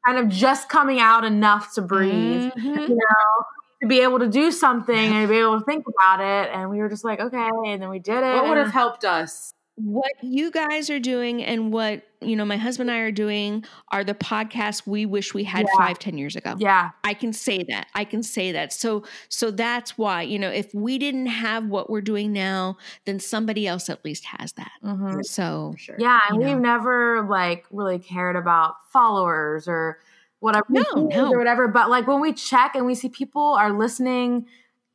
Kind 0.05 0.17
of 0.17 0.29
just 0.29 0.69
coming 0.69 0.99
out 0.99 1.23
enough 1.23 1.73
to 1.75 1.81
breathe. 1.81 2.51
Mhm. 2.53 2.89
You 2.89 2.95
know, 2.95 3.45
to 3.81 3.87
be 3.87 4.01
able 4.01 4.19
to 4.19 4.27
do 4.27 4.51
something 4.51 4.95
and 5.13 5.27
be 5.29 5.37
able 5.37 5.59
to 5.59 5.65
think 5.65 5.85
about 5.87 6.19
it. 6.21 6.51
And 6.53 6.69
we 6.69 6.77
were 6.79 6.89
just 6.89 7.03
like, 7.03 7.19
okay, 7.19 7.49
and 7.65 7.81
then 7.81 7.89
we 7.89 7.99
did 7.99 8.23
it. 8.23 8.35
What 8.35 8.47
would 8.49 8.57
have 8.57 8.71
helped 8.71 9.03
us? 9.03 9.53
What 9.83 10.11
you 10.21 10.51
guys 10.51 10.89
are 10.89 10.99
doing 10.99 11.43
and 11.43 11.71
what 11.73 12.03
you 12.21 12.35
know 12.35 12.45
my 12.45 12.57
husband 12.57 12.89
and 12.89 12.97
i 12.97 13.01
are 13.01 13.11
doing 13.11 13.63
are 13.91 14.03
the 14.03 14.13
podcasts 14.13 14.85
we 14.85 15.05
wish 15.05 15.33
we 15.33 15.43
had 15.43 15.65
Yeah. 15.67 15.77
five 15.87 15.99
ten 15.99 16.17
years 16.17 16.35
ago 16.35 16.55
Yeah. 16.59 16.91
i 17.03 17.13
can 17.13 17.33
say 17.33 17.63
that 17.69 17.87
i 17.95 18.03
can 18.03 18.21
say 18.23 18.51
that 18.51 18.71
so 18.73 19.03
so 19.29 19.49
that's 19.51 19.97
why 19.97 20.21
you 20.21 20.37
know 20.37 20.49
if 20.49 20.73
we 20.73 20.97
didn't 20.97 21.27
have 21.27 21.65
what 21.65 21.89
we're 21.89 22.01
doing 22.01 22.31
now 22.31 22.77
then 23.05 23.19
somebody 23.19 23.65
else 23.67 23.89
at 23.89 24.03
least 24.05 24.25
has 24.25 24.51
that 24.53 24.71
hmm 24.83 25.21
so 25.23 25.73
sure. 25.77 25.95
Yeah, 25.99 26.19
and 26.29 26.37
we've 26.37 26.47
know. 26.49 26.59
never 26.59 27.25
like 27.29 27.65
really 27.71 27.99
cared 27.99 28.35
about 28.35 28.75
followers 28.91 29.67
or 29.67 29.99
whatever 30.39 30.65
No, 30.69 30.83
no. 30.95 31.31
or 31.31 31.37
whatever. 31.37 31.67
But 31.67 31.89
like 31.89 32.07
when 32.07 32.19
we 32.19 32.33
check 32.33 32.73
and 32.75 32.85
we 32.85 32.95
see 32.95 33.09
people 33.09 33.41
are 33.43 33.71
listening 33.71 34.47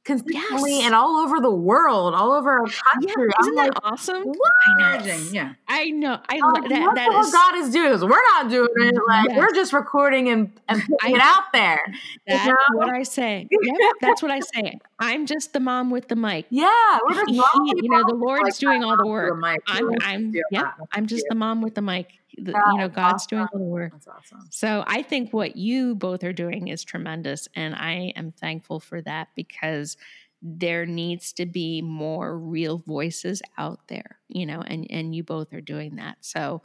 consistently 0.06 0.76
Yes. 0.78 0.86
and 0.86 0.94
all 0.94 1.16
over 1.16 1.40
the 1.40 1.50
world, 1.50 2.14
all 2.14 2.32
over 2.32 2.50
our 2.52 2.66
yeah 2.66 2.72
country, 3.14 3.30
isn't 3.40 3.50
I'm 3.50 3.54
that 3.56 3.74
like, 3.74 3.92
awesome 3.92 4.22
what? 4.24 4.52
i 4.78 4.98
know 4.98 5.16
yeah. 5.32 5.52
i 5.68 5.90
know 5.90 6.18
i 6.28 6.38
like, 6.38 6.68
that, 6.68 6.80
what 6.82 6.94
that 6.94 7.10
the 7.10 7.18
is 7.18 7.32
God 7.32 7.54
is 7.56 7.70
doing? 7.70 8.00
we're 8.08 8.22
not 8.32 8.48
doing 8.48 8.68
it. 8.76 8.94
Like 9.08 9.28
Yes. 9.30 9.36
we're 9.38 9.52
just 9.54 9.72
recording 9.72 10.28
and, 10.28 10.52
and 10.68 10.82
putting 11.00 11.16
it 11.16 11.20
out 11.22 11.44
there. 11.52 11.80
that's 12.26 12.46
know? 12.46 12.56
what 12.74 12.88
i 12.90 13.02
say 13.02 13.46
yep 13.62 13.92
that's 14.00 14.22
what 14.22 14.30
i 14.30 14.40
say 14.40 14.78
i'm 15.00 15.26
just 15.26 15.52
the 15.52 15.60
mom 15.60 15.90
with 15.90 16.08
the 16.08 16.16
mic 16.16 16.46
Yeah, 16.50 16.70
we're 17.08 17.14
just 17.26 17.30
He- 17.30 17.72
you 17.82 17.90
know 17.90 18.04
the 18.06 18.14
lord's 18.14 18.42
Like 18.44 18.58
doing 18.58 18.84
all 18.84 18.96
the 18.96 19.02
The 19.02 19.08
work 19.08 19.38
mic, 19.38 19.60
i'm 19.66 19.90
you 19.90 19.96
i'm 20.02 20.32
yep 20.50 20.66
i'm 20.92 21.06
just 21.06 21.24
the 21.28 21.34
mom 21.34 21.62
with 21.62 21.74
the 21.74 21.82
mic 21.82 22.12
The- 22.36 22.52
you 22.72 22.78
know 22.78 22.88
god's 22.88 23.26
doing 23.26 23.46
all 23.52 23.58
the 23.58 23.64
work 23.64 23.92
That's 23.92 24.08
awesome. 24.08 24.46
So 24.50 24.84
I 24.86 25.02
think 25.02 25.32
what 25.32 25.56
you 25.56 25.94
both 25.94 26.22
are 26.24 26.32
doing 26.32 26.68
is 26.68 26.84
tremendous. 26.84 27.48
And 27.54 27.74
I 27.74 28.12
am 28.16 28.32
thankful 28.32 28.80
for 28.80 29.00
that 29.02 29.28
because 29.34 29.96
there 30.42 30.84
needs 30.86 31.32
to 31.32 31.46
be 31.46 31.80
more 31.82 32.38
real 32.38 32.78
voices 32.78 33.42
out 33.56 33.80
there, 33.88 34.20
you 34.28 34.44
know, 34.46 34.60
and, 34.60 34.86
and 34.90 35.14
you 35.14 35.24
both 35.24 35.52
are 35.52 35.60
doing 35.62 35.96
that. 35.96 36.18
So 36.20 36.62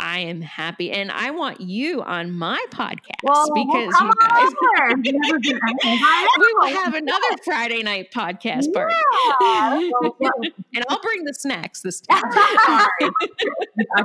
I 0.00 0.20
am 0.20 0.40
happy. 0.40 0.90
And 0.90 1.12
I 1.12 1.30
want 1.30 1.60
you 1.60 2.00
on 2.02 2.32
my 2.32 2.58
podcast 2.70 2.98
Well, 3.22 3.46
well, 3.54 3.66
because 3.66 3.94
come 3.94 4.06
you 4.08 4.28
guys, 4.28 4.48
over. 4.48 4.96
we 6.38 6.54
will 6.54 6.68
have 6.68 6.94
another 6.94 7.26
Friday 7.44 7.82
night 7.82 8.10
podcast 8.10 8.72
party. 8.72 8.94
Yeah. 9.40 9.78
and 10.74 10.84
I'll 10.88 11.02
bring 11.02 11.24
the 11.24 11.34
snacks 11.34 11.82
this 11.82 12.00
time. 12.10 12.22
I 12.24 13.10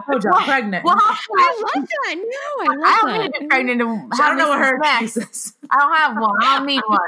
told 0.06 0.24
you 0.24 0.32
I'm 0.34 0.44
pregnant. 0.44 0.84
Well, 0.84 0.98
I 1.00 1.64
love 1.76 1.88
that. 1.88 2.16
No, 2.16 2.24
I 2.24 2.66
I 2.66 2.76
love 2.76 3.02
don't 3.02 3.08
that. 3.08 3.22
need 3.22 3.34
to 3.34 3.40
be 3.40 3.48
pregnant 3.48 3.80
to 3.80 4.10
I 4.22 4.28
don't 4.28 4.38
know 4.38 4.50
what 4.50 4.60
her 4.60 4.78
snacks. 4.82 5.16
Is. 5.18 5.54
I 5.72 5.80
don't 5.80 5.96
have 5.96 6.18
one. 6.22 6.44
I 6.44 6.58
don't 6.58 6.68
need 6.68 6.82
one. 6.88 7.00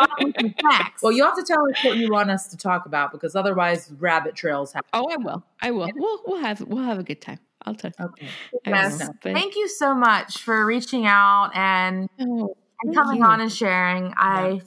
I 0.00 0.06
don't 0.20 0.42
need. 0.42 0.54
Well, 1.02 1.12
you 1.12 1.24
have 1.24 1.34
to 1.36 1.42
tell 1.42 1.68
us 1.68 1.84
what 1.84 1.96
you 1.96 2.10
want 2.12 2.30
us 2.30 2.46
to 2.48 2.56
talk 2.56 2.86
about 2.86 3.10
because 3.12 3.34
otherwise, 3.34 3.92
rabbit 3.98 4.36
trails 4.36 4.72
happen. 4.72 4.88
Oh, 4.94 5.08
I 5.10 5.16
will. 5.16 5.42
I 5.60 5.70
will. 5.72 5.90
We'll 5.96 6.22
we'll 6.26 6.40
have 6.40 6.60
we'll 6.62 6.84
have 6.84 6.98
a 6.98 7.02
good 7.02 7.20
time. 7.20 7.40
I'll 7.64 7.74
tell. 7.74 7.92
Okay. 8.00 8.28
Yes. 8.66 8.98
will, 8.98 9.14
but- 9.22 9.32
Thank 9.34 9.56
you 9.56 9.68
so 9.68 9.94
much 9.94 10.38
for 10.42 10.64
reaching 10.66 11.06
out 11.06 11.50
and, 11.54 12.08
Oh, 12.20 12.56
and 12.82 12.94
coming 12.94 13.18
you. 13.18 13.24
on 13.24 13.40
and 13.40 13.52
sharing. 13.52 14.12
I 14.16 14.60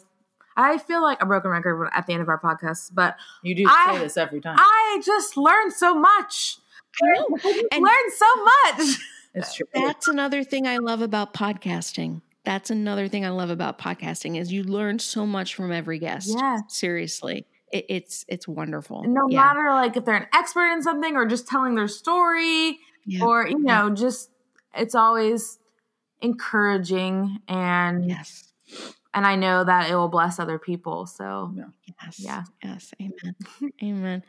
I 0.58 0.78
feel 0.78 1.02
like 1.02 1.22
a 1.22 1.26
broken 1.26 1.52
record 1.52 1.89
at 1.93 2.08
the 2.08 2.14
end 2.14 2.22
of 2.22 2.30
our 2.30 2.39
podcast, 2.39 2.91
but 2.93 3.18
You 3.43 3.56
do 3.56 3.66
I- 3.68 3.96
say 3.98 4.00
this 4.04 4.16
every 4.18 4.39
time. 4.41 4.56
I 4.58 5.02
just 5.06 5.36
learned 5.36 5.74
so 5.74 5.93
much. 5.96 6.58
I. 7.04 7.26
And 7.74 7.84
learned 7.84 8.14
so 8.16 8.26
much. 8.43 8.98
it's 9.34 9.54
true. 9.56 9.66
that's 9.74 10.08
another 10.08 10.43
thing 10.46 10.66
I 10.66 10.78
love 10.78 11.02
about 11.02 11.34
podcasting. 11.34 12.22
That's 12.46 12.70
another 12.70 13.08
thing 13.10 13.26
I 13.26 13.30
love 13.30 13.50
about 13.50 13.80
podcasting 13.80 14.39
is 14.39 14.54
you 14.54 14.64
learn 14.64 15.00
so 15.00 15.26
much 15.26 15.56
from 15.56 15.72
every 15.74 16.00
guest. 16.00 16.30
Yeah. 16.30 16.60
Seriously. 16.70 17.46
It, 17.76 17.86
it's 17.89 18.26
it's 18.28 18.47
wonderful. 18.47 19.03
No 19.03 19.28
yeah. 19.30 19.43
matter 19.43 19.69
like 19.71 19.97
if 19.97 20.05
they're 20.05 20.15
an 20.15 20.28
expert 20.34 20.69
in 20.71 20.82
something 20.82 21.15
or 21.15 21.26
just 21.26 21.47
telling 21.47 21.76
their 21.76 21.88
story 21.89 22.80
Yeah. 23.05 23.23
or 23.26 23.47
you 23.47 23.61
Yeah. 23.65 23.82
know 23.82 23.89
just 23.93 24.30
it's 24.73 24.95
always 24.95 25.59
encouraging 26.21 27.39
and 27.47 28.07
Yes. 28.09 28.51
and 29.13 29.26
I 29.26 29.36
know 29.36 29.63
that 29.63 29.89
it 29.89 29.95
will 29.95 30.07
bless 30.09 30.39
other 30.39 30.57
people. 30.57 31.05
So 31.05 31.53
Yes. 32.01 32.19
Yeah. 32.19 32.43
Yes. 32.63 32.93
Amen. 33.01 33.36
Amen. 33.84 34.23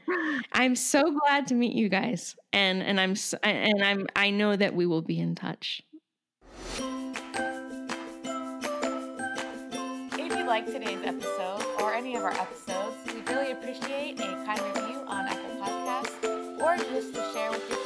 I'm 0.52 0.74
so 0.76 1.02
glad 1.20 1.46
to 1.48 1.54
meet 1.54 1.74
you 1.74 1.88
guys. 1.88 2.34
And 2.52 2.82
and 2.82 3.00
I'm 3.00 3.12
s- 3.12 3.34
and 3.44 3.82
I'm 3.84 4.06
I 4.16 4.30
know 4.30 4.56
that 4.56 4.74
we 4.74 4.86
will 4.86 5.02
be 5.02 5.18
in 5.20 5.34
touch. 5.36 5.82
If 10.18 10.36
you 10.38 10.46
like 10.46 10.66
today's 10.66 11.00
episode 11.04 11.62
or 11.80 11.94
any 11.94 12.16
of 12.16 12.22
our 12.24 12.32
episodes, 12.32 12.96
we'd 13.05 13.05
really 13.28 13.52
appreciate 13.52 14.20
a 14.20 14.44
kind 14.44 14.60
review 14.74 15.00
on 15.06 15.26
Apple 15.26 15.56
Podcasts 15.60 16.60
or 16.60 16.76
just 16.90 17.14
to 17.14 17.22
share 17.32 17.50
with 17.50 17.68
your 17.68 17.78